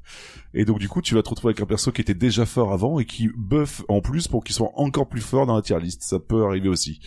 [0.52, 2.72] Et donc du coup, tu vas te retrouver avec un perso qui était déjà fort
[2.72, 5.78] avant et qui buff en plus pour qu'il soit encore plus fort dans la tier
[5.80, 6.02] list.
[6.02, 7.00] Ça peut arriver aussi.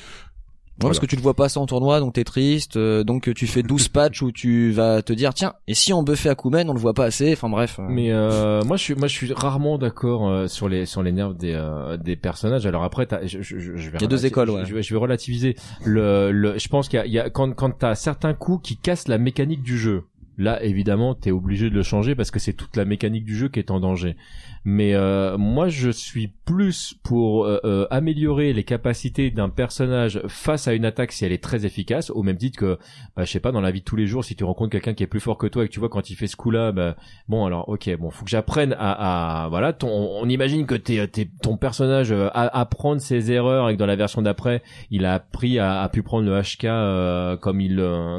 [0.80, 3.46] Ouais, parce que tu le vois passer en tournoi, donc t'es triste, euh, donc tu
[3.46, 6.74] fais 12 patchs où tu vas te dire tiens, et si on buffait Akumen, on
[6.74, 7.78] le voit pas assez, enfin bref.
[7.80, 7.86] euh.
[7.88, 11.12] Mais euh, moi, je suis, moi, je suis rarement d'accord euh, sur les sur les
[11.12, 12.66] nerfs des euh, des personnages.
[12.66, 14.66] Alors après, je, je, je, vais Il y a deux écoles, ouais.
[14.66, 15.56] Je, vais- je vais relativiser.
[15.86, 18.68] Le, le, je pense qu'il y a, il y a quand quand t'as certains coups
[18.68, 20.06] qui cassent la mécanique du jeu.
[20.38, 23.50] Là, évidemment, t'es obligé de le changer parce que c'est toute la mécanique du jeu
[23.50, 24.16] qui est en danger.
[24.64, 30.68] Mais euh, moi, je suis plus pour euh, euh, améliorer les capacités d'un personnage face
[30.68, 32.78] à une attaque si elle est très efficace, au même titre que,
[33.16, 34.94] bah, je sais pas, dans la vie de tous les jours, si tu rencontres quelqu'un
[34.94, 36.72] qui est plus fort que toi et que tu vois quand il fait ce coup-là,
[36.72, 36.96] bah,
[37.28, 41.28] bon, alors, ok, bon, faut que j'apprenne à, à, voilà, on imagine que t'es, t'es,
[41.42, 44.62] ton personnage a- apprendre ses erreurs et que dans la version d'après,
[44.92, 47.78] il a appris à, a pu prendre le HK comme il,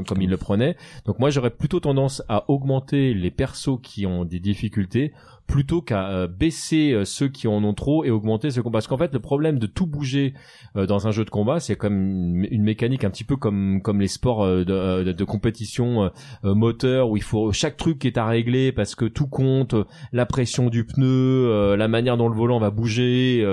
[0.09, 0.77] comme il le prenait.
[1.07, 5.13] Donc moi, j'aurais plutôt tendance à augmenter les persos qui ont des difficultés
[5.47, 8.71] plutôt qu'à euh, baisser euh, ceux qui en ont trop et augmenter ceux qui ont
[8.71, 10.35] parce qu'en fait le problème de tout bouger
[10.77, 14.01] euh, dans un jeu de combat c'est comme une, mécanique un petit peu comme comme
[14.01, 16.11] les sports de, de, de compétition
[16.45, 19.75] moteur où il faut chaque truc qui est à régler parce que tout compte
[20.13, 23.45] la pression du pneu la manière dont le volant va bouger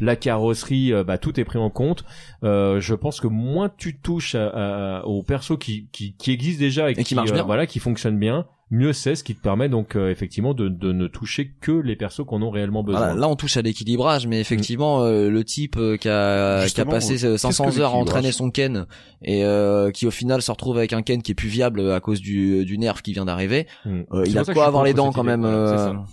[0.00, 2.04] la carrosserie bah tout est pris en compte
[2.42, 6.90] je pense que moins tu touches à, à- aux persos qui, qui qui existent déjà
[6.90, 7.44] et, Et qui marchent bien.
[7.44, 10.92] voilà qui fonctionnent bien mieux c'est ce qui te permet donc euh, effectivement de, de
[10.92, 13.00] ne toucher que les persos qu'on a réellement besoin.
[13.00, 16.80] Voilà, là on touche à l'équilibrage, mais effectivement euh, le type euh, qui a, qui
[16.80, 18.86] a passé euh, 500 qu'est-ce que heures à entraîner son Ken
[19.22, 22.00] et euh, qui au final se retrouve avec un Ken qui est plus viable à
[22.00, 24.00] cause du, du nerf qui vient d'arriver, Mm.
[24.12, 25.30] euh, il a quoi avoir les dents quand idée.
[25.30, 25.44] même.
[25.44, 26.04] Euh, ça.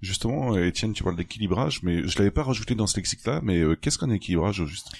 [0.00, 3.58] Justement, euh, Étienne, tu parles d'équilibrage, mais je l'avais pas rajouté dans ce lexique-là, mais
[3.58, 4.90] euh, qu'est-ce qu'un équilibrage au juste?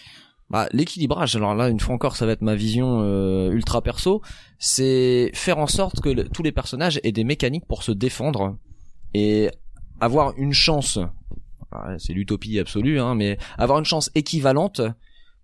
[0.51, 4.23] Bah, l'équilibrage, alors là, une fois encore, ça va être ma vision euh, ultra perso,
[4.59, 8.57] c'est faire en sorte que le- tous les personnages aient des mécaniques pour se défendre
[9.13, 9.51] et
[10.01, 10.99] avoir une chance,
[11.99, 14.81] c'est l'utopie absolue, hein, mais avoir une chance équivalente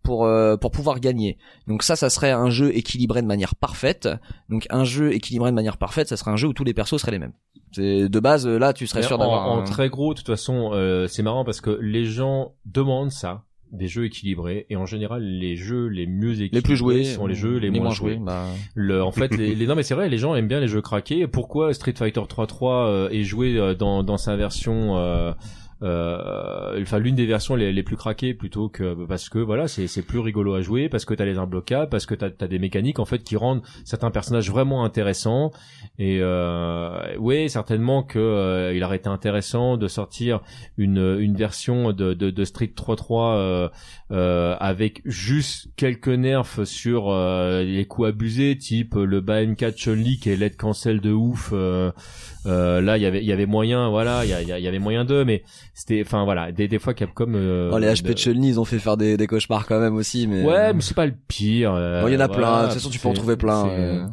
[0.02, 1.38] pour euh, pour pouvoir gagner.
[1.66, 4.08] Donc ça, ça serait un jeu équilibré de manière parfaite.
[4.48, 6.98] Donc un jeu équilibré de manière parfaite, ça serait un jeu où tous les persos
[7.00, 7.32] seraient les mêmes.
[7.72, 9.48] C'est de base là, tu serais sûr en, d'avoir.
[9.48, 13.10] en un- très gros, de toute façon, euh, c'est marrant parce que les gens demandent
[13.12, 13.44] ça,
[13.74, 17.26] des jeux équilibrés, et en général, les jeux les mieux équilibrés les plus joués sont
[17.26, 18.16] les jeux les, moins, joués.
[18.16, 20.68] Bah, Le, en fait, les, les- non mais c'est vrai, les gens aiment bien les
[20.68, 21.26] jeux craqués.
[21.26, 25.32] Pourquoi Street Fighter 3.3 euh, est joué euh, dans, dans sa version, euh,
[25.84, 30.54] enfin l'une des versions les, plus craquées plutôt que parce que voilà c'est plus rigolo
[30.54, 33.22] à jouer, parce que t'as les imbloquables, parce que t'as as des mécaniques en fait
[33.22, 35.52] qui rendent certains personnages vraiment intéressants.
[35.98, 40.40] Et euh, oui, certainement que euh, il aurait été intéressant de sortir
[40.76, 43.68] une une version de de, Street 3.3 euh,
[44.10, 50.30] euh, avec juste quelques nerfs sur euh, les coups abusés, type le BM4 Chun-Li qui
[50.30, 51.50] est LED cancel de ouf.
[51.52, 51.90] euh,
[52.46, 55.24] euh, là, il y avait il y avait moyen, voilà, il y avait moyen d'eux,
[55.24, 55.42] mais
[55.74, 57.32] c'était, enfin voilà, des, des fois Capcom.
[57.34, 59.94] Euh, oh, les HP de- Chun-Li, ils ont fait faire des, des cauchemars quand même
[59.96, 60.42] aussi, mais.
[60.44, 61.74] Ouais, mais c'est pas le pire.
[61.74, 62.60] euh, Bon, il y en a plein.
[62.62, 64.08] De toute façon, tu peux en trouver plein.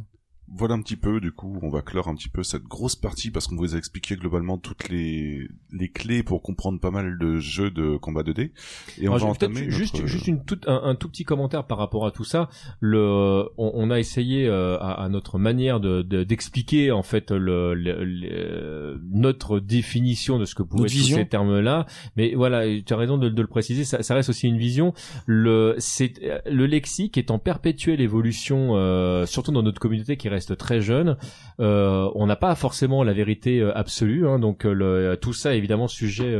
[0.51, 0.55] Euh.
[0.55, 3.31] voilà un petit peu, du coup, on va clore un petit peu cette grosse partie
[3.31, 7.39] parce qu'on vous a expliqué globalement toutes les, les clés pour comprendre pas mal de
[7.39, 8.51] jeux de combat 2D.
[8.99, 10.07] Et on va entamer juste, notre...
[10.07, 12.49] juste une toute, un, un, tout petit commentaire par rapport à tout ça.
[12.79, 17.73] Le, on, on a essayé euh, à, à, notre manière de, d'expliquer en fait le,
[17.73, 21.85] le, notre définition de ce que pouvaient être ces termes-là.
[22.17, 23.83] Mais voilà, tu as raison de, de le préciser.
[23.83, 24.93] Ça, ça, reste aussi une vision.
[25.25, 26.13] Le, c'est
[26.45, 31.17] le lexique est en perpétuelle évolution, euh, surtout dans notre communauté qui reste très jeune.
[31.59, 35.53] Euh, on n'a pas forcément la vérité euh, absolue, hein, donc euh, le, tout ça
[35.53, 36.37] évidemment sujet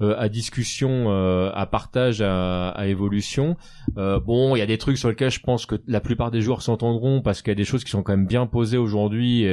[0.00, 3.56] à discussion, à partage, à, à évolution.
[3.96, 6.62] bon, il y a des trucs sur lesquels je pense que la plupart des joueurs
[6.62, 9.46] s'entendront parce qu'il y a des choses qui sont quand même bien posées aujourd'hui,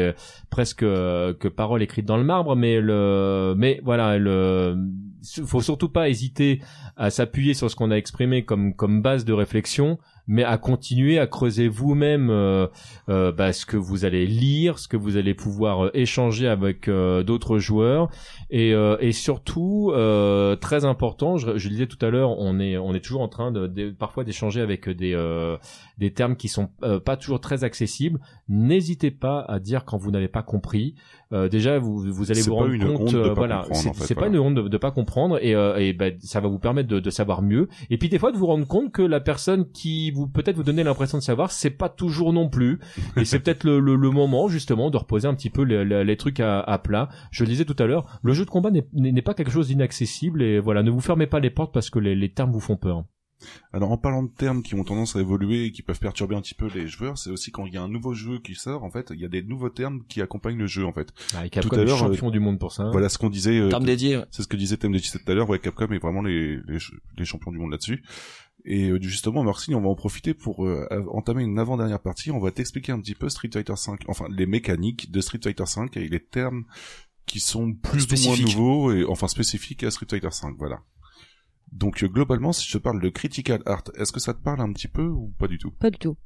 [0.49, 4.77] presque que paroles écrites dans le marbre, mais le, mais voilà, le,
[5.45, 6.61] faut surtout pas hésiter
[6.95, 9.97] à s'appuyer sur ce qu'on a exprimé comme comme base de réflexion
[10.27, 12.67] mais à continuer à creuser vous-même euh,
[13.09, 16.87] euh, bah, ce que vous allez lire, ce que vous allez pouvoir euh, échanger avec
[16.87, 18.09] euh, d'autres joueurs,
[18.49, 19.91] et, euh, et surtout
[20.61, 23.27] très important, je, je le disais tout à l'heure, on est on est toujours en
[23.27, 25.15] train de, de parfois d'échanger avec des
[25.97, 26.69] des termes qui sont
[27.05, 28.19] pas toujours très accessibles.
[28.49, 30.95] N'hésitez pas à dire quand vous n'avez pas compris.
[31.31, 34.91] déjà, vous vous allez vous rendre compte, voilà, c'est pas une honte de, de pas
[34.91, 37.67] comprendre, et, et bah, ça va vous permettre de, de savoir mieux.
[37.89, 40.64] Et puis des fois de vous rendre compte que la personne qui vous peut-être vous
[40.64, 42.80] donner l'impression de savoir, c'est pas toujours non plus.
[43.15, 46.18] Et c'est peut-être le, le, le, moment justement de reposer un petit peu les, les,
[46.18, 47.10] trucs à, à, plat.
[47.31, 50.41] Je le disais tout à l'heure, le jeu de combat n'est pas quelque chose d'inaccessible
[50.41, 52.77] et voilà, ne vous fermez pas les portes parce que les, les termes vous font
[52.77, 53.06] peur.
[53.72, 56.41] Alors en parlant de termes qui ont tendance à évoluer et qui peuvent perturber un
[56.41, 58.84] petit peu les joueurs, c'est aussi quand il y a un nouveau jeu qui sort,
[58.84, 61.14] en fait, il y a des nouveaux termes qui accompagnent le jeu en fait.
[61.35, 62.89] Ah, Capcom tout à l'heure, champion du monde pour ça.
[62.91, 63.60] Voilà ce qu'on disait.
[63.60, 64.22] Euh, terme dédié.
[64.31, 65.49] C'est ce que disait Thème dédié tout à l'heure.
[65.49, 66.77] Ouais, Capcom est vraiment les, les,
[67.18, 68.03] les champions du monde là-dessus.
[68.69, 72.31] Et euh, justement, Marcy, on va en profiter pour euh, entamer une avant-dernière partie.
[72.31, 75.64] On va t'expliquer un petit peu Street Fighter V, enfin les mécaniques de Street Fighter
[75.64, 76.65] V et les termes
[77.26, 80.49] qui sont plus ou moins nouveaux et enfin spécifiques à Street Fighter V.
[80.57, 80.81] Voilà.
[81.72, 84.60] Donc euh, globalement, si je te parle de critical art, est-ce que ça te parle
[84.60, 85.72] un petit peu ou pas du tout?
[85.72, 86.18] Pas du tout.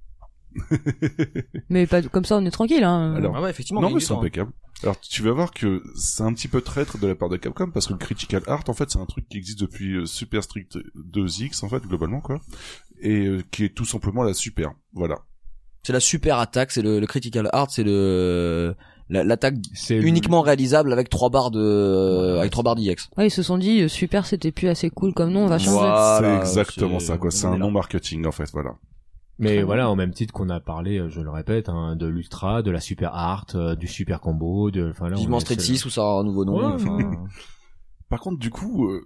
[1.70, 2.84] mais pas comme ça, on est tranquille.
[2.84, 3.16] Hein.
[3.16, 3.82] Alors, ah ouais, effectivement.
[3.82, 4.52] Non, mais c'est impeccable.
[4.84, 7.70] Alors, tu vas voir que c'est un petit peu traître de la part de Capcom
[7.70, 10.44] parce que le critical art, en fait, c'est un truc qui existe depuis euh, Super
[10.44, 12.42] Street 2X, en fait, globalement, quoi,
[13.00, 14.72] et euh, qui est tout simplement la super.
[14.94, 15.20] Voilà.
[15.84, 18.76] C'est la super attaque, c'est le, le critical art, c'est le
[19.12, 19.56] l'attaque
[19.90, 23.10] uniquement réalisable avec trois barres de avec trois barres d'IX.
[23.18, 25.60] Ouais, ils se sont dit euh, super, c'était plus assez cool comme nom, on va
[25.60, 26.20] changer.
[26.20, 27.30] c'est exactement ça, quoi.
[27.30, 28.76] C'est un nom marketing, en fait, voilà.
[29.42, 32.62] Mais voilà, au même titre qu'on a parlé, euh, je le répète, hein, de l'ultra,
[32.62, 35.16] de la super art, euh, du super combo, de, là.
[35.16, 36.78] Vivement Street 6 ou ça aura un nouveau nom.
[38.10, 39.02] Par contre, du coup, euh,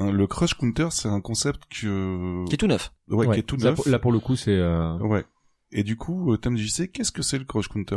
[0.00, 2.92] le crush counter, c'est un concept que qui est tout neuf.
[3.08, 3.86] Ouais, qui est tout neuf.
[3.86, 4.60] Là, pour le coup, c'est.
[5.00, 5.24] Ouais.
[5.72, 7.96] Et du coup, euh, JC, qu'est-ce que c'est le crush counter?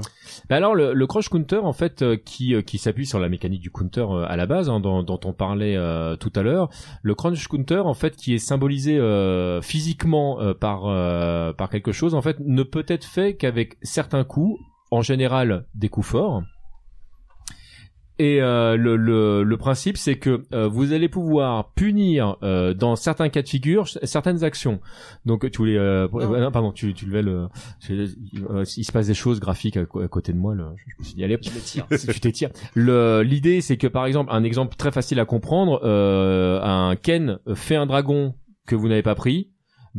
[0.49, 3.61] Bah Alors le, crush counter, en fait, euh, qui euh, qui s'appuie sur la mécanique
[3.61, 5.77] du counter à la base, hein, dont, dont, on parlait
[6.19, 6.69] tout à l'heure.
[7.03, 8.99] Le crush counter, en fait, qui est symbolisé
[9.61, 10.83] physiquement par
[11.55, 14.59] par quelque chose, en fait, ne peut être fait qu'avec certains coups,
[14.91, 16.43] en général des coups forts
[18.19, 22.97] et euh, le, le, le, principe, c'est que euh, vous allez pouvoir punir euh, dans
[22.97, 24.81] certains cas de figure certaines actions.
[25.25, 26.51] Donc tu voulais, non.
[26.51, 27.47] pardon, tu, tu levais le,
[27.89, 30.53] il se passe des choses graphiques à, côté de moi.
[30.53, 32.49] Le, je me suis dit allez, tu t'étires.
[32.73, 37.77] Le l'idée, c'est que par exemple, un exemple très facile à comprendre, un Ken fait
[37.77, 38.35] un dragon
[38.67, 39.49] que vous n'avez pas pris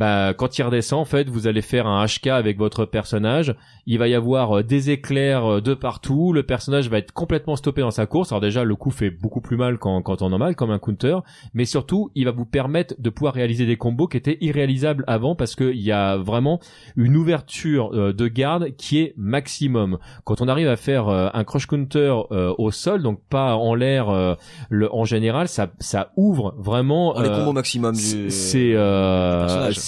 [0.01, 3.55] bah quand il redescend en fait vous allez faire un HK avec votre personnage.
[3.85, 6.33] Il va y avoir euh, des éclairs euh, de partout.
[6.33, 8.33] Le personnage va être complètement stoppé dans sa course.
[8.33, 11.19] Alors déjà le coup fait beaucoup plus mal quand, quand on normal comme un counter.
[11.53, 15.35] Mais surtout il va vous permettre de pouvoir réaliser des combos qui étaient irréalisables avant
[15.35, 16.61] parce qu'il y a vraiment
[16.97, 19.99] une ouverture euh, de garde qui est maximum.
[20.25, 24.37] Quand on arrive à faire un crush counter au sol donc pas en l'air
[24.71, 28.77] le en général ça ça ouvre vraiment les combos maximum c'est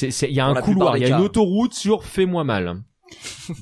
[0.02, 2.82] il y a un couloir, il y a une autoroute sur fais-moi mal.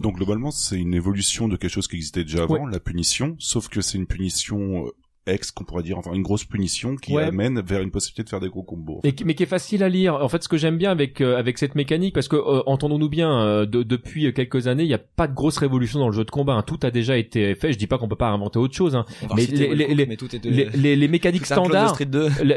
[0.01, 3.69] Donc globalement, c'est une évolution de quelque chose qui existait déjà avant, la punition, sauf
[3.69, 4.91] que c'est une punition euh,
[5.27, 8.41] ex qu'on pourrait dire enfin une grosse punition qui amène vers une possibilité de faire
[8.41, 10.15] des gros combos et mais qui est facile à lire.
[10.15, 13.09] En fait ce que j'aime bien avec euh, avec cette mécanique parce que euh, entendons-nous
[13.09, 16.25] bien euh, depuis quelques années il n'y a pas de grosse révolution dans le jeu
[16.25, 16.63] de combat hein.
[16.63, 17.73] tout a déjà été fait.
[17.73, 19.05] Je dis pas qu'on peut pas inventer autre chose hein.
[19.37, 21.99] mais, les, les, les, les, les, mécaniques standards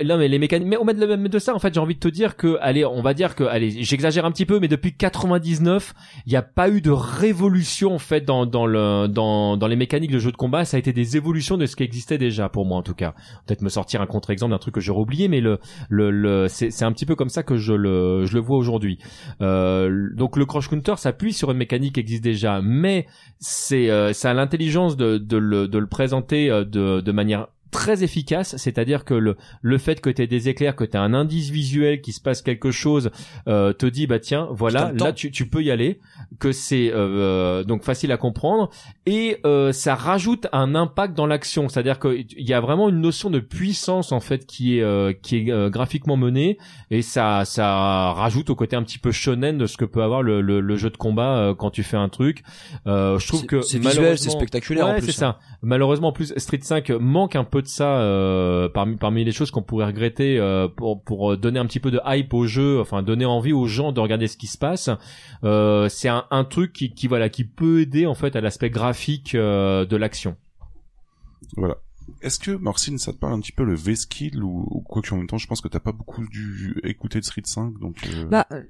[0.05, 2.07] non mais les mécaniques mais au mettre de ça en fait j'ai envie de te
[2.07, 5.93] dire que allez on va dire que allez j'exagère un petit peu mais depuis 99
[6.25, 9.75] il n'y a pas eu de révolution en fait dans dans le dans dans les
[9.75, 10.65] mécaniques de jeu de combat.
[10.65, 13.13] Ça a été des évolutions de ce qui existait déjà pour moi en tout cas.
[13.45, 15.59] Peut-être me sortir un contre-exemple d'un truc que j'aurais oublié, mais le,
[15.89, 18.99] le, le c'est, un petit peu comme ça que je le, je le vois aujourd'hui.
[19.41, 23.07] Euh, donc le Crush Counter s'appuie sur une mécanique qui existe déjà, mais
[23.39, 27.47] c'est, euh, ça a l'intelligence de, de, le, de le présenter euh, de, de manière
[27.73, 31.01] très efficace, c'est-à-dire que le, le fait que tu aies des éclairs, que tu as
[31.01, 33.11] un indice visuel, qui se passe quelque chose,
[33.47, 35.99] euh, te dit bah tiens, voilà, là tu, tu peux y aller,
[36.39, 38.69] que c'est euh, donc facile à comprendre
[39.05, 43.29] et euh, ça rajoute un impact dans l'action, c'est-à-dire qu'il y a vraiment une notion
[43.29, 46.57] de puissance en fait qui est euh, qui est euh, graphiquement menée
[46.91, 50.21] et ça ça rajoute au côté un petit peu shonen de ce que peut avoir
[50.21, 52.43] le, le, le jeu de combat euh, quand tu fais un truc.
[52.87, 55.37] Euh, je trouve que c'est visuel, c'est spectaculaire en Ouais, plus, c'est hein.
[55.39, 55.57] ça.
[55.61, 59.49] Malheureusement, en plus, Street 5 manque un peu de ça euh, parmi parmi les choses
[59.49, 63.01] qu'on pourrait regretter euh, pour pour donner un petit peu de hype au jeu, enfin
[63.01, 64.89] donner envie aux gens de regarder ce qui se passe.
[65.43, 68.69] Euh, c'est un, un truc qui, qui voilà qui peut aider en fait à l'aspect
[68.69, 70.35] graphique euh, de l'action.
[71.57, 71.77] Voilà.
[72.21, 75.13] Est-ce que Marcine, ça te parle un petit peu le V-Skill ou, ou quoi que
[75.13, 77.97] en même temps, je pense que t'as pas beaucoup dû écouter de Street 5, donc.
[78.07, 78.61] euh, Bah, euh,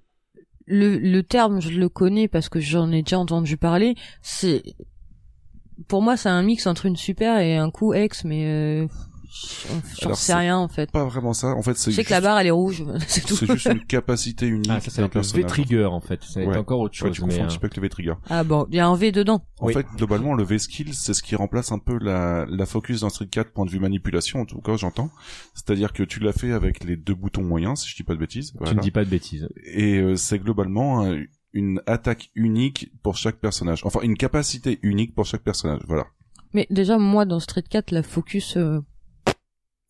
[0.65, 3.95] le, le terme, je le connais parce que j'en ai déjà entendu parler.
[4.21, 4.63] C'est,
[5.87, 8.87] pour moi, c'est un mix entre une super et un coup ex, mais euh,
[10.01, 10.91] j'en sais c'est rien en fait.
[10.91, 11.47] Pas vraiment ça.
[11.55, 13.35] En fait, c'est Je sais juste, que la barre elle est rouge, c'est tout.
[13.35, 15.43] c'est juste une capacité unique Ah, ça c'est le personnage.
[15.43, 16.23] V-Trigger en fait.
[16.23, 16.57] Ça va être Ouais.
[16.57, 17.15] encore autre Ouais, chose.
[17.15, 18.13] tu confonds un euh, petit peu avec le V-Trigger.
[18.29, 19.43] Ah bon, il y a un V dedans.
[19.59, 19.73] En Oui.
[19.73, 23.27] fait, globalement, le V-Skill, c'est ce qui remplace un peu la, la focus dans Street
[23.27, 25.09] 4 point de vue manipulation, en tout cas, j'entends.
[25.55, 28.19] C'est-à-dire que tu l'as fait avec les deux boutons moyens, si je dis pas de
[28.19, 28.53] bêtises.
[28.65, 29.49] tu ne dis pas de bêtises.
[29.65, 31.21] Et euh, c'est globalement euh,
[31.53, 33.81] une attaque unique pour chaque personnage.
[33.85, 35.81] Enfin, une capacité unique pour chaque personnage.
[35.87, 36.07] Voilà.
[36.53, 38.81] Mais déjà, moi, dans Street 4, la focus, euh,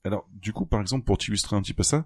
[0.05, 2.05] Alors, du coup, par exemple, pour t'illustrer un petit peu ça,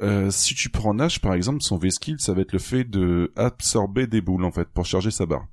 [0.00, 3.32] euh, si tu prends Nash, par exemple, son V-Skill, ça va être le fait de
[3.36, 5.46] absorber des boules, en fait, pour charger sa barre.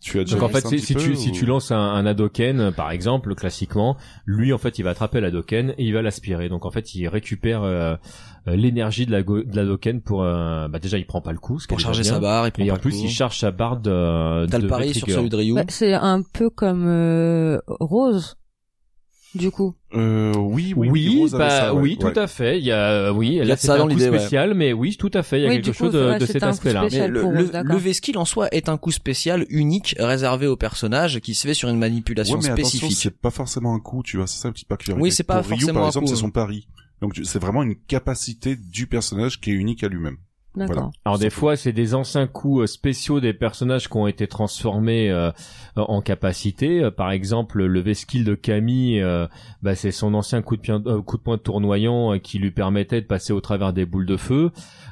[0.00, 1.72] Tu as déjà Donc en fait, si, petit si peu, tu ou- si tu lances
[1.72, 3.96] un, un Hadoken, euh, par exemple, classiquement,
[4.26, 6.48] lui en fait, il va attraper l'Hadoken et il va l'aspirer.
[6.48, 7.96] Donc en fait, il récupère euh,
[8.56, 11.58] l'énergie de la go- de l'Hadoken pour euh, bah déjà il prend pas le coup,
[11.58, 12.12] ce qui Pour charger bien.
[12.12, 13.00] sa barre, il prend Et pas en le plus, coup.
[13.04, 14.46] il charge sa barre de.
[14.46, 15.54] T'as le pari sur celui de Ryu.
[15.54, 18.36] bah, c'est un peu comme euh, Rose,
[19.34, 19.74] du coup.
[19.94, 21.80] Euh, oui, oui, Oui, Rose bah ça, ouais.
[21.80, 22.12] oui, Ouais.
[22.12, 22.58] tout à fait.
[22.58, 24.18] Il y a, oui, y a là ça un dans coup l'idée, ouais.
[24.18, 25.38] spécial, mais oui, tout à fait.
[25.40, 26.80] Il y a Oui, quelque chose coup, de, cet un coup aspect-là.
[26.82, 27.12] spécial.
[27.12, 31.46] Mais le, V-Skill en soi est un coup spécial unique réservé au personnage qui se
[31.46, 32.92] fait sur une manipulation Ouais, mais spécifique.
[32.98, 35.02] c'est pas forcément un coup, tu vois, c'est ça la petite particularité.
[35.02, 36.22] Oui, c'est pas Pour Ryu, forcément par un exemple, coup, c'est hein.
[36.22, 36.68] son pari.
[37.00, 40.18] Donc, c'est vraiment une capacité du personnage qui est unique à lui-même.
[40.66, 40.90] Voilà.
[41.04, 45.10] Alors des fois, c'est des anciens coups euh, spéciaux des personnages qui ont été transformés
[45.10, 45.30] euh,
[45.76, 46.82] en capacité.
[46.84, 49.26] Euh, Par exemple, le V-Skill de Camille, euh,
[49.62, 52.50] bah, c'est son ancien coup de, pien- euh, coup de poing tournoyant euh, qui lui
[52.50, 54.50] permettait de passer au travers des boules de feu.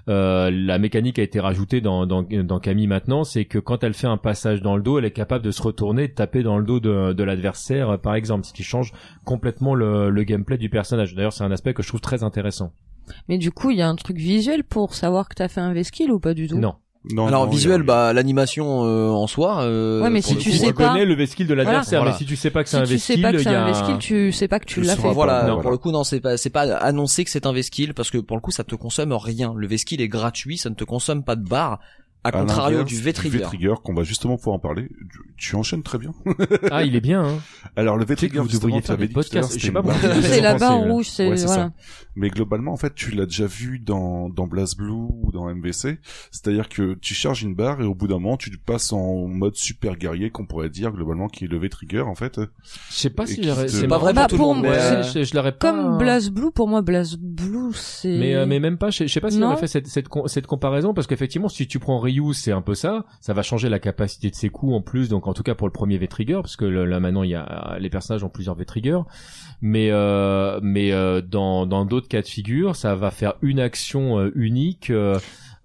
[0.08, 3.94] Euh, la mécanique a été rajoutée dans, dans, dans Camille maintenant, c'est que quand elle
[3.94, 6.42] fait un passage dans le dos, elle est capable de se retourner et de taper
[6.44, 8.92] dans le dos de, de l'adversaire, euh, par exemple, ce qui change
[9.24, 11.14] complètement le, le gameplay du personnage.
[11.14, 12.72] D'ailleurs, c'est un aspect que je trouve très intéressant.
[13.28, 15.72] Mais du coup, il y a un truc visuel pour savoir que t'as fait un
[15.72, 16.58] V-Skill ou pas du tout?
[16.58, 16.74] Non.
[17.12, 19.62] Non, Alors non, visuel, a- bah l'animation euh, en soi.
[19.62, 22.10] euh, Ouais, mais si tu coup, sais pas- reconnais le V-Skill de l'adversaire, Voilà.
[22.14, 23.44] mais si tu sais pas que c'est Si un tu sais V-Skill, pas que il
[23.44, 25.12] c'est y a un V-Skill, tu sais pas que tu l'as fait.
[25.12, 25.60] Voilà, Non.
[25.62, 28.18] pour le coup, non, c'est pas, c'est pas annoncé que c'est un V-Skill parce que
[28.18, 29.54] pour le coup, ça te consomme rien.
[29.56, 31.78] Le V-Skill est gratuit, ça ne te consomme pas de barre.
[32.24, 33.38] À contrario du V-Trigger.
[33.38, 34.88] V-Trigger, qu'on va justement pouvoir en parler.
[35.12, 35.18] Tu,
[35.50, 36.12] tu enchaînes très bien.
[36.72, 37.38] Ah, il est bien, hein.
[37.76, 39.56] Alors, le V-Trigger, vous devriez faire des podcasts.
[39.58, 39.82] Je sais pas.
[40.22, 40.90] C'est barre ouais.
[40.90, 41.62] rouge, c'est Ouais, c'est voilà.
[41.66, 41.72] ça.
[42.16, 45.98] Mais globalement, en fait, tu l'as déjà vu dans, dans BlazBlue ou dans MVC.
[46.32, 49.54] C'est-à-dire que tu charges une barre et au bout d'un moment, tu passes en mode
[49.54, 52.40] super guerrier, qu'on pourrait dire, globalement, qui est le V-Trigger, en fait.
[52.90, 54.66] Je sais pas si te- c'est Pas vrai Bah, pour tout le monde,
[55.14, 55.70] je, je l'aurais pas.
[55.70, 58.18] Comme BlazBlue, pour moi, BlazBlue, c'est...
[58.18, 60.26] Mais, euh, mais même pas, je, sais pas si on a fait cette, cette, com-
[60.26, 63.68] cette comparaison, parce qu'effectivement, si tu prends Ryu, c'est un peu ça, ça va changer
[63.68, 66.40] la capacité de ses coups en plus, donc en tout cas pour le premier V-Trigger,
[66.42, 69.00] parce que là maintenant, il y a, les personnages ont plusieurs V-Trigger,
[69.62, 74.18] mais, euh, mais euh, dans dans d'autres cas de figure, ça va faire une action
[74.18, 74.92] euh, unique,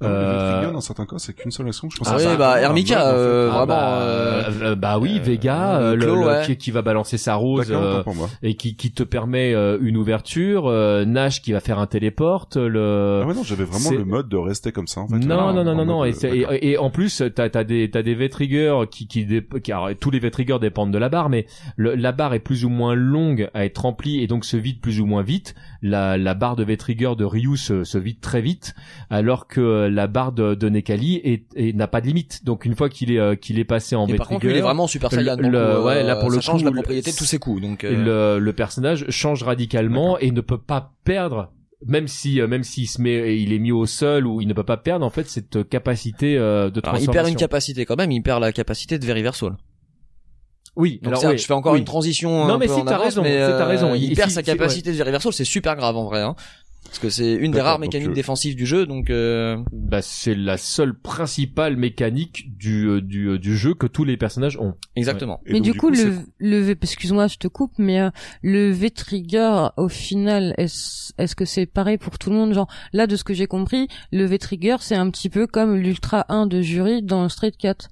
[0.03, 1.89] euh, dans certains cas, c'est qu'une seule action.
[1.89, 3.15] Je pense Ah que oui, bah, Hermika, mode, en fait.
[3.17, 6.41] euh, ah vraiment, bah, euh, euh, bah oui, euh, Vega, euh, le- Claw, le- ouais.
[6.45, 8.03] qui, qui va balancer sa rose, euh,
[8.43, 12.57] et qui, qui te permet euh, une ouverture, euh, Nash qui va faire un téléporte,
[12.57, 15.15] le Ah ouais, non, j'avais vraiment le mode de rester comme ça, en fait.
[15.19, 18.15] non, non, non, non, non, et, et, et en plus, t'as as des t'as des
[18.15, 21.45] V-triggers qui qui, dé- qui alors, tous les V-triggers dépendent de la barre, mais
[21.75, 24.79] le- la barre est plus ou moins longue à être remplie et donc se vide
[24.81, 25.55] plus ou moins vite.
[25.81, 28.75] La la barre de V-trigger de Ryu se, se vide très vite,
[29.09, 32.45] alors que la barre de, de Nekali est, est- n'a pas de limite.
[32.45, 34.51] Donc une fois qu'il est euh, qu'il est passé en Et par contre, lui, il
[34.51, 35.37] est V-trigger, vraiment Super Saiyan.
[35.37, 37.25] le- le- euh, ouais, là, pour le ça change coup, la le- propriété de tous
[37.25, 37.61] ses coups.
[37.61, 41.51] Donc, euh, le, le personnage change radicalement et ne peut pas perdre
[41.87, 44.53] même si euh, même s'il se met il est mis au sol ou il ne
[44.53, 47.11] peut pas perdre en fait cette capacité euh, de alors, il transformation.
[47.11, 48.11] perd une capacité quand même.
[48.11, 49.53] Il perd la capacité de Veriversal.
[50.75, 51.79] Oui, Donc alors certes, oui, je fais encore oui.
[51.79, 53.93] une transition Non, un mais peu si, t'as raison, mais euh, raison.
[53.93, 56.21] il Il- perd si- sa si, capacité de reversal, c'est super grave en vrai.
[56.21, 56.35] Hein.
[56.85, 60.33] Parce que c'est une des rares mécaniques euh, défensives du jeu, donc euh, Bah, c'est
[60.35, 64.73] la seule principale mécanique du, euh, du, euh, du jeu que tous les personnages ont.
[64.97, 65.39] exactement.
[65.45, 68.09] Mais donc, du coup, le, le V, excuse-moi, je te coupe, mais euh,
[68.41, 72.53] le V-Trigger, au final, est-ce est-ce que c'est pareil pour tout le monde?
[72.53, 76.25] Genre, là, de ce que j'ai compris, le V-Trigger, c'est un petit peu comme l'Ultra
[76.29, 77.89] 1 de jury dans Street 4.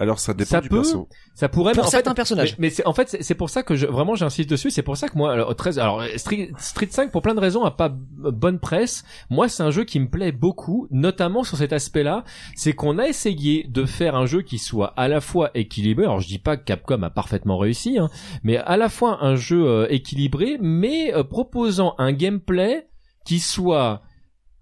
[0.00, 1.08] Alors ça dépend Ça du peut, perso.
[1.34, 2.52] Ça pourrait Pour en certains fait, personnages.
[2.58, 4.70] Mais, mais c'est en fait c'est- pour ça que je, vraiment j'insiste dessus.
[4.70, 7.64] C'est pour ça que moi alors, 13 alors Street, Street 5 pour plein de raisons
[7.64, 9.04] a pas bonne presse.
[9.30, 13.06] Moi c'est un jeu qui me plaît beaucoup, notamment sur cet aspect-là, c'est qu'on a
[13.08, 16.04] essayé de faire un jeu qui soit à la fois équilibré.
[16.04, 18.08] Alors je dis pas que Capcom a parfaitement réussi, hein,
[18.42, 22.86] mais à la fois un jeu euh, équilibré, mais euh, proposant un gameplay
[23.24, 24.02] qui soit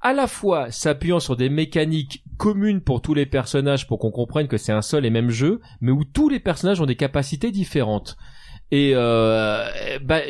[0.01, 4.49] à la fois s'appuyant sur des mécaniques communes pour tous les personnages pour qu'on comprenne
[4.49, 7.51] que c'est un seul et même jeu, mais où tous les personnages ont des capacités
[7.51, 8.17] différentes.
[8.73, 9.65] Et euh,
[10.03, 10.21] bah,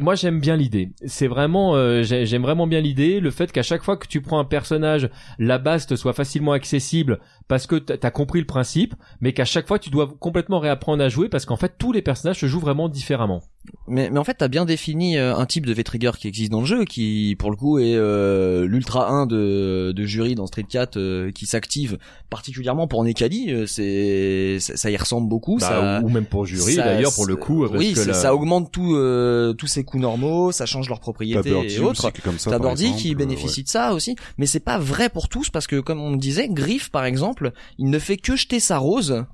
[0.00, 0.92] moi j'aime bien l'idée.
[1.04, 4.22] C'est vraiment, euh, j'ai- j'aime vraiment bien l'idée, le fait qu'à chaque fois que tu
[4.22, 7.20] prends un personnage, la base te soit facilement accessible
[7.52, 11.02] parce que t'as t'as compris le principe, mais qu'à chaque fois tu dois complètement réapprendre
[11.04, 13.42] à jouer parce qu'en fait tous les personnages se jouent vraiment différemment.
[13.86, 16.60] Mais, mais en fait, t'as bien défini euh, un type de V-Trigger qui existe dans
[16.60, 20.64] le jeu, qui pour le coup est euh, l'Ultra 1 de, de jury dans Street
[20.68, 21.96] 4, euh, qui s'active
[22.28, 23.52] particulièrement pour Nekali.
[23.52, 25.58] euh, c'est ça, y ressemble beaucoup.
[25.58, 27.60] Bah, ça, ou même pour jury d'ailleurs pour le coup.
[27.68, 30.88] parce oui, que c'est- la- ça augmente tout, euh, tous ces coups normaux, ça change
[30.88, 32.10] leurs propriétés et autres.
[32.10, 35.66] T'as exemple, qui euh, bénéficie de ça aussi, mais c'est pas vrai pour tous parce
[35.66, 37.41] que comme on me disait, Griff par exemple,
[37.78, 39.24] il ne fait que jeter sa rose,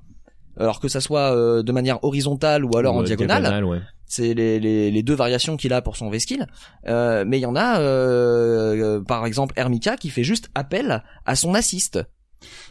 [0.57, 3.63] alors que ça soit euh, de manière horizontale ou alors ou, en diagonale.
[3.63, 3.79] ouais.
[4.05, 6.47] C'est les, les, les deux variations qu'il a pour son V-Skill.
[6.87, 11.35] Euh, mais il y en a, euh, par exemple, Hermika qui fait juste appel à
[11.35, 11.99] son assist.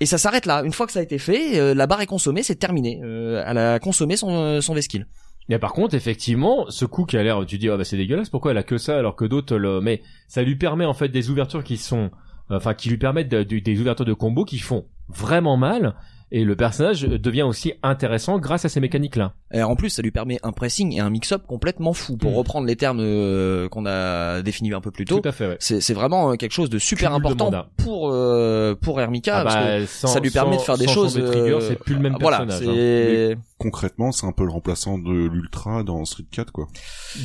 [0.01, 0.62] Et ça s'arrête là.
[0.65, 3.01] Une fois que ça a été fait, la barre est consommée, c'est terminé.
[3.01, 5.06] Elle a consommé son, son V-Skill.
[5.48, 8.28] Mais par contre, effectivement, ce coup qui a l'air, tu dis, ah bah c'est dégueulasse,
[8.28, 11.09] pourquoi elle a que ça alors que d'autres le, mais ça lui permet en fait
[11.09, 12.10] des ouvertures qui sont,
[12.50, 15.94] enfin qui lui permettent de- de- des ouvertures de combo qui font vraiment mal
[16.30, 19.32] et le personnage devient aussi intéressant grâce à ces mécaniques-là.
[19.54, 22.18] Et en plus, ça lui permet un pressing et un mix-up complètement fou.
[22.18, 22.34] Pour Mm.
[22.34, 25.56] reprendre les termes euh, qu'on a définis un peu plus tôt, Tout à fait, ouais.
[25.58, 29.54] c'est c'est vraiment euh, quelque chose de super important pour euh, pour Hermika Ah parce
[29.56, 31.14] que bah, sans- ça lui permet de faire des sans choses.
[31.14, 32.68] trigger, euh, c'est plus le même voilà, personnage.
[32.68, 33.34] hein.
[33.59, 36.68] Concrètement, c'est un peu le remplaçant de l'Ultra dans Street 4, quoi.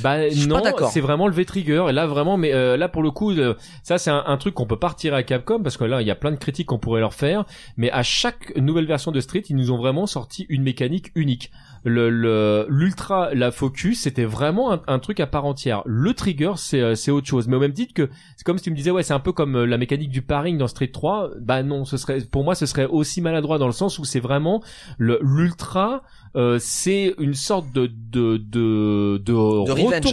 [0.02, 0.90] Bah non, d'accord.
[0.90, 1.86] c'est vraiment le V-Trigger.
[1.90, 3.54] Et là vraiment, mais euh, là pour le coup, euh,
[3.84, 6.08] ça c'est un, un truc qu'on peut pas retirer à Capcom parce que là il
[6.08, 7.46] y a plein de critiques qu'on pourrait leur faire.
[7.78, 11.52] Mais à chaque nouvelle version de Street, ils nous ont vraiment sorti une mécanique unique.
[11.86, 15.82] Le le- l'ultra, la focus, c'était vraiment un, un truc à part entière.
[15.86, 17.48] Le trigger, c'est euh, c'est autre chose.
[17.48, 19.34] Mais au même titre que c'est comme si tu me disais ouais, c'est un peu
[19.34, 21.32] comme euh, la mécanique du paring dans Street 3.
[21.42, 24.20] Bah non, ce serait pour moi ce serait aussi maladroit dans le sens où c'est
[24.22, 24.64] vraiment
[24.98, 26.04] le l'ultra.
[26.36, 29.34] euh, c'est une sorte de de de, de,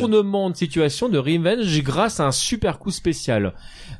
[0.00, 3.54] retournement de situation de revenge grâce à un super coup spécial.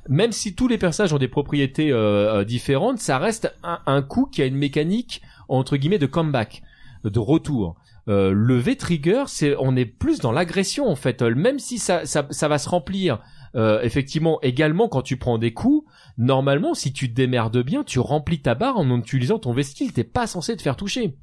[0.09, 4.03] Même si tous les personnages ont des propriétés euh, euh, différentes, ça reste un, un
[4.03, 6.63] coup qui a une mécanique entre guillemets de comeback,
[7.05, 7.77] de retour.
[8.09, 11.23] Euh, le V-trigger, c'est on est plus dans l'agression en fait.
[11.23, 13.21] Même si ça ça, ça va se remplir
[13.55, 15.87] euh, effectivement également quand tu prends des coups.
[16.19, 19.93] Normalement, si tu te démerdes bien, tu remplis ta barre en utilisant ton V-skill.
[19.93, 21.17] T'es pas censé te faire toucher.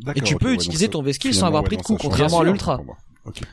[0.00, 1.92] D'accord, tu peux ouais, utiliser donc ton V-Skill sans avoir ouais, pris de non, coup,
[1.96, 2.10] ça change.
[2.10, 2.80] contrairement à l'Ultra.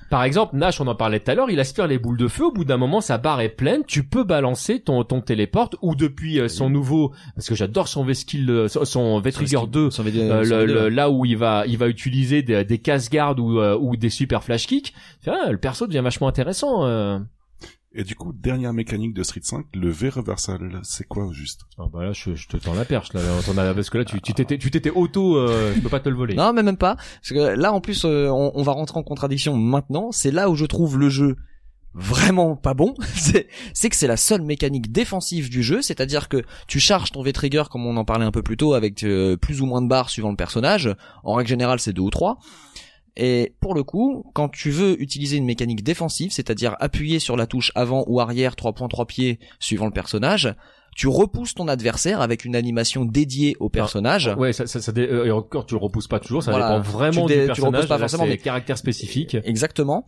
[0.09, 2.45] Par exemple, Nash, on en parlait tout à l'heure, il aspire les boules de feu.
[2.45, 3.83] Au bout d'un moment, sa barre est pleine.
[3.85, 8.03] Tu peux balancer ton ton téléporte ou depuis euh, son nouveau, parce que j'adore son
[8.03, 9.89] V-skill, euh, son- son V-trigger 2.
[9.91, 10.89] Son V- euh, son le- V2, le- ouais.
[10.89, 14.43] là où il va il va utiliser des, des casse-gardes ou, euh, ou des super
[14.43, 14.93] flash kicks,
[15.27, 16.85] ah, le perso devient vachement intéressant.
[17.99, 21.61] Et du coup, dernière mécanique de Street 5, le V reversal, c'est quoi au juste?
[21.79, 23.21] Ah bah là, je, je te tends la perche là,
[23.73, 26.35] parce que là, tu t'étais tu t'étais auto, euh, je peux pas te le voler.
[26.35, 26.95] Non, mais même pas.
[26.95, 30.11] Parce que là, en plus, euh, on, on va rentrer en contradiction maintenant.
[30.11, 31.37] C'est là où je trouve le jeu
[31.95, 32.93] vraiment pas bon.
[33.15, 35.81] c'est c'est que c'est la seule mécanique défensive du jeu.
[35.81, 39.03] C'est-à-dire que tu charges ton V-Trigger, comme on en parlait un peu plus tôt, avec
[39.03, 40.95] euh, plus ou moins de barres suivant le personnage.
[41.23, 42.37] En règle générale, c'est deux ou trois.
[43.19, 47.47] Et pour le coup, quand tu veux utiliser une mécanique défensive, c'est-à-dire appuyer sur la
[47.47, 50.53] touche avant ou arrière, trois points, trois pieds, suivant le personnage,
[50.95, 54.31] tu repousses ton adversaire avec une animation dédiée au personnage.
[54.37, 56.77] Ouais, ça, ça, ça dé- euh, et encore, tu le repousses pas toujours, ça Voilà.
[56.79, 59.35] dépend vraiment Tu dé- du tu le repousses personnage, pas là, forcément, mais- caractère spécifique.
[59.45, 60.05] Exactement.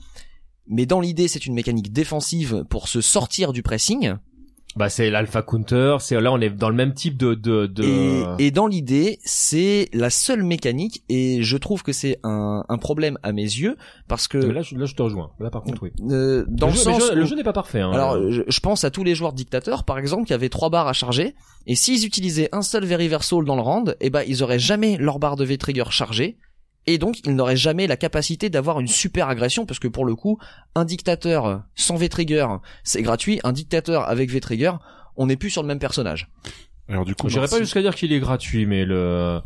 [0.67, 4.13] Mais dans l'idée, c'est une mécanique défensive pour se sortir du pressing.
[4.75, 7.83] Bah c'est l'alpha counter, c'est là on est dans le même type de de, de...
[8.39, 11.03] Et, et dans l'idée, c'est la seule mécanique.
[11.09, 13.77] Et je trouve que c'est un, un problème à mes yeux
[14.07, 15.31] parce que là, je, là je te rejoins.
[15.39, 15.91] Là par contre oui.
[16.11, 17.81] euh, dans le, le, jeu, sens le jeu n'est pas parfait.
[17.81, 17.91] Hein.
[17.91, 20.87] alors je, je pense à tous les joueurs dictateurs, par exemple, qui avaient trois barres
[20.87, 21.33] à charger.
[21.65, 25.17] Et s'ils utilisaient un seul Veriversal dans le round, eh ben ils auraient jamais leur
[25.19, 26.37] barre de V-Trigger chargée.
[26.87, 30.15] Et donc, il n'aurait jamais la capacité d'avoir une super agression, parce que pour le
[30.15, 30.39] coup,
[30.75, 32.47] un dictateur sans V-Trigger,
[32.83, 33.39] c'est gratuit.
[33.43, 34.73] Un dictateur avec V-Trigger,
[35.17, 36.29] on n'est plus sur le même personnage.
[36.87, 39.41] Alors du coup, J'irais pas jusqu'à dire qu'il est gratuit, mais le,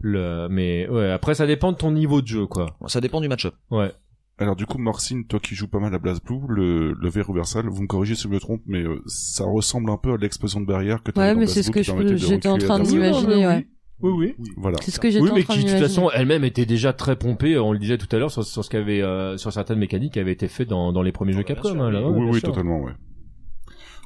[0.00, 1.10] le, mais ouais.
[1.10, 2.76] Après, ça dépend de ton niveau de jeu, quoi.
[2.86, 3.54] Ça dépend du match-up.
[3.70, 3.92] Ouais.
[4.38, 7.66] Alors du coup, Morcine, toi qui joues pas mal à BlazBlue, le, le verre universal,
[7.68, 10.60] vous me corrigez si je me trompe, mais euh, ça ressemble un peu à l'explosion
[10.60, 13.68] de barrière que t'avais Ouais, dans mais c'est ce que j'étais en train m'imaginer, ouais.
[14.04, 14.52] Oui, oui.
[14.58, 14.76] Voilà.
[14.82, 16.92] C'est ce que j'étais Oui, en mais train qui de toute façon elle-même était déjà
[16.92, 17.58] très pompée.
[17.58, 20.20] On le disait tout à l'heure sur, sur ce qu'avait, euh, sur certaines mécaniques qui
[20.20, 21.70] avaient été faites dans, dans les premiers Ah, jeux bien Capcom.
[21.70, 22.50] sûr, hein, là, oui, oui, sûr.
[22.50, 22.92] totalement, ouais.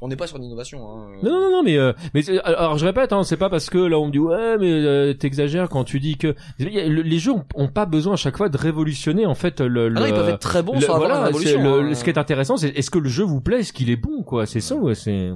[0.00, 0.78] On n'est pas sur l'innovation.
[0.88, 1.08] Hein.
[1.24, 3.78] Non, non, non, mais euh, mais c'est- alors je répète, hein, c'est pas parce que
[3.78, 7.44] là on me dit ouais, mais euh, t'exagères quand tu dis que les jeux ont,
[7.56, 9.88] ont pas besoin à chaque fois de révolutionner en fait le.
[9.88, 11.62] le Ah non, ils peuvent être très bons le- sans avoir voilà, une révolution.
[11.82, 11.94] le- hein.
[11.94, 14.22] ce qui est intéressant, c'est est-ce que le jeu vous plaît, est-ce qu'il est bon,
[14.22, 14.46] quoi.
[14.46, 15.32] C'est ça, ouais, c'est.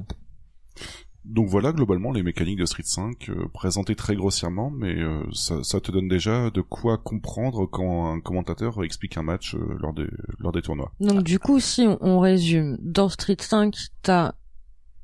[1.25, 5.63] Donc voilà, globalement, les mécaniques de Street 5, euh, présentées très grossièrement, mais euh, ça,
[5.63, 9.93] ça te donne déjà de quoi comprendre quand un commentateur explique un match euh, lors,
[9.93, 10.09] des,
[10.41, 10.91] lors des tournois.
[10.99, 13.73] Donc du coup, si on, résume, dans Street 5,
[14.03, 14.33] t'as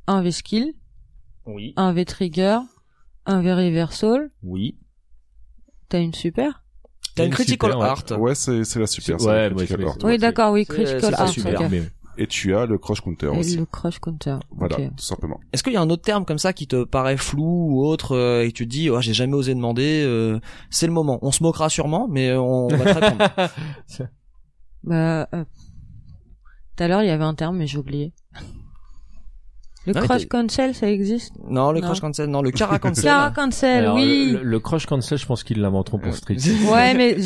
[0.09, 0.75] un V-Skill,
[1.47, 1.73] Oui.
[1.77, 2.59] un V-Trigger,
[3.27, 4.77] un V-Reversal, Oui.
[5.89, 6.65] t'as une super
[7.15, 8.21] T'as une Une critical super, art.
[8.21, 9.97] Ouais, c'est c'est la super, ouais, Critical Art.
[10.05, 11.29] Oui, d'accord, oui, Critical Art.
[11.29, 11.67] super, ok.
[11.71, 11.83] mais
[12.19, 13.57] Et tu as le Crush Counter Et aussi.
[13.57, 14.37] le Crush Counter.
[14.51, 15.41] Voilà, tout simplement.
[15.53, 18.17] Est-ce qu'il y a un autre terme comme ça qui te paraît flou ou autre
[18.17, 21.31] euh, et tu te dis oh j'ai jamais osé demander euh, c'est le moment on
[21.31, 23.31] se moquera sûrement mais on va te répondre
[24.85, 25.45] Bah, euh,
[26.77, 28.13] tout à l'heure, il y avait un terme, mais j'ai oublié.
[29.89, 31.87] Le mais Crush Cancel, ça existe non le Non.
[31.87, 35.27] crash cancel non le cara cancel Cara Cancel, Alors, oui Le, le crush cancel, je
[35.27, 36.37] pense qu'ils l'inventeront pour Street.
[36.71, 37.17] Ouais, mais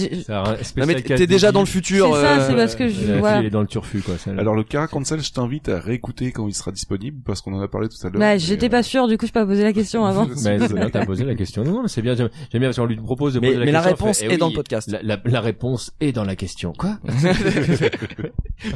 [0.77, 3.19] non mais t'es déjà dans le futur C'est ça, euh, c'est parce que je- La
[3.19, 3.39] voilà.
[3.41, 4.17] elle est dans le turfu, quoi.
[4.19, 4.41] celle-là.
[4.41, 7.61] Alors le Cara Cancel, je t'invite à réécouter quand il sera disponible, parce qu'on en
[7.61, 8.21] a parlé tout à l'heure.
[8.21, 10.27] bah, mais, j'étais euh, pas sûr, du coup, je peux pas poser la question avant.
[10.29, 11.65] Mais c'est bien, t'as posé la question.
[11.65, 12.15] Non, non, mais c'est bien.
[12.15, 13.97] J'aime bien parce qu'on lui propose de mais, poser la mais la question.
[13.97, 16.37] réponse elle fait, est eh dans le podcast La, la, la réponse est dans la
[16.37, 16.73] question.
[16.79, 16.99] Quoi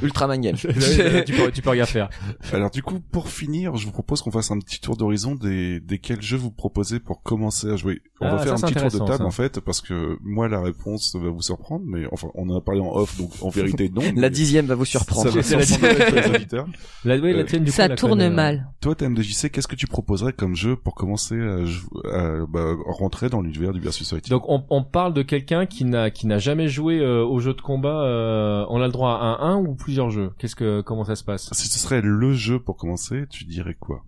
[0.02, 0.66] Ultraman Game tu,
[1.32, 2.08] peux, tu peux rien faire.
[2.52, 5.81] Alors du coup, pour finir, je vous propose qu'on fasse un petit tour d'horizon des,
[5.81, 8.01] des quels jeux vous proposez pour commencer à jouer.
[8.20, 9.24] On Ah, va faire ça, un petit tour de table ça.
[9.24, 12.61] en fait, parce que moi la réponse va vous surprendre, mais enfin on en a
[12.61, 14.03] parlé en off, donc en vérité non.
[14.16, 15.40] la dixième va vous Ça surprendre va.
[17.05, 18.69] La, la Euh, tienne, du Ça la tourne connaît, mal.
[18.81, 23.73] Toi, TMDJC, qu'est-ce que tu proposerais comme jeu pour commencer à, bah, rentrer dans l'univers
[23.73, 26.98] du versus fighting Donc on, on parle de quelqu'un qui n'a qui n'a jamais joué
[27.01, 28.03] euh, au jeu de combat.
[28.05, 30.31] euh, on a le droit à un, un ou plusieurs jeux?
[30.39, 31.48] Qu'est-ce que comment ça se passe?
[31.53, 34.04] Si ce serait le jeu pour commencer, tu dirais quoi?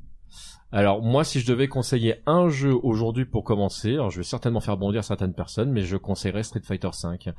[0.70, 4.60] Alors moi, si je devais conseiller un jeu aujourd'hui pour commencer, alors je vais certainement
[4.60, 7.32] faire bondir certaines personnes, mais je conseillerais Street Fighter V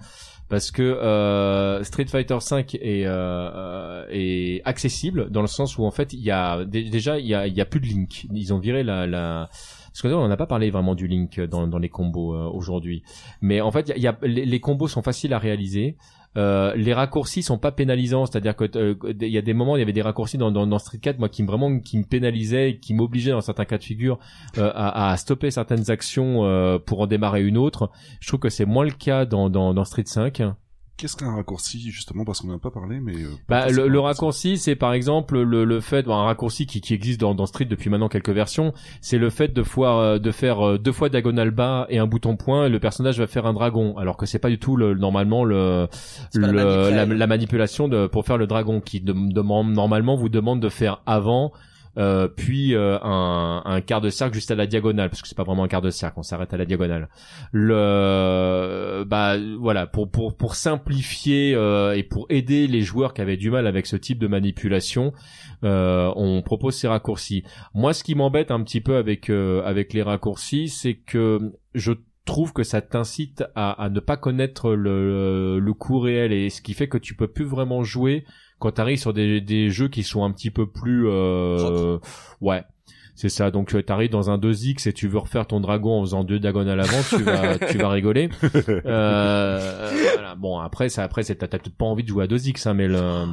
[0.48, 5.92] parce que euh, Street Fighter V est, euh, est accessible dans le sens où en
[5.92, 8.26] fait il y a dé- déjà il y a, plus de Link.
[8.34, 9.48] Ils ont viré la,
[9.90, 13.04] parce que on n'a pas parlé vraiment du Link dans, les combos euh, aujourd'hui,
[13.42, 15.98] mais en fait les combos sont faciles à réaliser.
[16.38, 19.80] Euh, les raccourcis sont pas pénalisants, c'est-à-dire que euh, il y a des moments, il
[19.80, 22.04] y avait des raccourcis dans, dans, dans Street 4, moi qui me vraiment qui me
[22.04, 24.20] pénalisaient, qui m'obligeaient dans certains cas de figure
[24.58, 27.90] euh, à, à stopper certaines actions euh, pour en démarrer une autre.
[28.20, 30.44] Je trouve que c'est moins le cas dans, dans, dans Street 5.
[31.00, 33.14] Qu'est-ce qu'un raccourci, justement, parce qu'on n'en a pas parlé, mais...
[33.16, 36.66] euh, Bah, le, c'est le raccourci, c'est par exemple le, le fait, bon, un raccourci
[36.66, 40.02] qui, qui existe dans, dans Street depuis maintenant quelques versions, c'est le fait de, fois,
[40.02, 43.18] euh, de faire euh, deux fois diagonale bas et un bouton point, et le personnage
[43.18, 45.88] va faire un dragon, alors que c'est pas du tout le, normalement le,
[46.34, 50.68] la la, manipulation de, pour faire le dragon, qui de- demande normalement vous demande de
[50.68, 51.54] faire avant.
[51.98, 55.44] Euh, puis euh, un, quart de cercle juste à la diagonale parce que c'est pas
[55.44, 57.10] vraiment un quart de cercle on s'arrête à la diagonale.
[57.52, 63.38] Le bah voilà pour pour pour simplifier euh, et pour aider les joueurs qui avaient
[63.38, 65.14] du mal avec ce type de manipulation
[65.62, 67.44] on propose ces raccourcis.
[67.74, 71.94] Moi ce qui m'embête un petit peu avec avec les raccourcis c'est que je
[72.26, 76.62] trouve que ça t'incite à, à ne pas connaître le, le coup réel et ce
[76.62, 78.24] qui fait que tu peux plus vraiment jouer
[78.60, 81.98] quand tu arrives sur des, des jeux qui sont un petit peu plus euh,
[82.42, 82.64] ouais
[83.20, 83.52] c'est ça.
[83.52, 86.40] Donc tu arrives dans un 2x et tu veux refaire ton dragon en faisant deux
[86.40, 88.30] diagonales avant tu vas tu vas rigoler.
[88.86, 90.36] Euh, voilà.
[90.36, 92.88] bon après ça après c'est t'as peut-être pas envie de jouer à 2x hein, mais
[92.88, 93.26] le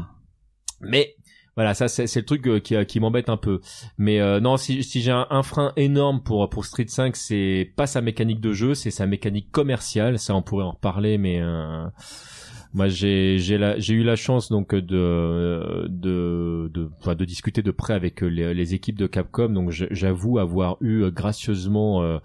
[0.80, 1.14] mais
[1.54, 3.60] voilà ça c'est c'est le truc euh, qui qui m'embête un peu.
[3.96, 7.72] Mais euh, non si si j'ai un, un frein énorme pour pour Street 5 c'est
[7.76, 10.18] pas sa mécanique de jeu c'est sa mécanique commerciale.
[10.18, 11.86] Ça on pourrait en reparler mais euh,
[12.76, 15.88] Moi, j'ai j'ai eu la chance donc de
[17.24, 19.48] discuter de près avec les, les équipes de Capcom.
[19.48, 22.18] Donc j'avoue avoir eu euh, gracieusement euh,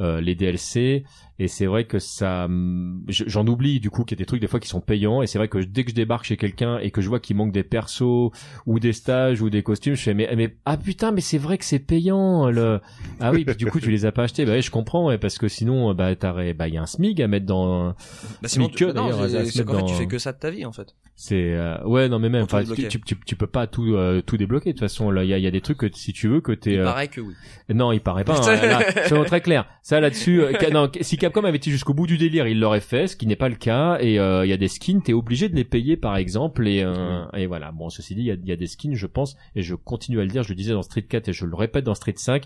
[0.00, 1.04] euh, les DLC
[1.38, 4.26] et c'est vrai que ça hum, je- j'en oublie du coup qu'il y a des
[4.26, 6.36] trucs des fois qui sont payants et c'est vrai que dès que je débarque chez
[6.36, 8.30] quelqu'un et que je vois qu'il manque des persos
[8.66, 11.58] ou des stages ou des costumes, je fais mais mais ah putain mais c'est vrai
[11.58, 12.80] que c'est payant le
[13.20, 15.18] ah oui puis du coup tu les as pas achetés bah oui je comprends ouais,
[15.18, 17.94] parce que sinon bah t'aurais bah il y a un smig à mettre dans
[18.42, 20.72] Bah, sinon, que, non, c'est- qu'en fait, tu fais que ça de ta vie, en
[20.72, 20.94] fait.
[21.14, 24.22] c'est euh, ouais non mais même enfin tu, tu, tu, tu peux pas tout euh,
[24.22, 25.86] tout débloquer de toute façon là il y a, il y a des trucs que
[25.92, 27.34] si tu veux que t'es Il euh, paraît que oui.
[27.72, 30.42] non il paraît pas hein, là, soyons très clair ça là-dessus
[30.72, 33.36] non, si Capcom avait été jusqu'au bout du délire il l'aurait fait ce qui n'est
[33.36, 35.96] pas le cas et euh, il y a des skins t'es obligé de les payer
[35.96, 37.70] par exemple et euh, et voilà.
[37.70, 39.76] Bon ceci dit il y a, il y a des skins je pense et je
[39.76, 41.94] continue à le dire je le disais dans Street 4 et je le répète dans
[41.94, 42.42] Street 5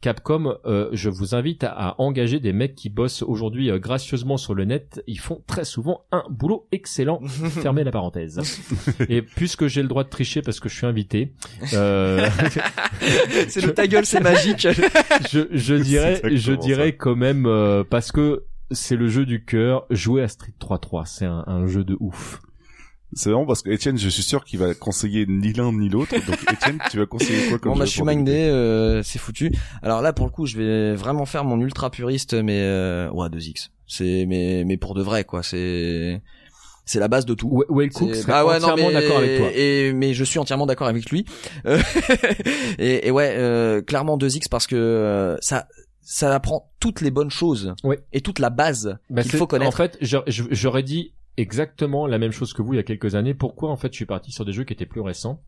[0.00, 4.36] Capcom, euh, je vous invite à, à engager des mecs qui bossent aujourd'hui euh, gracieusement
[4.36, 5.02] sur le net.
[5.06, 7.20] Ils font très souvent un boulot excellent.
[7.26, 8.40] Fermez la parenthèse.
[9.08, 11.32] Et puisque j'ai le droit de tricher parce que je suis invité,
[11.72, 12.28] euh,
[13.48, 14.66] c'est le ta gueule, c'est magique.
[15.30, 19.86] je, je dirais, je dirais quand même euh, parce que c'est le jeu du cœur.
[19.88, 22.40] Jouer à Street 3-3, c'est un, un jeu de ouf.
[23.12, 26.14] C'est vraiment parce que Étienne, je suis sûr qu'il va conseiller ni l'un ni l'autre.
[26.26, 29.52] Donc Étienne, tu vas conseiller quoi comme Bon, bah, je suis mindé, euh, c'est foutu.
[29.82, 33.28] Alors là, pour le coup, je vais vraiment faire mon ultra puriste, mais euh, ouais,
[33.28, 33.68] 2x.
[33.86, 35.42] C'est mais mais pour de vrai, quoi.
[35.44, 36.22] C'est
[36.86, 37.48] c'est la base de tout.
[37.52, 39.48] Well Well Cook serait bah ouais, non, entièrement mais- d'accord avec toi.
[39.54, 41.24] Et mais je suis entièrement d'accord avec lui.
[41.66, 41.78] Euh,
[42.78, 45.68] et, et ouais, euh, clairement 2x parce que euh, ça
[46.00, 48.00] ça apprend toutes les bonnes choses Ouais.
[48.12, 49.68] et toute la base Bah, qu'il faut connaître.
[49.68, 53.34] En fait, j'aurais dit exactement la même chose que vous il y a quelques années.
[53.34, 55.42] Pourquoi en fait je suis parti sur des jeux qui étaient plus récents?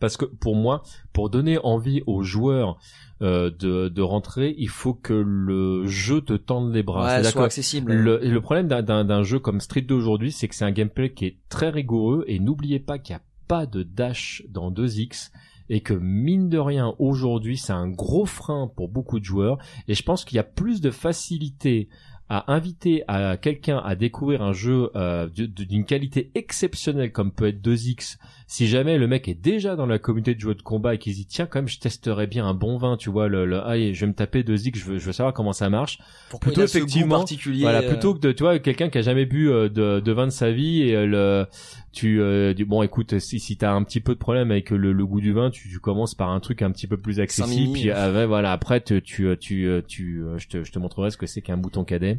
[0.00, 0.82] Parce que pour moi,
[1.12, 2.78] pour donner envie aux joueurs
[3.20, 7.18] euh, de, de rentrer, il faut que le jeu te tende les bras.
[7.18, 7.92] ouais, soit accessible.
[7.92, 11.26] Le, le problème d'un jeu comme Street 2 aujourd'hui, c'est que c'est un gameplay qui
[11.26, 15.30] est très rigoureux et n'oubliez pas qu'il n'y a pas de dash dans 2X
[15.68, 19.58] et que mine de rien aujourd'hui c'est un gros frein pour beaucoup de joueurs
[19.88, 21.88] et je pense qu'il y a plus de facilité
[22.32, 27.60] à inviter à quelqu'un à découvrir un jeu euh, d'une qualité exceptionnelle comme peut être
[27.60, 30.98] 2X si jamais le mec est déjà dans la communauté de joueurs de combat et
[30.98, 33.58] qu'il dit tiens quand même je testerais bien un bon vin tu vois le, le
[33.58, 35.98] ah, je vais me taper 2X je veux, je veux savoir comment ça marche
[36.30, 37.62] Pourquoi plutôt effectivement, particulier.
[37.62, 40.12] voilà, euh, plutôt que de, tu vois, quelqu'un qui a jamais bu euh, de, de
[40.12, 41.46] vin de sa vie et euh, le,
[41.92, 44.92] tu, euh, dis, bon, écoute, si, si t'as un petit peu de problème avec le,
[44.92, 47.74] le goût du vin, tu, tu commences par un truc un petit peu plus accessible,
[47.74, 50.78] puis euh, ouais, voilà, après, tu, tu, euh, tu, tu, euh, je te, je te
[50.78, 52.18] montrerai ce que c'est qu'un bouton cadet.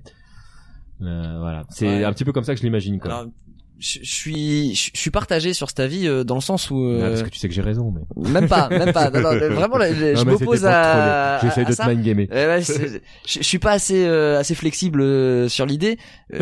[1.03, 2.03] Euh, voilà, c'est Ouais.
[2.03, 3.11] un petit peu comme ça que je l'imagine, quoi.
[3.13, 3.31] Alors,
[3.79, 7.03] je je suis je suis partagé sur cet avis euh, dans le sens où Ah,
[7.03, 8.29] euh, parce que tu sais que j'ai raison, mais.
[8.31, 11.73] même pas même pas non, non, vraiment là, je, m'oppose à, à de
[12.27, 12.31] te.
[12.31, 15.97] Ouais, ouais, c'est- je, je suis pas assez euh, assez flexible euh, sur l'idée
[16.33, 16.39] euh,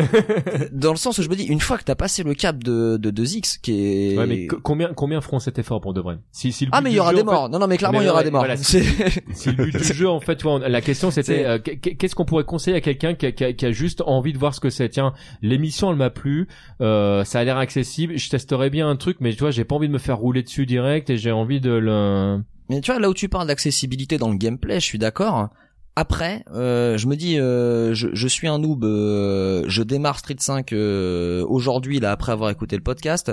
[0.72, 2.96] dans le sens où je me dis une fois que t'as passé le cap de
[2.96, 6.16] de 2x qui est Ouais, mais co- combien, combien feront cet effort pour de vrai?
[6.30, 7.66] Si, si le ah mais il y aura jeu, des en fait, morts non non
[7.66, 10.20] mais clairement il y aura ouais, des morts voilà, Si le but du jeu, en
[10.20, 13.32] fait, tu vois, la question c'était euh, qu'est-ce qu'on pourrait conseiller à quelqu'un qui, a-
[13.32, 14.88] qui a- qui a juste envie de voir ce que c'est?
[14.88, 16.48] Tiens, l'émission elle m'a plu,
[16.80, 19.74] euh, ça a l'air accessible, je testerais bien un truc, mais tu vois, j'ai pas
[19.74, 22.42] envie de me faire rouler dessus direct et j'ai envie de le.
[22.68, 25.48] Mais tu vois, là où tu parles d'accessibilité dans le gameplay, je suis d'accord.
[25.94, 30.36] Après, euh, je me dis, euh, je, je suis un noob, euh, je démarre Street
[30.38, 33.32] 5 euh, aujourd'hui, là, après avoir écouté le podcast.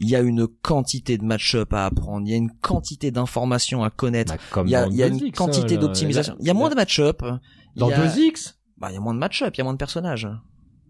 [0.00, 3.82] Il y a une quantité de match-up à apprendre, il y a une quantité d'informations
[3.82, 5.80] à connaître, Bah, comme il y a, il y a 2X, une hein, quantité là,
[5.80, 6.36] d'optimisation.
[6.38, 7.20] Il y a moins de match-up.
[7.74, 9.72] Dans y a- 2X Bah, il y a moins de match-up, il y a moins
[9.72, 10.28] de personnages.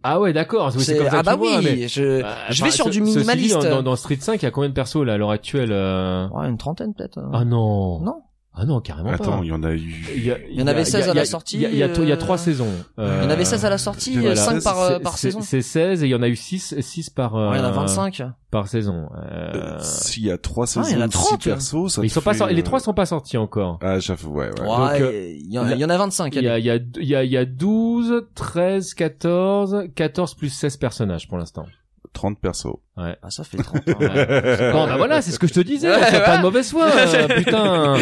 [0.03, 0.71] Ah ouais, d'accord.
[0.77, 2.99] oui, C'est comme ça ah bah vois, oui, mais- je, Bah, je vais sur du
[2.99, 3.59] ceci dit, minimaliste.
[3.83, 6.29] dans, Street 5, il y a combien de persos là à l'heure actuelle euh...
[6.29, 7.19] Ouais, une trentaine peut-être.
[7.33, 8.01] Ah non.
[8.01, 8.23] Non.
[8.61, 9.45] Ah non, carrément Attends, pas.
[9.45, 10.05] il y en a eu.
[10.17, 11.57] Il y, a- Il y en avait a- 16 il y a- à la sortie,
[11.57, 12.67] Il y a, il y a, il y a euh, trois saisons.
[12.99, 14.35] Il y en avait 16 à la sortie, voilà.
[14.37, 15.41] 5 par, euh, par saison.
[15.43, 17.63] C'est 16 et il y en a eu 6, 6 par, euh, Ouais, il y
[17.65, 18.23] en a 25.
[18.51, 19.09] par saison.
[19.15, 19.79] Euh, Euh...
[19.81, 21.43] S'il y a trois Ah, il y en a saisons, 30.
[21.43, 23.37] six persos, ça mais ils sont pas fait, sortis, les euh, trois sont pas sortis
[23.37, 23.79] encore.
[23.83, 24.61] Ah, j'avoue, ouais, ouais.
[24.61, 26.35] Ouais, Donc, euh, il y, en il y en a 25.
[26.35, 29.85] Il y a, il y a, il y a, il y a 12, 13, 14,
[29.95, 31.67] 14 plus 16 personnages pour l'instant.
[32.13, 32.77] 30 persos.
[32.97, 33.17] Ouais.
[33.23, 33.83] Ah, ça fait 30.
[33.89, 33.95] hein.
[34.01, 34.73] Ouais.
[34.73, 36.25] Bah voilà, c'est ce que je te disais, Ouais, c'est ouais.
[36.25, 37.97] pas de mauvaise foi, euh, putain.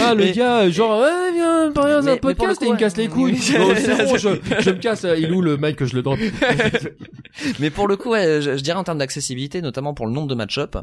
[0.00, 2.78] Ah, le Mais- gars, genre, ouais, viens, par exemple, un podcast coup, et il me
[2.78, 3.32] casse les couilles.
[3.32, 4.28] Bon, c'est bon, je,
[4.60, 6.18] je me casse, il où le mec que je le drop?
[7.60, 10.28] Mais pour le coup, ouais, je, je dirais en termes d'accessibilité, notamment pour le nombre
[10.28, 10.76] de match-up,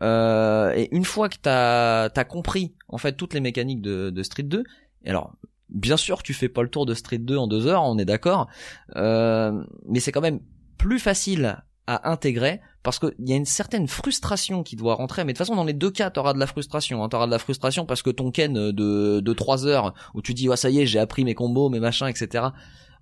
[0.00, 4.22] euh, et une fois que t'as as compris en fait toutes les mécaniques de, de
[4.22, 4.64] Street 2,
[5.04, 5.32] et alors
[5.68, 8.04] bien sûr tu fais pas le tour de Street 2 en deux heures, on est
[8.06, 8.48] d'accord,
[8.96, 9.52] euh,
[9.86, 10.40] mais c'est quand même
[10.78, 15.32] plus facile à intégrer parce qu'il y a une certaine frustration qui doit rentrer mais
[15.32, 17.08] de toute façon dans les deux cas t'auras de la frustration hein.
[17.08, 20.48] t'auras de la frustration parce que ton ken de de trois heures où tu dis
[20.48, 22.46] ouais ça y est j'ai appris mes combos mes machins etc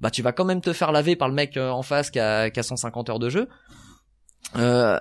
[0.01, 2.19] bah tu vas quand même te faire laver par le mec euh, en face qui
[2.19, 3.49] a, qui a 150 heures de jeu
[4.57, 4.99] Euh,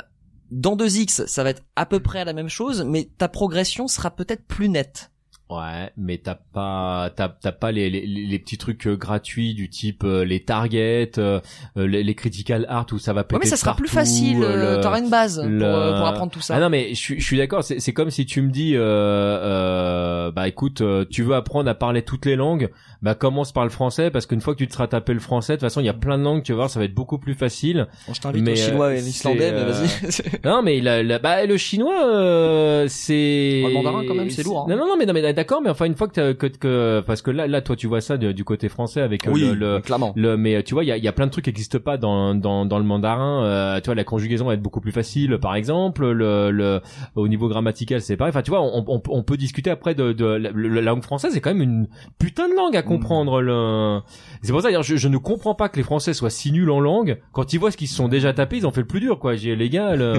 [0.51, 4.11] dans 2X, ça va être à peu près la même chose, mais ta progression sera
[4.11, 5.11] peut-être plus nette.
[5.49, 9.67] Ouais, mais t'as pas t'as t'as pas les, les les petits trucs euh, gratuits du
[9.67, 11.39] type euh, les targets, euh,
[11.75, 14.43] euh, les, les critical art où ça va péter Ouais, mais ça sera plus facile.
[14.43, 16.55] euh, le- T'auras une base le- pour, euh, pour apprendre tout ça.
[16.55, 18.75] Ah non mais je suis je suis d'accord, c'est c'est comme si tu me dis
[18.75, 22.69] euh, euh, bah écoute, euh, tu veux apprendre à parler toutes les langues,
[23.01, 25.53] bah commence par le français parce qu'une fois que tu te seras tapé le français,
[25.53, 26.93] de toute façon, il y a plein de langues, tu vas voir, ça va être
[26.93, 27.87] beaucoup plus facile.
[28.07, 30.39] Bon, je t'invite au chinois euh, et l'islandais, mais vas-y.
[30.45, 34.61] Non mais la, la- bah le chinois euh, c'est Le mandarin, quand même, c'est lourd,
[34.61, 34.65] hein.
[34.69, 37.21] Non non non mais non mais d'accord mais enfin une fois que, que que parce
[37.21, 39.53] que là là toi tu vois ça de- du côté français avec euh, oui, le,
[39.75, 40.11] le clairement.
[40.15, 41.79] le mais tu vois il y a, il y a plein de trucs qui n'existent
[41.79, 44.91] pas dans dans dans le mandarin euh, tu vois la conjugaison va être beaucoup plus
[44.91, 46.81] facile par exemple le le
[47.15, 48.31] au niveau grammatical c'est pareil.
[48.31, 51.31] Enfin tu vois on, on, on peut discuter après de, de la, la langue française
[51.33, 51.87] c'est quand même une
[52.19, 53.99] putain de langue à comprendre le
[54.43, 56.79] c'est pour ça je, je ne comprends pas que les français soient si nuls en
[56.79, 57.19] langue.
[57.31, 59.19] Quand ils voient ce qu'ils se sont déjà tapés ils ont fait le plus dur
[59.19, 59.35] quoi.
[59.35, 60.13] J'ai les gars le,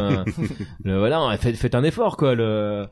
[0.84, 2.86] le voilà faites faites un effort quoi le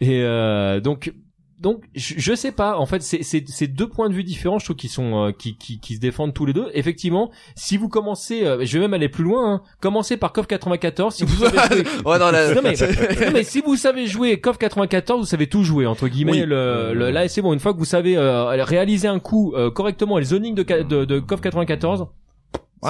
[0.00, 1.12] et euh, donc
[1.60, 2.76] donc je, je sais pas.
[2.78, 5.78] En fait c'est deux points de vue différents je trouve qui sont euh, qui, qui
[5.80, 6.68] qui se défendent tous les deux.
[6.74, 10.46] Effectivement si vous commencez euh, je vais même aller plus loin hein, commencez par KOF
[10.46, 11.84] 94 si vous savez jouer.
[12.04, 15.86] Ouais, non, mais, non, mais si vous savez jouer KOF 94 vous savez tout jouer
[15.86, 16.40] entre guillemets Oui.
[16.40, 17.52] le, le- là c'est bon.
[17.52, 20.82] Une fois que vous savez euh, réaliser un coup euh, correctement les zonings de, ca-
[20.82, 22.23] de de KOF 94 c'est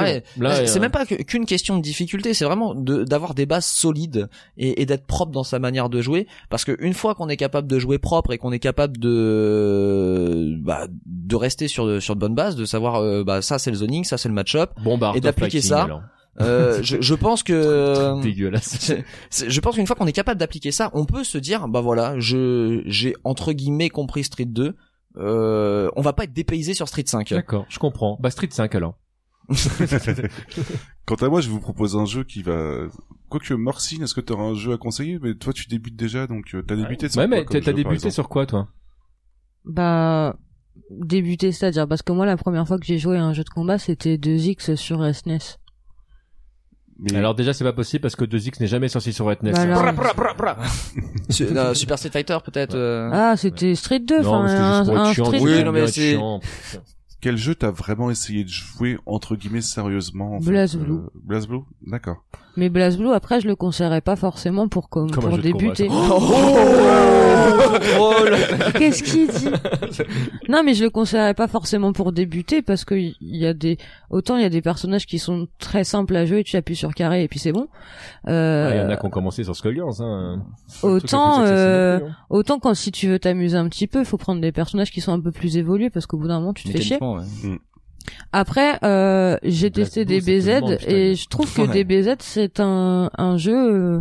[0.02, 0.50] Ouais, bon.
[0.66, 4.28] C'est euh, même pas qu'une question de difficulté, c'est vraiment de- d'avoir des bases solides
[4.56, 6.26] et, et d'être propre dans sa manière de jouer.
[6.50, 10.56] Parce que une fois qu'on est capable de jouer propre et qu'on est capable de
[10.60, 13.70] bah, de rester sur de, sur de bonnes bases, de savoir euh, bah ça c'est
[13.70, 14.70] le zoning, ça c'est le match-up.
[14.82, 15.84] bon bah et d'appliquer ça.
[15.84, 16.02] alors.
[16.40, 18.92] Euh, je, je pense que dégueulasse
[19.48, 22.18] je pense qu'une fois qu'on est capable d'appliquer ça, on peut se dire bah voilà,
[22.18, 24.74] je j'ai entre guillemets compris Street 2.
[25.16, 27.30] Euh, on va pas être dépaysé sur Street 5.
[27.30, 28.96] d'accord je comprends bah Street 5 alors
[31.06, 32.86] Quant à moi, je vous propose un jeu qui va...
[33.28, 35.18] Quoique, Morcine, est-ce que tu auras un jeu à conseiller?
[35.20, 38.10] Mais toi, tu débutes déjà, donc euh, t'as débuté sur ouais quoi mais t'as débuté
[38.10, 38.68] sur quoi toi?
[39.64, 40.36] Bah,
[40.90, 43.50] débuter, c'est-à-dire, parce que moi, la première fois que j'ai joué à un jeu de
[43.50, 45.38] combat, c'était 2X sur E SNES.
[47.00, 49.50] Mais- Alors déjà c'est pas possible parce que 2X n'est jamais sorti sur Etnes.
[49.50, 49.82] Bah alors-
[51.28, 52.76] Su- euh, Super Street Fighter peut-être.
[52.76, 53.10] euh.
[53.12, 54.48] Ah, c'était Street 2, non, enfin, mais
[54.84, 55.24] c'était un, un chiant.
[55.24, 56.40] Street Oui, c'était non, mais c'est- chiant.
[57.24, 60.92] Quel jeu t'as vraiment essayé de jouer, entre guillemets, sérieusement en fait, BlazBlue.
[60.92, 62.22] euh, BlazBlue D'accord.
[62.56, 65.88] Mais BlazBlue, après, je le conseillerais pas forcément pour, comme, pour débuter.
[65.88, 65.94] ça.
[68.78, 69.48] Qu'est-ce qu'il dit
[70.48, 73.78] Non, mais je le conseillerais pas forcément pour débuter parce que il y a des
[74.10, 76.94] autant il y a des personnages qui sont très simples à jouer, tu appuies sur
[76.94, 77.68] carré et puis c'est bon.
[78.28, 80.00] Euh, Ah, Il y en a qui ont commencé sur Skullgirls.
[80.00, 80.42] Hein.
[80.82, 82.16] autant euh, hein.
[82.30, 85.00] autant quand si tu veux t'amuser un petit peu, il faut prendre des personnages qui
[85.00, 86.98] sont un peu plus évolués parce qu'au bout d'un moment tu te fais chier.
[87.00, 87.58] Ouais.
[88.32, 90.48] Après, euh, j'ai testé Blue, DBZ
[90.86, 91.84] et je trouve que Ouais.
[91.84, 93.54] DBZ c'est un un jeu
[93.96, 94.00] euh,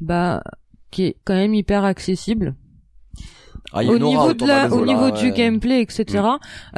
[0.00, 0.42] bah
[0.90, 2.54] qui est quand même hyper accessible.
[3.74, 5.32] Ah, il y a au niveau de la, au là, niveau du ouais.
[5.32, 6.24] gameplay, etc.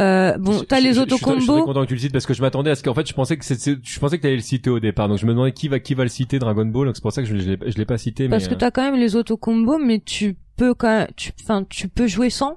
[0.00, 1.64] Euh, bon, t'as les je- je suis très- Je suis très autocombos.
[1.64, 3.36] content que tu le cites parce que je m'attendais à ce qu'en fait je pensais
[3.36, 5.68] que c'est je pensais que t'allais le citer au départ donc je me demandais qui
[5.68, 7.58] va qui va le citer Dragon Ball donc c'est pour ça que je, je l'ai
[7.70, 10.36] je l'ai pas cité Parce mais que euh, t'as quand même les autocombos, mais tu
[10.56, 12.56] peux quand même, tu, enfin, tu peux jouer sans.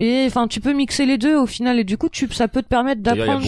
[0.00, 2.62] Et enfin, tu peux mixer les deux au final, et du coup, tu, ça peut
[2.62, 3.42] te permettre d'apprendre,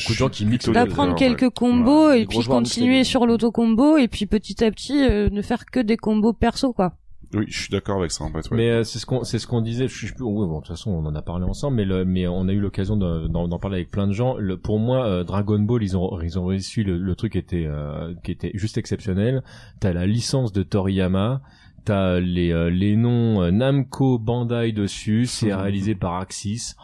[0.75, 5.31] d'apprendre quelques combos Ouais, et puis continuer sur l'autocombo et puis petit à petit euh,
[5.31, 6.93] ne faire que des combos perso quoi.
[7.35, 8.51] Oui, je suis d'accord avec ça, en fait.
[8.51, 8.57] ouais.
[8.59, 9.89] Mais euh, c'est ce qu'on c'est ce qu'on disait.
[9.89, 10.23] Je suis plus.
[10.25, 12.53] Oui, bon, de toute façon, on en a parlé ensemble, mais le, mais on a
[12.53, 14.37] eu l'occasion de- d'en d'en parler avec plein de gens.
[14.37, 17.65] Le, pour moi, euh, Dragon Ball, ils ont ils ont réussi le, le truc était
[17.67, 19.43] euh, qui était juste exceptionnel.
[19.81, 21.41] T'as la licence de Toriyama.
[21.85, 25.27] T'as les euh, les noms euh, Namco Bandai dessus.
[25.27, 26.75] C'est réalisé par Axis.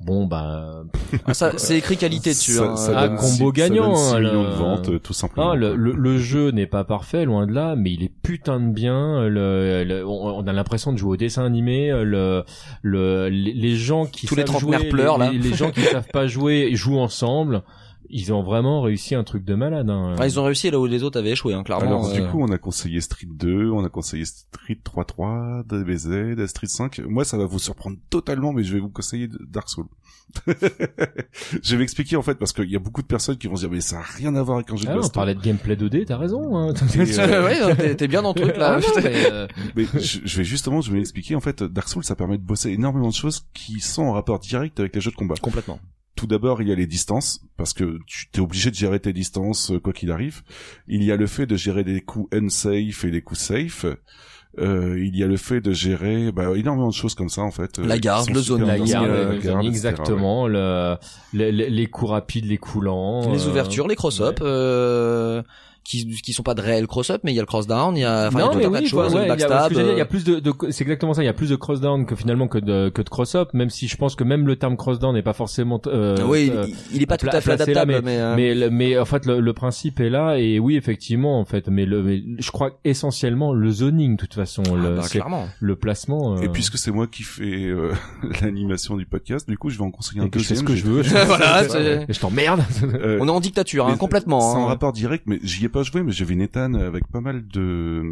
[0.00, 0.82] Bon bah
[1.24, 2.52] Ah, ça, c'est écrit qualité dessus.
[2.54, 2.92] Ça- hein.
[2.94, 3.22] Ah, combo
[3.54, 5.52] six- ça gagnant, donne hein, millions de ventes, euh, tout simplement.
[5.52, 8.60] Ah, le, le, le jeu n'est pas parfait, loin de là, mais il est putain
[8.60, 9.26] de bien.
[9.28, 11.88] Le, le- on, a l'impression de jouer au dessin animé.
[11.90, 12.44] Le,
[12.82, 15.32] le, les, les gens qui Tous les savent trentenaires pleurent, les, là.
[15.32, 17.62] les, les gens qui savent pas jouer jouent ensemble.
[18.16, 19.90] Ils ont vraiment réussi un truc de malade.
[19.90, 20.14] Hein.
[20.20, 21.84] Ah, ils ont réussi là où les autres avaient échoué, hein, clairement.
[21.84, 22.30] Alors, du euh.
[22.30, 27.00] coup, on a conseillé Street 2, on a conseillé Street 3.3, DBZ, Street 5.
[27.08, 29.88] Moi, ça va vous surprendre totalement, mais je vais vous conseiller Dark Souls.
[31.60, 33.62] je vais expliquer, en fait, parce qu'il y a beaucoup de personnes qui vont se
[33.62, 35.12] dire, mais ça a rien à voir avec un jeu Ah, de on baston.
[35.14, 36.56] parlait de gameplay 2D, t'as raison.
[36.56, 36.72] Hein.
[36.96, 37.44] Euh,
[37.76, 38.78] ouais, t'es- bien dans le truc là.
[38.78, 41.88] Ah, non, mais, euh, Mais je, je vais justement, je vais expliquer, en fait, Dark
[41.88, 45.00] Souls, ça permet de bosser énormément de choses qui sont en rapport direct avec les
[45.00, 45.34] jeux de combat.
[45.42, 45.80] Complètement.
[46.16, 49.12] Tout d'abord, il y a les distances, parce que tu t'es obligé de gérer tes
[49.12, 50.42] distances, euh, quoi qu'il arrive.
[50.86, 53.84] Il y a le fait de gérer des coups unsafe et des coups safe.
[54.60, 57.50] Euh, il y a le fait de gérer bah, énormément de choses comme ça, en
[57.50, 57.80] fait.
[57.80, 59.66] euh, La garde, le zoning, la garde, la garde, zoning, etc., ouais.
[59.66, 60.46] exactement.
[60.46, 60.96] Le,
[61.32, 63.32] le- le- les coups rapides, les coups lents.
[63.32, 64.40] Les euh, ouvertures, les cross-ups.
[64.40, 64.46] ouais.
[64.46, 65.42] euh,
[65.84, 68.04] qui qui sont pas de réels cross-up, mais il y a le cross-down, il y
[68.04, 69.26] a enfin il y a non, tout mais un tas de oui, choses, ouais, le
[69.26, 69.72] il y a- backstab.
[69.72, 71.22] il y a euh, plus de, de c'est exactement ça.
[71.22, 73.86] Il y a plus de cross-down que finalement que de que de cross-up, même si
[73.86, 75.80] je pense que même le terme cross-down n'est pas forcément.
[75.86, 78.70] Euh, oui, euh, il, est pas tout à fait là, adaptable, mais, euh, mais le-
[78.70, 82.02] mais en fait le, le principe est là et oui effectivement en fait mais le
[82.02, 85.48] mais je crois essentiellement le zoning de toute façon ah, le bah, c'est clairement.
[85.60, 87.92] le placement euh, Et puisque c'est moi qui fais euh,
[88.42, 90.66] l'animation du podcast, du coup, je vais en conseiller un je fais ce deuxième.
[90.66, 94.40] que je veux je, Voilà, c'est- je t'emmerde Euh, On est en dictature, hein, complètement.
[94.40, 94.66] Sans hein.
[94.66, 98.02] rapport direct, mais j'y ai pas joué, mais j'ai vu Nathan avec pas mal de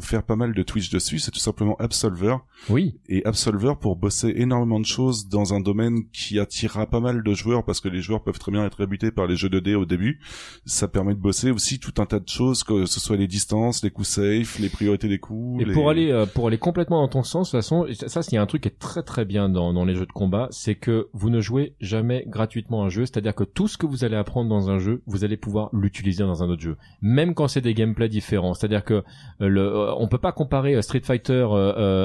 [0.00, 1.18] faire pas mal de Twitch dessus.
[1.18, 2.36] C'est tout simplement Absolver
[2.68, 7.22] oui et Absolver pour bosser énormément de choses dans un domaine qui attirera pas mal
[7.22, 9.60] de joueurs parce que les joueurs peuvent très bien être habités par les jeux de
[9.60, 10.20] dés au début.
[10.66, 13.82] Ça permet de bosser aussi tout un tas de choses, que ce soit les distances,
[13.84, 15.62] les coups safe, les priorités des coups.
[15.62, 18.08] Et les- pour aller euh, pour aller complètement dans ton sens, de toute façon, ça,
[18.08, 20.48] ça, c'est un truc qui est très très bien dans, dans les jeux de combat,
[20.50, 24.04] c'est que vous ne jouez jamais gratuitement un jeu, c'est-à-dire que tout ce que vous
[24.04, 27.48] allez apprendre dans un jeu, vous allez pouvoir l'utiliser dans un autre jeu, même quand
[27.48, 28.54] c'est des gameplays différents.
[28.54, 29.02] C'est-à-dire que euh,
[29.40, 31.46] le, euh, on peut pas comparer euh, Street Fighter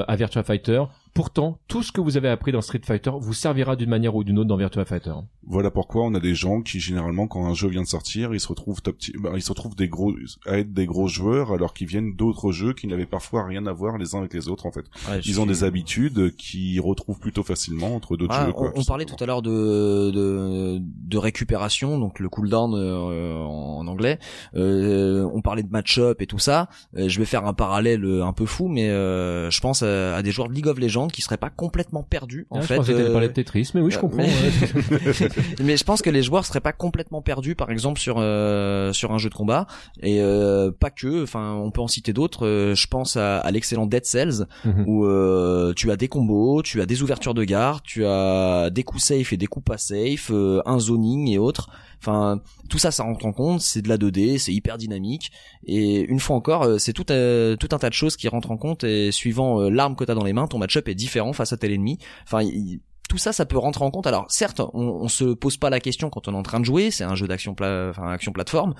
[0.06, 0.82] à Virtua Fighter.
[1.14, 4.22] Pourtant, tout ce que vous avez appris dans Street Fighter vous servira d'une manière ou
[4.24, 5.12] d'une autre dans Virtua Fighter.
[5.46, 8.38] Voilà pourquoi on a des gens qui généralement quand un jeu vient de sortir, ils
[8.40, 10.14] se retrouvent top ti- bah, ils se retrouvent des gros
[10.46, 13.72] à être des gros joueurs alors qu'ils viennent d'autres jeux qui n'avaient parfois rien à
[13.72, 14.84] voir les uns avec les autres en fait.
[15.10, 18.52] Ouais, Ils ont des habitudes qui retrouvent plutôt facilement entre d'autres Ah, jeux.
[18.52, 23.34] Quoi, on, on parlait tout à l'heure de, de de récupération, donc le cooldown euh,
[23.36, 24.18] en, en anglais.
[24.54, 26.68] Euh, on parlait de match-up et tout ça.
[26.96, 30.14] Euh, je vais faire un parallèle euh, un peu fou, mais euh, je pense à,
[30.16, 32.66] à des joueurs de League of Legends qui seraient pas complètement perdus en Ah, je
[32.66, 32.76] fait.
[32.76, 34.22] pensais que t'allais euh, parler de Tetris, mais oui, je euh, comprends.
[35.62, 39.12] mais- je pense que les joueurs seraient pas complètement perdus, par exemple sur euh, sur
[39.12, 39.66] un jeu de combat,
[40.02, 41.22] et euh, pas que.
[41.22, 42.46] Enfin, on peut en citer d'autres.
[42.46, 44.84] Euh, je pense à, à l'excellent Dead Cells, Mhm.
[44.86, 48.82] où euh, tu as des combos, tu as des ouvertures de gare, tu as des
[48.82, 51.70] coups safe et des coups pas safe, euh, un zoning et autres.
[52.00, 53.60] Enfin, tout ça, ça rentre en compte.
[53.60, 55.30] C'est de la 2D, c'est hyper dynamique.
[55.66, 58.50] Et une fois encore, euh, c'est tout, euh, tout un tas de choses qui rentrent
[58.50, 58.84] en compte.
[58.84, 61.56] Et suivant euh, l'arme que t'as dans les mains, ton match-up est différent face à
[61.56, 61.98] tel ennemi.
[62.24, 64.06] Enfin, il- tout ça, ça peut rentrer en compte.
[64.06, 66.64] Alors, certes, on, on se pose pas la question quand on est en train de
[66.64, 66.92] jouer.
[66.92, 68.74] C'est un jeu d'action, pla- enfin, action plateforme.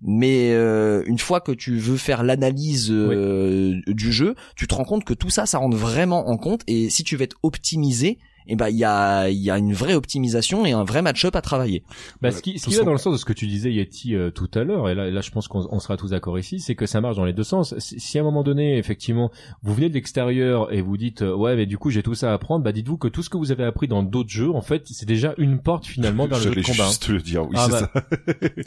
[0.00, 4.84] Mais euh, une fois que tu veux faire l'analyse euh, du jeu, tu te rends
[4.84, 6.62] compte que tout ça, ça rentre vraiment en compte.
[6.68, 9.72] Et si tu veux être optimisé, eh ben il y a, il y a une
[9.72, 11.82] vraie optimisation et un vrai match-up à travailler.
[12.20, 13.72] Bah, ce qui, ce qui va ça- dans le sens de ce que tu disais
[13.72, 16.10] Yeti euh, tout à l'heure, et là, et là je pense qu'on on sera tous
[16.10, 17.74] d'accord ici, c'est que ça marche dans les deux sens.
[17.78, 19.30] Si, si à un moment donné, effectivement,
[19.62, 22.30] vous venez de l'extérieur et vous dites euh, ouais mais du coup j'ai tout ça
[22.30, 24.62] à apprendre, bah dites-vous que tout ce que vous avez appris dans d'autres jeux, en
[24.62, 26.86] fait, c'est déjà une porte finalement vers le jeu de combat.
[26.86, 28.02] juste le dire, oui, Ah, c'est bah.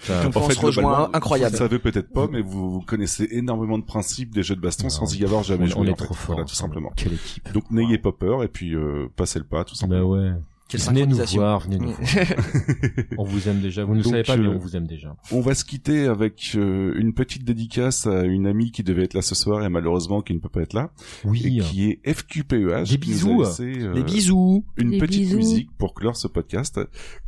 [0.01, 0.23] ça.
[0.23, 1.55] Donc, on se rejoint, incroyable.
[1.55, 4.61] Vous le savez peut-être pas, mais vous, vous connaissez énormément de principes des jeux de
[4.61, 4.89] baston Non.
[4.89, 5.79] sans y avoir jamais on, joué.
[5.79, 6.05] on est en fait.
[6.05, 6.35] trop fort.
[6.35, 6.91] Voilà, tout simplement.
[6.95, 7.51] Quelle équipe.
[7.53, 10.09] Donc n'ayez pas peur et puis euh, passez le pas, tout Bah simplement.
[10.11, 10.31] ouais.
[10.67, 12.25] Quelle venez nous voir, venez nous voir.
[13.19, 13.85] On vous aime déjà.
[13.85, 15.15] Vous ne le savez pas, mais euh, on vous aime déjà.
[15.31, 19.13] On va se quitter avec euh, une petite dédicace à une amie qui devait être
[19.13, 20.89] là ce soir et malheureusement qui ne peut pas être là,
[21.23, 21.61] et Oui.
[21.63, 22.89] qui est FQPEH.
[22.89, 23.43] Des qui nous bisous.
[23.43, 24.65] a laissé, euh, Les bisous.
[24.77, 25.37] Une Des petite bisous.
[25.37, 26.79] musique pour clore ce podcast,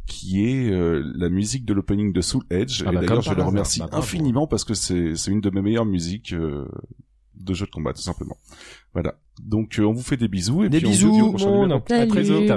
[0.08, 2.82] qui est euh, la musique de l'opening de Soul Edge.
[2.88, 5.42] Ah et bah, d'ailleurs, comme je le remercie Bah, infiniment parce que c'est c'est une
[5.42, 6.66] de mes meilleures musiques euh,
[7.40, 8.38] de jeu de combat, tout simplement.
[8.94, 9.16] Voilà.
[9.42, 11.30] Donc, euh, on vous fait des bisous et Des puis on vous dit au bisous,
[11.30, 11.74] prochain numéro.
[11.76, 12.54] à très vite.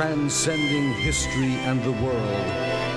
[0.00, 2.46] Transcending history and the world,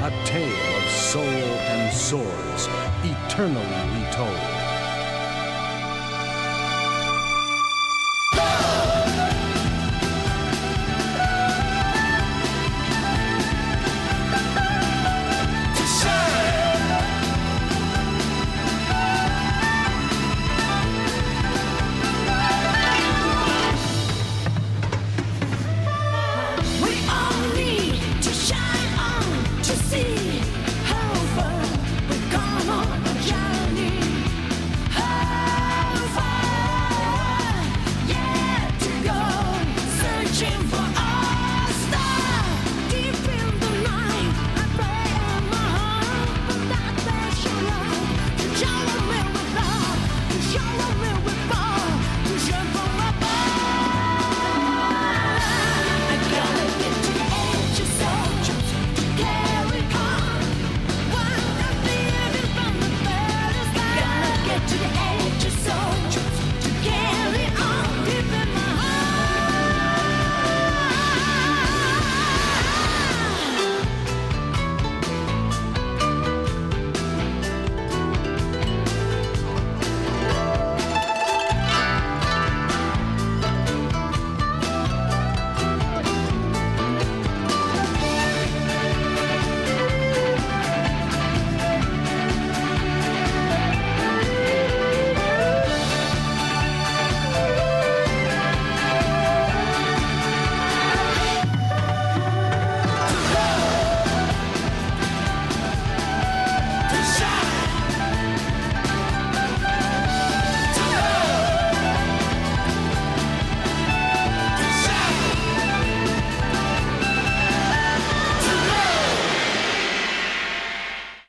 [0.04, 2.70] a tale of soul and swords,
[3.04, 4.53] eternally retold.